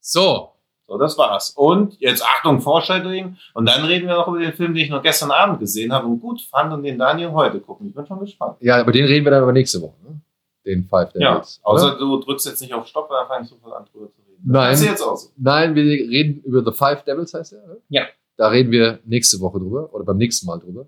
[0.00, 0.50] So.
[0.86, 1.50] So, das war's.
[1.56, 3.36] Und jetzt Achtung, Foreshadowing.
[3.54, 6.06] Und dann reden wir noch über den Film, den ich noch gestern Abend gesehen habe
[6.06, 7.88] und gut fand und den Daniel heute gucken.
[7.88, 8.56] Ich bin schon gespannt.
[8.60, 9.94] Ja, aber den reden wir dann aber nächste Woche.
[10.02, 10.20] Ne?
[10.66, 11.58] Den Five Ja, Devils.
[11.62, 14.23] außer du drückst jetzt nicht auf Stopp, dann fange ich sofort an drüber zu.
[14.44, 14.74] Nein.
[14.74, 15.30] Ist jetzt auch so.
[15.36, 17.66] Nein, wir reden über The Five Devils, heißt der?
[17.66, 17.76] Ne?
[17.88, 18.02] Ja.
[18.36, 20.86] Da reden wir nächste Woche drüber oder beim nächsten Mal drüber.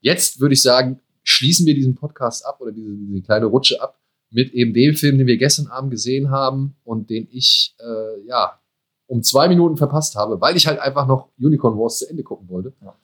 [0.00, 3.98] Jetzt würde ich sagen, schließen wir diesen Podcast ab oder diese, diese kleine Rutsche ab
[4.30, 8.58] mit eben dem Film, den wir gestern Abend gesehen haben und den ich äh, ja
[9.06, 12.48] um zwei Minuten verpasst habe, weil ich halt einfach noch Unicorn Wars zu Ende gucken
[12.48, 12.74] wollte.
[12.82, 12.96] Ja.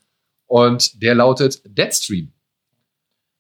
[0.47, 2.33] Und der lautet Deadstream.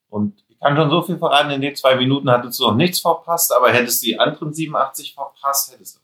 [0.08, 3.00] Und ich kann schon so viel verraten, in den zwei Minuten hattest du noch nichts
[3.00, 6.01] verpasst, aber hättest du die anderen 87 verpasst, hättest du.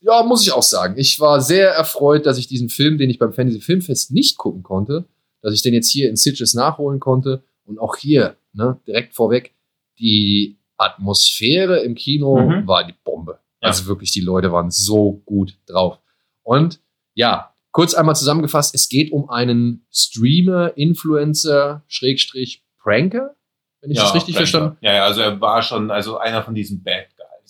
[0.00, 0.94] Ja, muss ich auch sagen.
[0.98, 4.62] Ich war sehr erfreut, dass ich diesen Film, den ich beim Fantasy Filmfest nicht gucken
[4.62, 5.06] konnte,
[5.42, 7.42] dass ich den jetzt hier in Sitges nachholen konnte.
[7.64, 9.54] Und auch hier, ne, direkt vorweg,
[9.98, 12.66] die Atmosphäre im Kino Mhm.
[12.66, 13.38] war die Bombe.
[13.62, 13.68] Ja.
[13.68, 15.98] Also wirklich, die Leute waren so gut drauf.
[16.42, 16.80] Und
[17.14, 23.36] ja, kurz einmal zusammengefasst, es geht um einen Streamer, Influencer, Schrägstrich, Pranker,
[23.80, 24.46] wenn ich das richtig Pranker.
[24.48, 27.06] verstanden Ja, ja, also er war schon also einer von diesen Bad.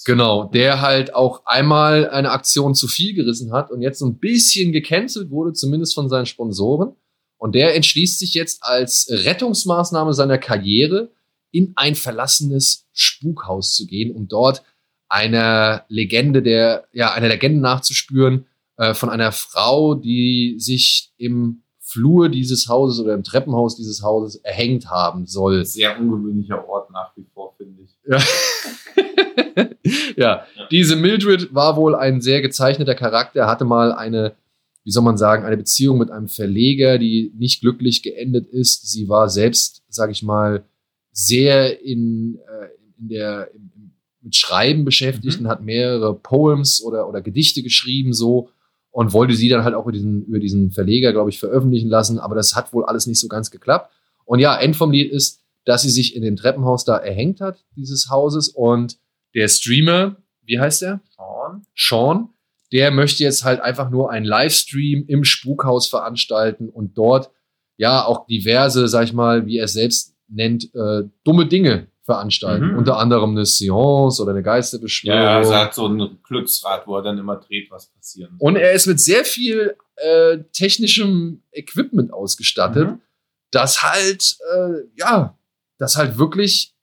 [0.06, 4.18] Genau, der halt auch einmal eine Aktion zu viel gerissen hat und jetzt so ein
[4.18, 6.94] bisschen gecancelt wurde, zumindest von seinen Sponsoren.
[7.36, 11.10] Und der entschließt sich jetzt als Rettungsmaßnahme seiner Karriere
[11.50, 14.62] in ein verlassenes Spukhaus zu gehen, um dort
[15.08, 18.46] einer Legende der, ja, einer Legende nachzuspüren
[18.76, 24.36] äh, von einer Frau, die sich im Flur dieses Hauses oder im Treppenhaus dieses Hauses
[24.36, 25.64] erhängt haben soll.
[25.64, 27.96] Sehr ungewöhnlicher Ort nach wie vor, finde ich.
[28.08, 28.18] Ja.
[30.16, 34.34] ja, diese Mildred war wohl ein sehr gezeichneter Charakter, hatte mal eine,
[34.84, 38.90] wie soll man sagen, eine Beziehung mit einem Verleger, die nicht glücklich geendet ist.
[38.90, 40.64] Sie war selbst, sage ich mal,
[41.12, 43.70] sehr in, äh, in der, im,
[44.22, 45.46] mit Schreiben beschäftigt Mhm.
[45.46, 48.50] und hat mehrere Poems oder, oder Gedichte geschrieben, so
[48.92, 52.18] und wollte sie dann halt auch über diesen, über diesen Verleger, glaube ich, veröffentlichen lassen,
[52.18, 53.92] aber das hat wohl alles nicht so ganz geklappt.
[54.24, 57.64] Und ja, End vom Lied ist, dass sie sich in dem Treppenhaus da erhängt hat,
[57.76, 58.98] dieses Hauses, und
[59.34, 61.00] der Streamer, wie heißt der?
[61.16, 61.66] Sean?
[61.76, 62.28] Sean,
[62.72, 67.30] der möchte jetzt halt einfach nur einen Livestream im Spukhaus veranstalten und dort
[67.76, 72.72] ja auch diverse, sag ich mal, wie er es selbst nennt, äh, dumme Dinge veranstalten.
[72.72, 72.78] Mhm.
[72.78, 75.20] Unter anderem eine Seance oder eine Geisterbeschwörung.
[75.20, 78.48] Ja, er hat so ein Glücksrad, wo er dann immer dreht, was passieren soll.
[78.48, 83.00] Und er ist mit sehr viel äh, technischem Equipment ausgestattet, Mhm.
[83.50, 85.38] das halt, äh, ja,
[85.78, 86.74] das halt wirklich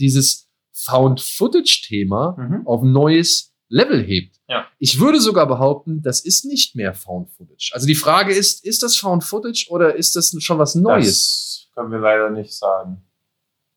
[0.00, 0.47] dieses
[0.84, 2.66] Found-Footage-Thema Mhm.
[2.66, 4.36] auf ein neues Level hebt.
[4.48, 4.66] Ja.
[4.78, 7.70] Ich würde sogar behaupten, das ist nicht mehr Found-Footage.
[7.74, 11.66] Also die Frage ist, ist das Found-Footage oder ist das schon was Neues?
[11.66, 13.02] Das können wir leider nicht sagen.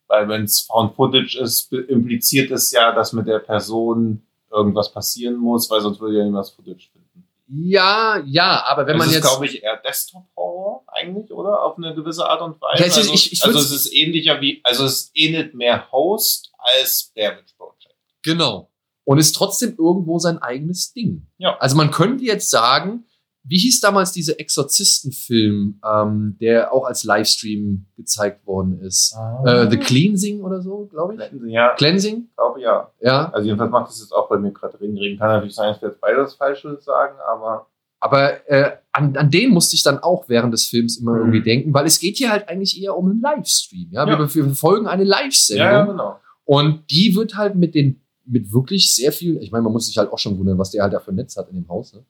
[0.08, 4.22] Weil wenn es Found Footage ist, impliziert es ja, dass mit der Person
[4.52, 7.08] irgendwas passieren muss, weil sonst würde ja niemand das Footage finden.
[7.54, 9.28] Ja, ja, aber wenn es man ist, jetzt...
[9.28, 11.64] glaube ich, eher Desktop-Horror eigentlich, oder?
[11.64, 12.82] Auf eine gewisse Art und Weise.
[12.84, 16.52] Ja, ich- also, ich- ich also es ist ähnlicher wie, also es ähnelt mehr Host
[16.58, 17.96] als Damage Project.
[18.24, 18.72] Genau.
[19.04, 21.28] Und ist trotzdem irgendwo sein eigenes Ding.
[21.40, 21.58] Ja.
[21.58, 23.06] Also man könnte jetzt sagen,
[23.44, 29.16] wie hieß damals dieser Exorzistenfilm, ähm, der auch als Livestream gezeigt worden ist?
[29.46, 31.22] Äh, The Cleansing oder so, glaube ich.
[31.52, 32.30] Ja, Cleansing?
[32.36, 32.92] glaube ja.
[33.02, 33.30] Ja.
[33.32, 35.18] Also jedenfalls macht das jetzt auch bei mir gerade reden.
[35.18, 37.68] Kann natürlich sein, dass wir jetzt beide das Falsche sagen, aber
[38.00, 41.20] Aber äh, an, an den musste ich dann auch während des Films immer Mhm.
[41.20, 43.90] irgendwie denken, weil es geht hier halt eigentlich eher um einen Livestream.
[43.92, 44.08] Ja?
[44.08, 44.20] Ja.
[44.20, 45.66] Wir, wir verfolgen eine Live-Sendung.
[45.66, 46.16] ja, ja, genau.
[46.46, 49.98] Und die wird halt mit den, mit wirklich sehr viel, ich meine, man muss sich
[49.98, 51.94] halt auch schon wundern, was der halt da für ein Netz hat in dem Haus.
[51.94, 52.04] Ne?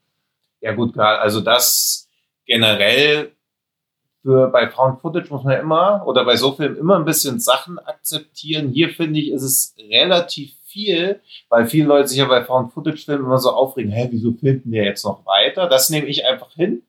[0.62, 1.20] Ja gut, klar.
[1.20, 2.08] Also das
[2.46, 3.32] generell
[4.22, 7.80] für bei Found Footage muss man immer oder bei so Filmen immer ein bisschen Sachen
[7.80, 8.68] akzeptieren.
[8.68, 13.04] Hier finde ich, ist es relativ viel, weil viele Leute sich ja bei Found Footage
[13.04, 15.68] Filmen immer so aufregen, hä, wieso filmt der jetzt noch weiter?
[15.68, 16.82] Das nehme ich einfach hin,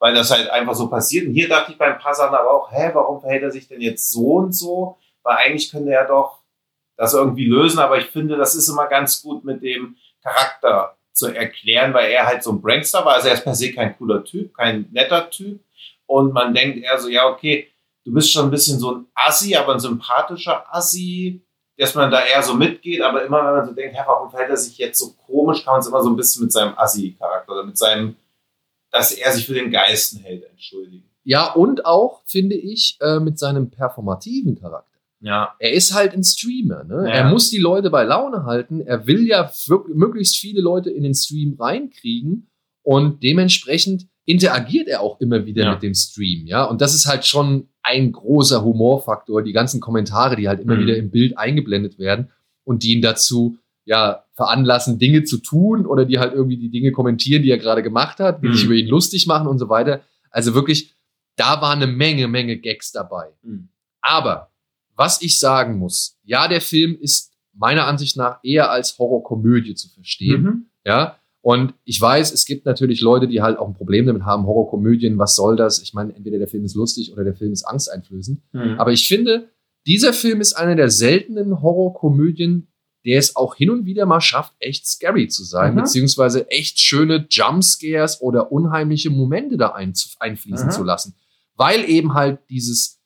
[0.00, 1.28] weil das halt einfach so passiert.
[1.28, 3.68] Und hier dachte ich bei ein paar Sachen aber auch, hä, warum verhält er sich
[3.68, 4.98] denn jetzt so und so?
[5.22, 6.40] Weil eigentlich könnte er doch
[6.96, 11.28] das irgendwie lösen, aber ich finde, das ist immer ganz gut mit dem Charakter zu
[11.28, 13.14] erklären, weil er halt so ein Prankster war.
[13.14, 15.60] Also er ist per se kein cooler Typ, kein netter Typ.
[16.06, 17.68] Und man denkt eher so, ja, okay,
[18.04, 21.44] du bist schon ein bisschen so ein Assi, aber ein sympathischer Assi,
[21.76, 23.00] dass man da eher so mitgeht.
[23.02, 25.74] Aber immer, wenn man so denkt, hä, warum verhält er sich jetzt so komisch, kann
[25.74, 28.16] man es immer so ein bisschen mit seinem Assi-Charakter oder mit seinem,
[28.90, 31.08] dass er sich für den Geisten hält, entschuldigen.
[31.22, 34.89] Ja, und auch, finde ich, äh, mit seinem performativen Charakter.
[35.22, 36.84] Ja, Er ist halt ein Streamer.
[36.84, 37.04] Ne?
[37.06, 37.14] Ja.
[37.14, 38.80] Er muss die Leute bei Laune halten.
[38.80, 39.50] Er will ja
[39.92, 42.48] möglichst viele Leute in den Stream reinkriegen.
[42.82, 45.72] Und dementsprechend interagiert er auch immer wieder Ja.
[45.74, 46.46] mit dem Stream.
[46.46, 49.42] Ja, und das ist halt schon ein großer Humorfaktor.
[49.42, 50.80] Die ganzen Kommentare, die halt immer Mhm.
[50.80, 52.30] wieder im Bild eingeblendet werden
[52.64, 56.92] und die ihn dazu ja veranlassen, Dinge zu tun oder die halt irgendwie die Dinge
[56.92, 58.54] kommentieren, die er gerade gemacht hat, die Mhm.
[58.54, 60.00] sich über ihn lustig machen und so weiter.
[60.30, 60.94] Also wirklich,
[61.36, 63.30] da war eine Menge, Menge Gags dabei.
[63.42, 63.68] Mhm.
[64.00, 64.49] Aber
[65.00, 69.88] was ich sagen muss, ja, der Film ist meiner Ansicht nach eher als Horrorkomödie zu
[69.88, 70.42] verstehen.
[70.42, 70.66] Mhm.
[70.84, 71.16] Ja.
[71.42, 75.16] Und ich weiß, es gibt natürlich Leute, die halt auch ein Problem damit haben, Horrorkomödien,
[75.18, 75.80] was soll das?
[75.80, 78.40] Ich meine, entweder der Film ist lustig oder der Film ist angsteinflößend.
[78.52, 78.76] Mhm.
[78.78, 79.48] Aber ich finde,
[79.86, 82.68] dieser Film ist einer der seltenen Horrorkomödien,
[83.06, 85.78] der es auch hin und wieder mal schafft, echt scary zu sein, Mhm.
[85.80, 90.72] beziehungsweise echt schöne Jumpscares oder unheimliche Momente da einzu- einfließen Mhm.
[90.72, 91.14] zu lassen.
[91.56, 92.99] Weil eben halt dieses,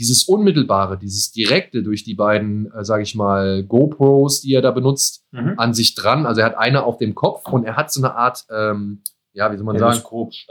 [0.00, 4.70] dieses Unmittelbare, dieses Direkte durch die beiden, äh, sage ich mal, GoPros, die er da
[4.72, 5.54] benutzt, Mhm.
[5.58, 6.26] an sich dran.
[6.26, 9.52] Also er hat eine auf dem Kopf und er hat so eine Art, ähm, ja,
[9.52, 10.00] wie soll man sagen,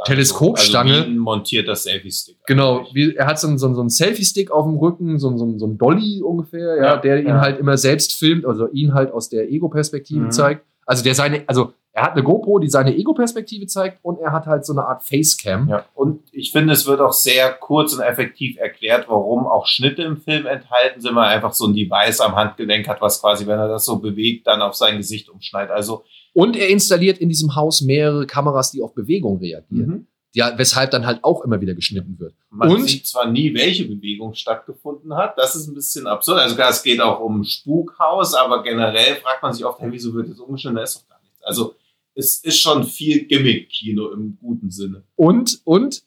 [0.05, 0.93] Teleskopstange.
[0.93, 2.37] Also ein montierter Selfie-Stick.
[2.47, 5.37] Genau, wie, er hat so einen, so so einen Selfie-Stick auf dem Rücken, so einen,
[5.37, 7.41] so so einen Dolly ungefähr, ja, Ja, der ihn ja.
[7.41, 10.31] halt immer selbst filmt, also ihn halt aus der Ego-Perspektive Mhm.
[10.31, 10.65] zeigt.
[10.85, 14.45] Also der seine, also er hat eine GoPro, die seine Ego-Perspektive zeigt und er hat
[14.45, 15.67] halt so eine Art Facecam.
[15.69, 20.03] Ja, und ich finde, es wird auch sehr kurz und effektiv erklärt, warum auch Schnitte
[20.03, 23.45] im Film enthalten sind, weil er einfach so ein Device am Handgelenk hat, was quasi,
[23.47, 25.71] wenn er das so bewegt, dann auf sein Gesicht umschneidet.
[25.71, 29.87] Also, Und er installiert in diesem Haus mehrere Kameras, die auf Bewegung reagieren.
[29.89, 30.07] mhm.
[30.31, 32.35] Ja, weshalb dann halt auch immer wieder geschnitten wird.
[32.51, 36.37] man Und- sieht zwar nie, welche Bewegung stattgefunden hat, das ist ein bisschen absurd.
[36.39, 39.91] Also klar, es geht auch um ein Spukhaus, aber generell fragt man sich oft, hey,
[39.91, 40.75] wieso wird das umgeschnitten?
[40.77, 41.43] Da ist doch gar nichts.
[41.43, 41.73] Also
[42.19, 45.03] es ist schon viel Gimmick-Kino im guten Sinne.
[45.15, 46.03] Und, und,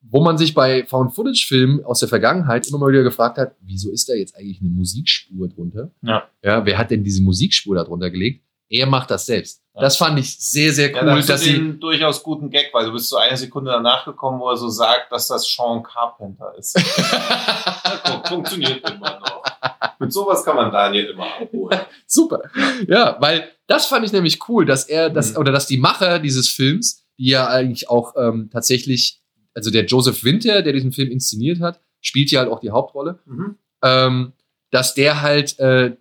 [0.00, 4.08] wo man sich bei Found-Footage-Filmen aus der Vergangenheit immer mal wieder gefragt hat, wieso ist
[4.08, 5.90] da jetzt eigentlich eine Musikspur drunter?
[6.02, 6.28] Ja.
[6.42, 8.44] Ja, wer hat denn diese Musikspur da drunter gelegt?
[8.68, 9.62] Er macht das selbst.
[9.74, 9.82] Ja.
[9.82, 12.50] Das fand ich sehr, sehr Ja, cool, da hast du dass sie, den durchaus guten
[12.50, 15.46] Gag, weil du bist so eine Sekunde danach gekommen, wo er so sagt, dass das
[15.46, 16.76] Sean Carpenter ist.
[17.84, 19.41] Ja, guck, funktioniert immer noch.
[19.98, 21.78] Mit sowas kann man Daniel immer abholen.
[22.06, 22.42] super.
[22.88, 25.36] Ja, weil das fand ich nämlich cool, dass er, das Mhm.
[25.38, 29.20] oder dass die Macher dieses Films, die ja eigentlich auch ähm, tatsächlich,
[29.54, 33.18] also der Joseph Winter, der diesen Film inszeniert hat, spielt ja halt auch die Hauptrolle.
[33.82, 34.32] ähm,
[34.70, 35.96] dass der halt äh,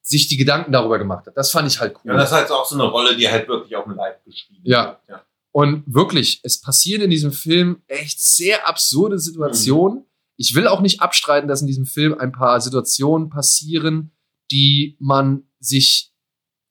[0.00, 1.36] sich die Gedanken darüber gemacht hat.
[1.36, 2.12] Das fand ich halt cool.
[2.12, 4.60] Ja, das ist halt auch so eine Rolle, die halt wirklich auf dem Leib geschrieben
[4.64, 4.84] Ja.
[4.86, 4.98] wird.
[5.08, 5.22] Ja.
[5.50, 10.04] Und wirklich, es passieren in diesem Film echt sehr absurde Situationen.
[10.42, 14.10] Ich will auch nicht abstreiten, dass in diesem Film ein paar Situationen passieren,
[14.50, 16.12] die man sich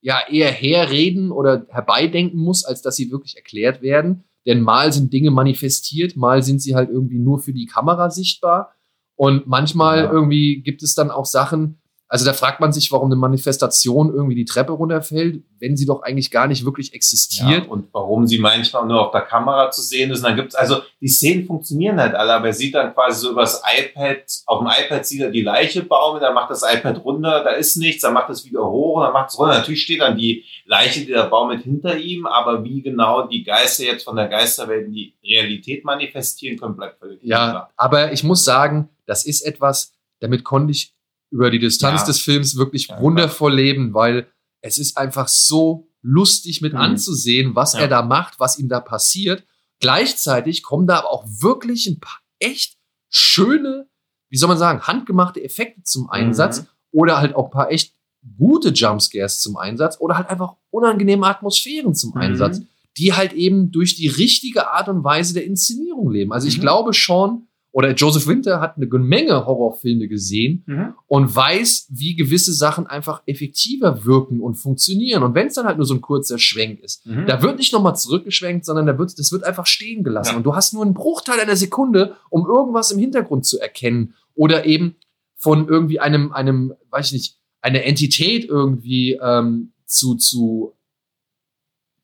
[0.01, 4.25] ja eher herreden oder herbeidenken muss, als dass sie wirklich erklärt werden.
[4.45, 8.73] Denn mal sind Dinge manifestiert, mal sind sie halt irgendwie nur für die Kamera sichtbar.
[9.15, 10.11] Und manchmal Ja.
[10.11, 11.80] irgendwie gibt es dann auch Sachen,
[12.11, 16.01] also da fragt man sich, warum eine Manifestation irgendwie die Treppe runterfällt, wenn sie doch
[16.03, 17.63] eigentlich gar nicht wirklich existiert.
[17.63, 20.17] Ja, und warum sie manchmal nur auf der Kamera zu sehen ist.
[20.19, 23.31] Und dann gibt's also die Szenen funktionieren halt alle, aber er sieht dann quasi so
[23.31, 27.45] übers iPad, auf dem iPad sieht er die Leiche baumeln, dann macht das iPad runter,
[27.45, 29.53] da ist nichts, dann macht es wieder hoch und dann macht es runter.
[29.59, 33.85] Natürlich steht dann die Leiche, die da baumelt, hinter ihm, aber wie genau die Geister
[33.85, 37.69] jetzt von der Geisterwelt in die Realität manifestieren können, bleibt völlig Ja, unklar.
[37.77, 40.93] aber ich muss sagen, das ist etwas, damit konnte ich
[41.31, 42.07] über die Distanz Ja.
[42.07, 44.27] des Films wirklich Ja, wundervoll leben, weil
[44.61, 46.79] es ist einfach so lustig mit Mhm.
[46.79, 47.79] anzusehen, was Ja.
[47.81, 49.43] er da macht, was ihm da passiert.
[49.79, 52.77] Gleichzeitig kommen da aber auch wirklich ein paar echt
[53.09, 53.87] schöne,
[54.29, 56.67] wie soll man sagen, handgemachte Effekte zum Einsatz Mhm.
[56.91, 57.93] oder halt auch ein paar echt
[58.37, 62.21] gute Jumpscares zum Einsatz oder halt einfach unangenehme Atmosphären zum Mhm.
[62.21, 62.61] Einsatz,
[62.97, 66.31] die halt eben durch die richtige Art und Weise der Inszenierung leben.
[66.31, 66.61] Also ich Mhm.
[66.61, 70.93] glaube schon, oder Joseph Winter hat eine Menge Horrorfilme gesehen Mhm.
[71.07, 75.23] und weiß, wie gewisse Sachen einfach effektiver wirken und funktionieren.
[75.23, 77.25] Und wenn es dann halt nur so ein kurzer Schwenk ist, Mhm.
[77.27, 80.31] da wird nicht nochmal zurückgeschwenkt, sondern da wird, das wird einfach stehen gelassen.
[80.31, 80.37] Ja.
[80.37, 84.15] Und du hast nur einen Bruchteil einer Sekunde, um irgendwas im Hintergrund zu erkennen.
[84.35, 84.95] Oder eben
[85.37, 90.73] von irgendwie einem, einem, weiß ich nicht, einer Entität irgendwie ähm, zu, zu,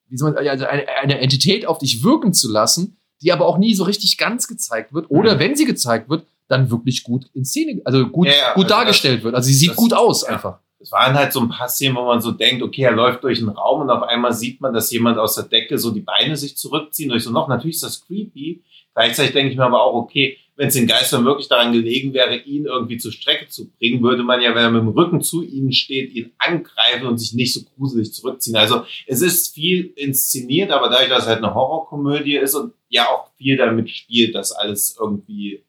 [0.08, 3.58] wie soll man, also eine, eine Entität auf dich wirken zu lassen, die aber auch
[3.58, 5.10] nie so richtig ganz gezeigt wird.
[5.10, 5.40] Oder Mhm.
[5.40, 8.76] wenn sie gezeigt wird, dann wirklich gut in Szene, also gut, Ja, ja, gut also
[8.76, 9.36] dargestellt wird.
[9.36, 10.30] Also sie sieht das- gut aus ja.
[10.34, 10.60] einfach.
[10.80, 13.40] Es waren halt so ein paar Szenen, wo man so denkt, okay, er läuft durch
[13.40, 16.38] einen Raum und auf einmal sieht man, dass jemand aus der Decke so die Beine
[16.38, 17.10] sich zurückziehen.
[17.12, 18.62] Und ich so, noch, natürlich ist das creepy.
[18.94, 22.36] Gleichzeitig denke ich mir aber auch, okay, wenn es den Geistern wirklich daran gelegen wäre,
[22.36, 25.44] ihn irgendwie zur Strecke zu bringen, würde man ja, wenn er mit dem Rücken zu
[25.44, 28.56] ihnen steht, ihn angreifen und sich nicht so gruselig zurückziehen.
[28.58, 33.06] Also es ist viel inszeniert, aber dadurch, dass es halt eine Horrorkomödie ist und ja
[33.06, 35.64] auch viel damit spielt, dass alles irgendwie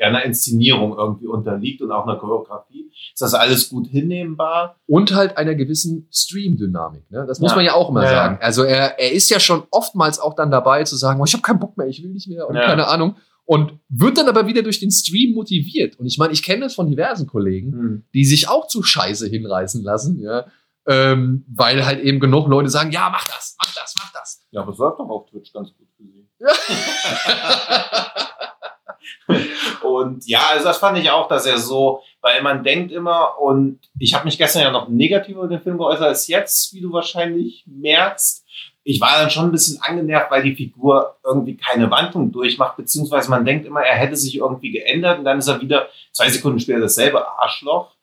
[0.00, 4.76] ja, einer Inszenierung irgendwie unterliegt und auch einer Choreografie, ist das alles gut hinnehmbar.
[4.86, 7.10] Und halt einer gewissen Stream-Dynamik.
[7.10, 7.24] Ne?
[7.26, 7.56] Das muss Ja.
[7.56, 8.38] man ja auch immer Ja, sagen.
[8.40, 11.42] Also er, er ist ja schon oftmals auch dann dabei zu sagen, oh, ich habe
[11.42, 12.66] keinen Bock mehr, ich will nicht mehr und Ja.
[12.66, 13.16] keine Ahnung.
[13.50, 15.98] Und wird dann aber wieder durch den Stream motiviert.
[15.98, 19.82] Und ich meine, ich kenne das von diversen Kollegen, die sich auch zu Scheiße hinreißen
[19.82, 20.48] lassen, ja.
[20.86, 24.44] Ähm, weil halt eben genug Leute sagen, ja, mach das, mach das, mach das.
[24.50, 26.28] Ja, aber sagt doch auf Twitch ganz gut für sie.
[29.82, 33.80] und ja, also das fand ich auch, dass er so, weil man denkt immer, und
[33.98, 36.92] ich habe mich gestern ja noch negativer über den Film geäußert als jetzt, wie du
[36.92, 38.44] wahrscheinlich merkst.
[38.90, 43.28] Ich war dann schon ein bisschen angenervt, weil die Figur irgendwie keine Wandlung durchmacht, beziehungsweise
[43.28, 46.58] man denkt immer, er hätte sich irgendwie geändert und dann ist er wieder zwei Sekunden
[46.58, 47.94] später dasselbe Arschloch.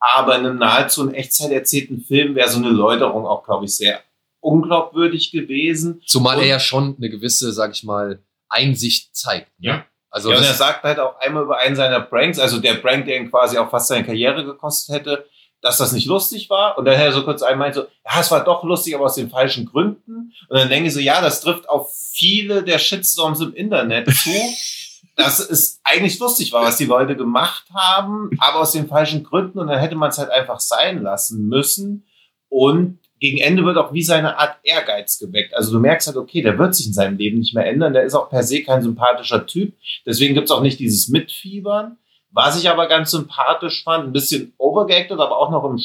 [0.00, 3.76] Aber in einem nahezu in Echtzeit erzählten Film wäre so eine Läuterung auch, glaube ich,
[3.76, 4.00] sehr
[4.40, 6.02] unglaubwürdig gewesen.
[6.06, 9.48] Zumal Und- er ja schon eine gewisse, sag ich mal, Einsicht zeigt.
[9.60, 9.68] ne?
[9.68, 9.86] Ja.
[10.10, 13.06] Also ja, und er sagt halt auch einmal über einen seiner Pranks, also der Prank,
[13.06, 15.26] der ihn quasi auch fast seine Karriere gekostet hätte,
[15.62, 16.76] dass das nicht lustig war.
[16.76, 19.14] Und dann hat er so kurz einmal so, ja, es war doch lustig, aber aus
[19.14, 20.32] den falschen Gründen.
[20.48, 24.30] Und dann denke ich so, ja, das trifft auf viele der Shitstorms im Internet zu,
[25.16, 29.60] dass es eigentlich lustig war, was die Leute gemacht haben, aber aus den falschen Gründen.
[29.60, 32.06] Und dann hätte man es halt einfach sein lassen müssen.
[32.48, 35.54] Und gegen Ende wird auch wie seine Art Ehrgeiz geweckt.
[35.54, 37.92] Also du merkst halt, okay, der wird sich in seinem Leben nicht mehr ändern.
[37.92, 39.74] Der ist auch per se kein sympathischer Typ.
[40.04, 41.98] Deswegen gibt's auch nicht dieses Mitfiebern.
[42.32, 45.78] Was ich aber ganz sympathisch fand, ein bisschen overgeacted, aber auch noch im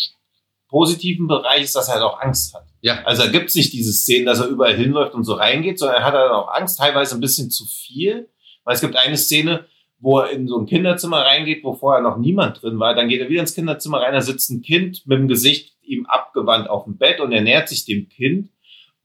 [0.70, 2.66] positiven Bereich ist, dass er halt auch Angst hat.
[2.82, 3.04] Ja.
[3.06, 6.06] Also er gibt sich diese Szenen, dass er überall hinläuft und so reingeht, sondern er
[6.06, 8.30] hat halt auch Angst, teilweise ein bisschen zu viel.
[8.64, 9.66] Weil es gibt eine Szene,
[10.00, 12.96] wo er in so ein Kinderzimmer reingeht, wo vorher noch niemand drin war.
[12.96, 16.06] Dann geht er wieder ins Kinderzimmer rein, da sitzt ein Kind mit dem Gesicht ihm
[16.06, 18.50] abgewandt auf dem Bett und er nähert sich dem Kind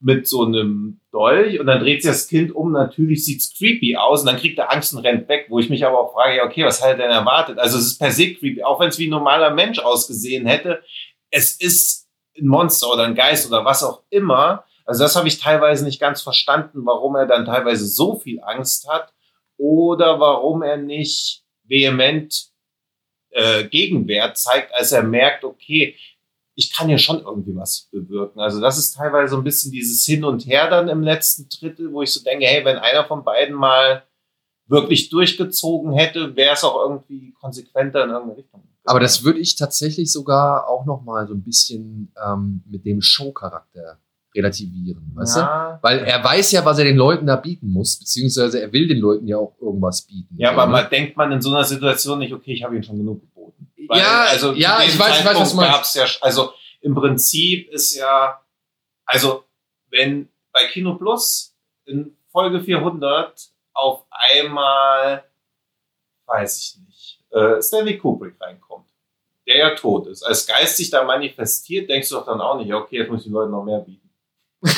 [0.03, 2.73] mit so einem Dolch und dann dreht sich das Kind um.
[2.73, 5.85] Natürlich sieht's creepy aus und dann kriegt er Angst und rennt weg, wo ich mich
[5.85, 7.57] aber auch frage, ja, okay, was hat er denn erwartet?
[7.57, 10.83] Also es ist per se creepy, auch wenn es wie ein normaler Mensch ausgesehen hätte.
[11.29, 14.65] Es ist ein Monster oder ein Geist oder was auch immer.
[14.85, 18.89] Also das habe ich teilweise nicht ganz verstanden, warum er dann teilweise so viel Angst
[18.89, 19.13] hat
[19.57, 22.49] oder warum er nicht vehement
[23.29, 25.95] äh, Gegenwert zeigt, als er merkt, okay,
[26.55, 28.39] ich kann hier schon irgendwie was bewirken.
[28.39, 31.91] Also das ist teilweise so ein bisschen dieses Hin und Her dann im letzten Drittel,
[31.91, 34.03] wo ich so denke, hey, wenn einer von beiden mal
[34.67, 38.63] wirklich durchgezogen hätte, wäre es auch irgendwie konsequenter in irgendeine Richtung.
[38.85, 43.01] aber das würde ich tatsächlich sogar auch noch mal so ein bisschen ähm, mit dem
[43.01, 43.99] Show-Charakter
[44.35, 45.39] relativieren, weißt du?
[45.41, 48.87] ja, Weil er weiß ja, was er den Leuten da bieten muss, beziehungsweise er will
[48.87, 50.35] den Leuten ja auch irgendwas bieten.
[50.37, 50.71] ja, aber ne?
[50.71, 53.62] man denkt man in so einer Situation nicht, okay, ich habe ihm schon genug geboten.
[53.87, 55.95] Weil, ja, also ja, ich weiß, ich weiß, was du meinst.
[55.95, 58.41] ja, also im Prinzip ist ja,
[59.05, 59.45] also
[59.89, 61.55] wenn bei Kino Plus
[61.85, 65.23] in Folge 400 auf einmal,
[66.25, 68.89] weiß ich nicht, äh, Stanley Kubrick reinkommt,
[69.47, 72.67] der ja tot ist, als Geist sich da manifestiert, denkst du doch dann auch nicht,
[72.67, 74.09] ja, okay, jetzt muss ich den Leuten noch mehr bieten.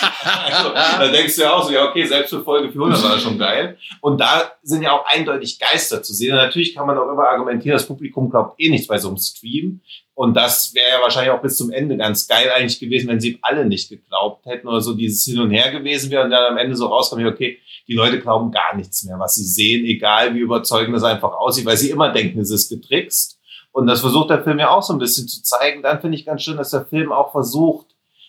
[0.00, 3.22] also, da denkst du ja auch so, ja, okay, selbst für Folge 400 war das
[3.22, 3.78] schon geil.
[4.00, 6.32] Und da sind ja auch eindeutig Geister zu sehen.
[6.32, 9.18] Und natürlich kann man auch immer argumentieren, das Publikum glaubt eh nichts bei so einem
[9.18, 9.80] Stream.
[10.14, 13.38] Und das wäre ja wahrscheinlich auch bis zum Ende ganz geil eigentlich gewesen, wenn sie
[13.40, 16.58] alle nicht geglaubt hätten oder so dieses Hin und Her gewesen wäre und dann am
[16.58, 20.34] Ende so rauskommt, ja, okay, die Leute glauben gar nichts mehr, was sie sehen, egal
[20.34, 23.38] wie überzeugend das einfach aussieht, weil sie immer denken, es ist getrickst.
[23.70, 25.82] Und das versucht der Film ja auch so ein bisschen zu zeigen.
[25.82, 27.86] Dann finde ich ganz schön, dass der Film auch versucht,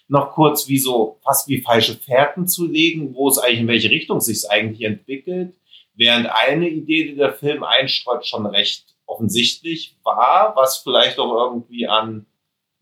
[0.09, 3.91] noch kurz wie so, fast wie falsche Fährten zu legen, wo es eigentlich in welche
[3.91, 5.53] Richtung sich es eigentlich entwickelt.
[5.93, 11.87] Während eine Idee, die der Film einstreut, schon recht offensichtlich war, was vielleicht auch irgendwie
[11.87, 12.25] an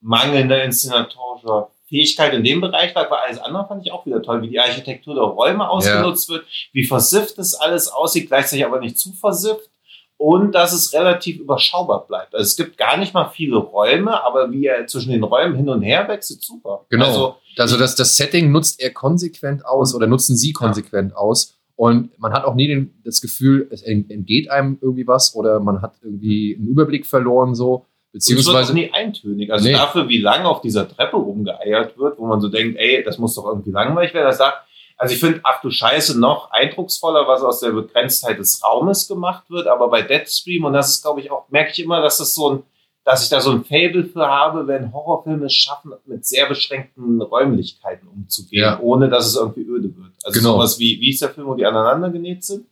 [0.01, 4.41] mangelnder inszenatorischer Fähigkeit in dem Bereich lag, weil alles andere fand ich auch wieder toll,
[4.41, 8.97] wie die Architektur der Räume ausgenutzt wird, wie versifft es alles aussieht, gleichzeitig aber nicht
[8.97, 9.69] zu versifft
[10.17, 12.33] und dass es relativ überschaubar bleibt.
[12.33, 15.69] Also es gibt gar nicht mal viele Räume, aber wie er zwischen den Räumen hin
[15.69, 16.85] und her wechselt, super.
[16.89, 17.05] Genau.
[17.05, 21.53] Also, Also das, das Setting nutzt er konsequent aus oder nutzen sie konsequent aus.
[21.75, 25.59] Und man hat auch nie den, das Gefühl, es ent- entgeht einem irgendwie was oder
[25.59, 27.85] man hat irgendwie einen Überblick verloren so.
[28.13, 29.51] und es wird Beziehungsweise, nie eintönig.
[29.53, 29.73] Also Nee.
[29.73, 33.35] dafür, wie lange auf dieser Treppe rumgeeiert wird, wo man so denkt, ey, das muss
[33.35, 34.25] doch irgendwie langweilig werden.
[34.25, 34.57] Das sagt,
[34.97, 39.49] also ich finde, ach du Scheiße, noch eindrucksvoller, was aus der Begrenztheit des Raumes gemacht
[39.49, 39.67] wird.
[39.67, 42.49] Aber bei Deadstream, und das ist, glaube ich, auch, merke ich immer, dass das so
[42.51, 42.63] ein,
[43.03, 47.21] dass ich da so ein Fable für habe, wenn Horrorfilme es schaffen, mit sehr beschränkten
[47.21, 48.79] Räumlichkeiten umzugehen, Ja.
[48.81, 50.11] ohne dass es irgendwie öde wird.
[50.25, 50.53] Also Genau.
[50.53, 52.65] sowas wie, wie ist der Film, wo die aneinander genäht sind?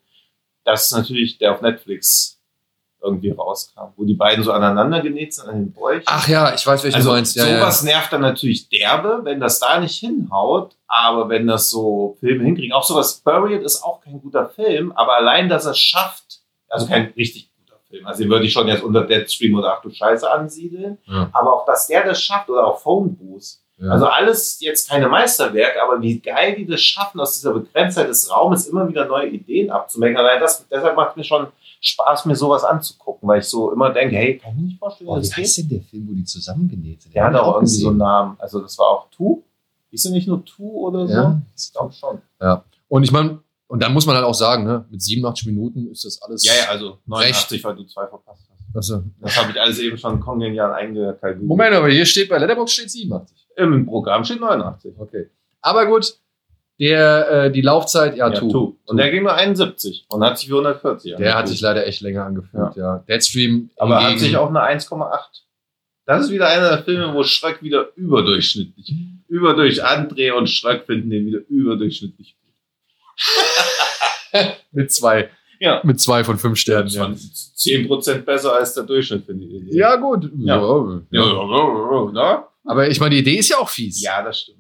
[0.66, 2.42] Das ist natürlich der auf Netflix
[3.06, 6.04] irgendwie rauskam, wo die beiden so aneinander genäht sind an den Bräuchen.
[6.08, 7.36] ach ja, ich weiß, welchen also du meinst.
[7.36, 7.60] Ja, ja.
[7.60, 12.44] sowas nervt dann natürlich derbe, wenn das da nicht hinhaut, aber wenn das so Filme
[12.44, 16.40] hinkriegen, auch sowas, Buried ist auch kein guter Film, aber allein, dass er es schafft,
[16.70, 19.82] also kein richtig guter Film, also den würde ich schon jetzt unter Deadstream oder Ach
[19.82, 21.30] du Scheiße ansiedeln, Ja.
[21.32, 23.92] aber auch, dass der das schafft oder auch Phone Booth, Ja.
[23.92, 28.32] also alles jetzt keine Meisterwerke, aber wie geil die das schaffen, aus dieser Begrenztheit des
[28.34, 30.18] Raumes immer wieder neue Ideen abzumerken.
[30.18, 31.48] Allein das, deshalb macht mir schon
[31.88, 35.08] Spaß, mir sowas anzugucken, weil ich so immer denke, hey, kann ich mir nicht vorstellen,
[35.08, 35.44] Boah, wie das geht.
[35.46, 37.14] heißt denn der Film, wo die zusammengenäht sind?
[37.16, 37.98] Der Den hat auch irgendwie so einen.
[37.98, 38.36] Namen.
[38.40, 39.42] Also das war auch Tu.
[39.92, 41.14] Ist er nicht nur Tu oder so?
[41.14, 41.42] Ja.
[41.58, 42.22] Ich glaube schon.
[42.88, 46.06] Und ich meine, und dann muss man halt auch sagen, ne, mit 87 Minuten ist
[46.06, 46.44] das alles.
[46.46, 48.76] Ja, ja, also 89, weil du zwei verpasst hast.
[48.76, 51.48] Also, Das habe ich alles eben schon kongenial eingekalkuliert.
[51.48, 53.48] Moment, aber hier steht bei Letterbox steht 87.
[53.58, 54.94] Im Programm steht 89.
[54.98, 55.30] Okay.
[55.62, 56.20] Aber gut,
[56.80, 58.50] der, äh, die Laufzeit, ja, Ja, tu.
[58.52, 58.78] Tu.
[58.86, 61.48] Und der ging nur 71 und hat sich für 140 Der hat angefühlt.
[61.50, 63.00] sich leider echt länger angefühlt, ja.
[63.08, 63.70] Deadstream.
[63.78, 65.44] Aber hat hingegen- sich auch eine 1,8.
[66.06, 68.94] Das ist wieder einer der Filme, wo Schröck wieder überdurchschnittlich.
[69.28, 72.36] Überdurch André und Schröck finden den wieder überdurchschnittlich
[74.72, 75.30] mit zwei,
[75.60, 75.82] Ja.
[75.84, 76.90] mit zwei von fünf Sternen.
[76.90, 79.74] Ja, 10% besser als der Durchschnitt, finde ich.
[79.74, 80.30] ja gut.
[80.38, 80.58] Ja.
[80.58, 81.02] Ja.
[81.12, 82.48] Ja, ja, ja, ja.
[82.66, 84.02] Aber ich meine, die Idee ist ja auch fies.
[84.02, 84.58] ja, das stimmt.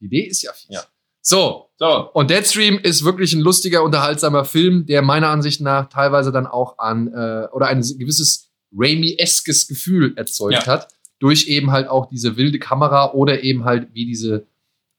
[0.00, 0.66] Die Idee ist ja fies.
[0.70, 0.80] Ja.
[1.28, 6.30] So, So, und Deadstream ist wirklich ein lustiger, unterhaltsamer Film, der meiner Ansicht nach teilweise
[6.32, 10.66] dann auch an äh, oder ein gewisses Raimi-eskes Gefühl erzeugt Ja.
[10.66, 10.88] hat,
[11.18, 14.46] durch eben halt auch diese wilde Kamera oder eben halt wie diese,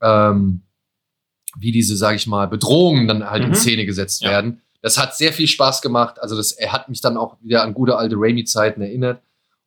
[0.01, 0.61] ähm,
[1.57, 3.55] wie diese, sag ich mal, Bedrohungen dann halt in Mhm.
[3.55, 4.29] Szene gesetzt Ja.
[4.31, 4.61] werden.
[4.81, 6.19] Das hat sehr viel Spaß gemacht.
[6.21, 9.21] Also das, er hat mich dann auch wieder an gute alte Raimi-Zeiten erinnert.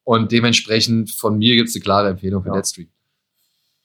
[0.05, 2.55] Und dementsprechend von mir gibt es eine klare Empfehlung für Ja.
[2.55, 2.89] Deadstream.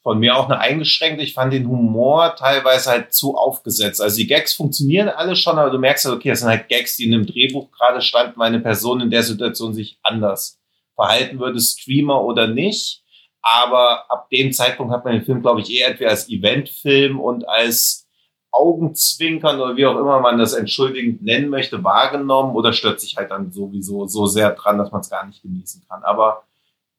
[0.05, 1.23] Von mir auch eine eingeschränkte.
[1.23, 3.99] Ich fand den Humor teilweise halt zu aufgesetzt.
[3.99, 6.95] Also die Gags funktionieren alle schon, aber du merkst halt, okay, das sind halt Gags,
[6.95, 10.59] die in einem Drehbuch gerade standen, weil eine Person in der Situation sich anders
[10.93, 13.01] verhalten würde, Streamer oder nicht.
[13.41, 17.49] Aber ab dem Zeitpunkt hat man den Film, glaube ich, eher entweder als Eventfilm und
[17.49, 18.07] als
[18.51, 23.31] Augenzwinkern oder wie auch immer man das entschuldigend nennen möchte, wahrgenommen oder stört sich halt
[23.31, 26.03] dann sowieso so sehr dran, dass man es gar nicht genießen kann.
[26.03, 26.43] Aber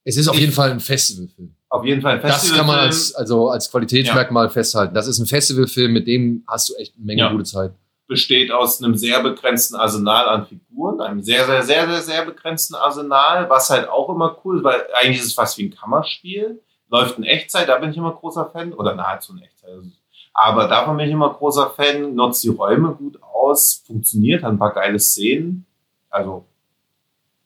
[0.08, 1.52] Es ist auf jeden Fall ein Festivalfilm.
[1.68, 2.86] auf jeden Fall ein Das kann man Festivalfilm.
[2.86, 4.94] als, also als Qualitätsmerkmal festhalten.
[4.94, 7.30] Das ist ein Festivalfilm, mit dem hast du echt eine Menge Ja.
[7.32, 7.72] gute Zeit.
[8.08, 12.76] besteht aus einem sehr begrenzten Arsenal an Figuren, einem sehr, sehr, sehr, sehr, sehr begrenzten
[12.76, 16.62] Arsenal, was halt auch immer cool ist, weil eigentlich ist es fast wie ein Kammerspiel.
[16.88, 19.70] Läuft in Echtzeit, da bin ich immer großer Fan, oder nahezu in Echtzeit.
[19.70, 19.88] Also,
[20.34, 24.58] Aber davon bin ich immer großer Fan, nutzt die Räume gut aus, funktioniert, hat ein
[24.58, 25.66] paar geile Szenen.
[26.08, 26.44] Also,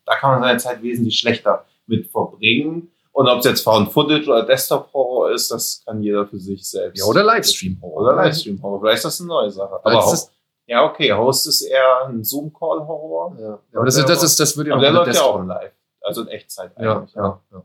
[0.05, 2.91] da kann man seine Zeit wesentlich schlechter mit verbringen.
[3.13, 6.67] Und ob es jetzt Found Footage oder Desktop Horror ist, das kann jeder für sich
[6.67, 7.01] selbst.
[7.01, 8.03] Ja, oder Livestream-Horror.
[8.03, 8.81] Oder Livestream Horror.
[8.81, 9.81] Vielleicht ist das eine neue Sache.
[9.83, 10.31] Aber ist
[10.71, 11.13] ja, okay.
[11.13, 13.37] Host ist eher ein Zoom-Call-Horror.
[13.41, 13.59] Ja.
[13.75, 15.73] Aber das, ist, das, ist, das würde ja Aber der läuft ja auch Live.
[16.01, 17.15] Also in Echtzeit Ja, eigentlich.
[17.15, 17.63] ja, ja.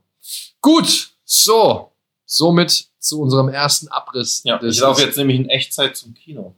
[0.59, 1.91] Gut, so.
[2.25, 4.41] Somit zu unserem ersten Abriss.
[4.43, 6.55] Ja, ich laufe jetzt nämlich in Echtzeit zum Kino.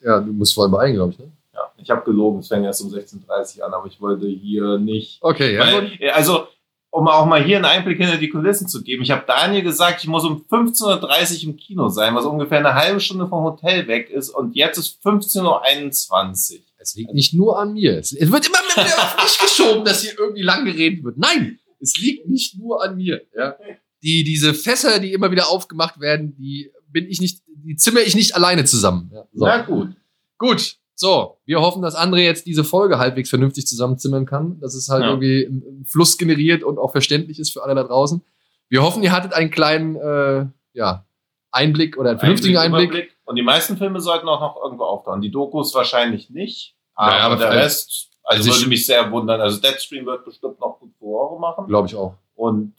[0.00, 1.18] Ja, du musst vor allem beeilen, glaube ich.
[1.18, 1.30] Ne?
[1.52, 4.78] Ja, ich habe gelogen, es fängt erst um 16.30 Uhr an, aber ich wollte hier
[4.78, 5.18] nicht.
[5.20, 5.60] Okay, ja.
[5.60, 6.48] Weil, also,
[6.92, 10.02] um auch mal hier einen Einblick hinter die Kulissen zu geben, ich habe Daniel gesagt,
[10.02, 13.88] ich muss um 15.30 Uhr im Kino sein, was ungefähr eine halbe Stunde vom Hotel
[13.88, 16.60] weg ist und jetzt ist 15.21 Uhr.
[16.76, 17.98] Es liegt nicht nur an mir.
[17.98, 21.16] Es, wird immer mehr auf mich geschoben, dass hier irgendwie lang geredet wird.
[21.16, 23.22] Nein, es liegt nicht nur an mir.
[23.34, 23.56] Ja.
[24.02, 28.14] Die, diese Fässer, die immer wieder aufgemacht werden, die bin ich nicht, die zimmer ich
[28.14, 29.10] nicht alleine zusammen.
[29.14, 29.46] Ja, so.
[29.46, 29.88] Na gut.
[30.36, 34.88] Gut, so, wir hoffen, dass André jetzt diese Folge halbwegs vernünftig zusammenzimmern kann, dass es
[34.88, 35.10] halt Ja.
[35.10, 38.22] irgendwie einen Fluss generiert und auch verständlich ist für alle da draußen.
[38.70, 41.04] Wir hoffen, ihr hattet einen kleinen äh, ja,
[41.50, 42.88] Einblick oder einen vernünftigen Einblick.
[42.90, 43.16] Überblick.
[43.24, 45.20] Und die meisten Filme sollten auch noch irgendwo auftauchen.
[45.20, 46.74] Die Dokus wahrscheinlich nicht.
[46.94, 49.40] Aber, Naja, aber der Rest, also, Also ich- würde mich sehr wundern.
[49.40, 51.66] Also Deadstream wird bestimmt noch gut Furore machen.
[51.66, 52.14] Glaube ich auch.
[52.34, 52.74] Und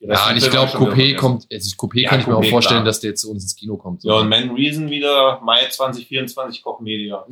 [0.00, 2.50] ja, Ja, und ich glaube, Coupé kommt, also Coupé Ja, kann ich mir auch Coupé,
[2.50, 2.86] vorstellen, klar.
[2.86, 4.04] dass der zu uns ins Kino kommt.
[4.04, 7.24] Ja, und Man Reason wieder Mai 2024 Koch Media.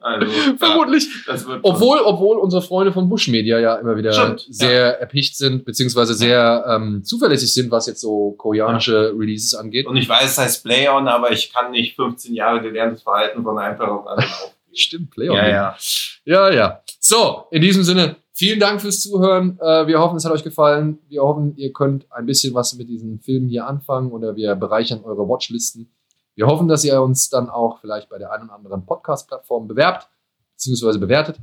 [0.00, 1.04] Also, Vermutlich.
[1.04, 5.00] ja, das wird Obwohl, obwohl unsere Freunde von Bush Media ja immer wieder Stimmt, sehr
[5.00, 9.86] erpicht sind, beziehungsweise sehr ähm, zuverlässig sind, was jetzt so koreanische Releases angeht.
[9.86, 13.42] Und ich weiß, es heißt Play On, aber ich kann nicht 15 Jahre gelerntes Verhalten
[13.42, 14.54] von einem Tag auf anderen aufgeben.
[14.72, 15.76] Stimmt, Play Ja, ja.
[16.24, 16.82] Ja, ja.
[17.00, 19.58] So, in diesem Sinne, vielen Dank fürs Zuhören.
[19.60, 21.00] Äh, wir hoffen, es hat euch gefallen.
[21.08, 25.00] Wir hoffen, ihr könnt ein bisschen was mit diesen Filmen hier anfangen oder wir bereichern
[25.02, 25.90] eure Watchlisten.
[26.36, 30.08] Wir hoffen, dass ihr uns dann auch vielleicht bei der einen oder anderen Podcast-Plattform bewerbt,
[30.54, 31.40] beziehungsweise bewertet.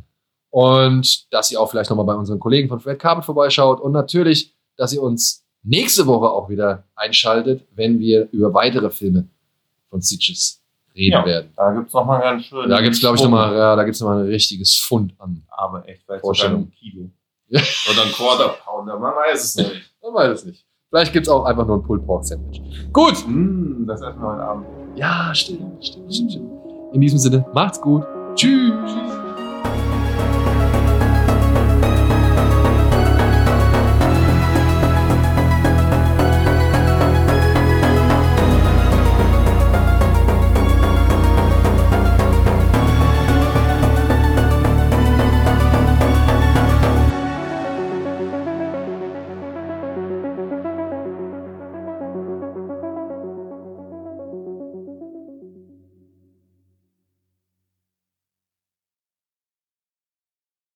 [0.49, 3.81] Und dass ihr auch vielleicht nochmal bei unseren Kollegen von Fred Carpet vorbeischaut.
[3.81, 9.27] Und natürlich, dass ihr uns nächste Woche auch wieder einschaltet, wenn wir über weitere Filme
[9.89, 10.64] von Sitches
[10.95, 11.25] reden Ja.
[11.25, 11.51] werden.
[11.55, 12.69] Da gibt's noch mal ganz schön.
[12.69, 15.43] Da gibt's, glaube ich, nochmal, ja, da gibt's noch mal ein richtiges Fund an.
[15.49, 17.09] Aber echt, vielleicht sogar ein Kilo.
[17.51, 19.71] Oder ein Quarter Pounder, man weiß es nicht.
[20.03, 20.65] Man weiß es nicht.
[20.89, 22.61] Vielleicht gibt's auch einfach nur ein Pulled Pork Sandwich.
[22.93, 23.27] Gut.
[23.27, 24.65] Mm, das essen wir heute Abend.
[24.95, 26.51] Ja, stimmt, stimmt, stimmt, stimmt.
[26.93, 28.03] In diesem Sinne, macht's gut.
[28.35, 28.71] Tschüss.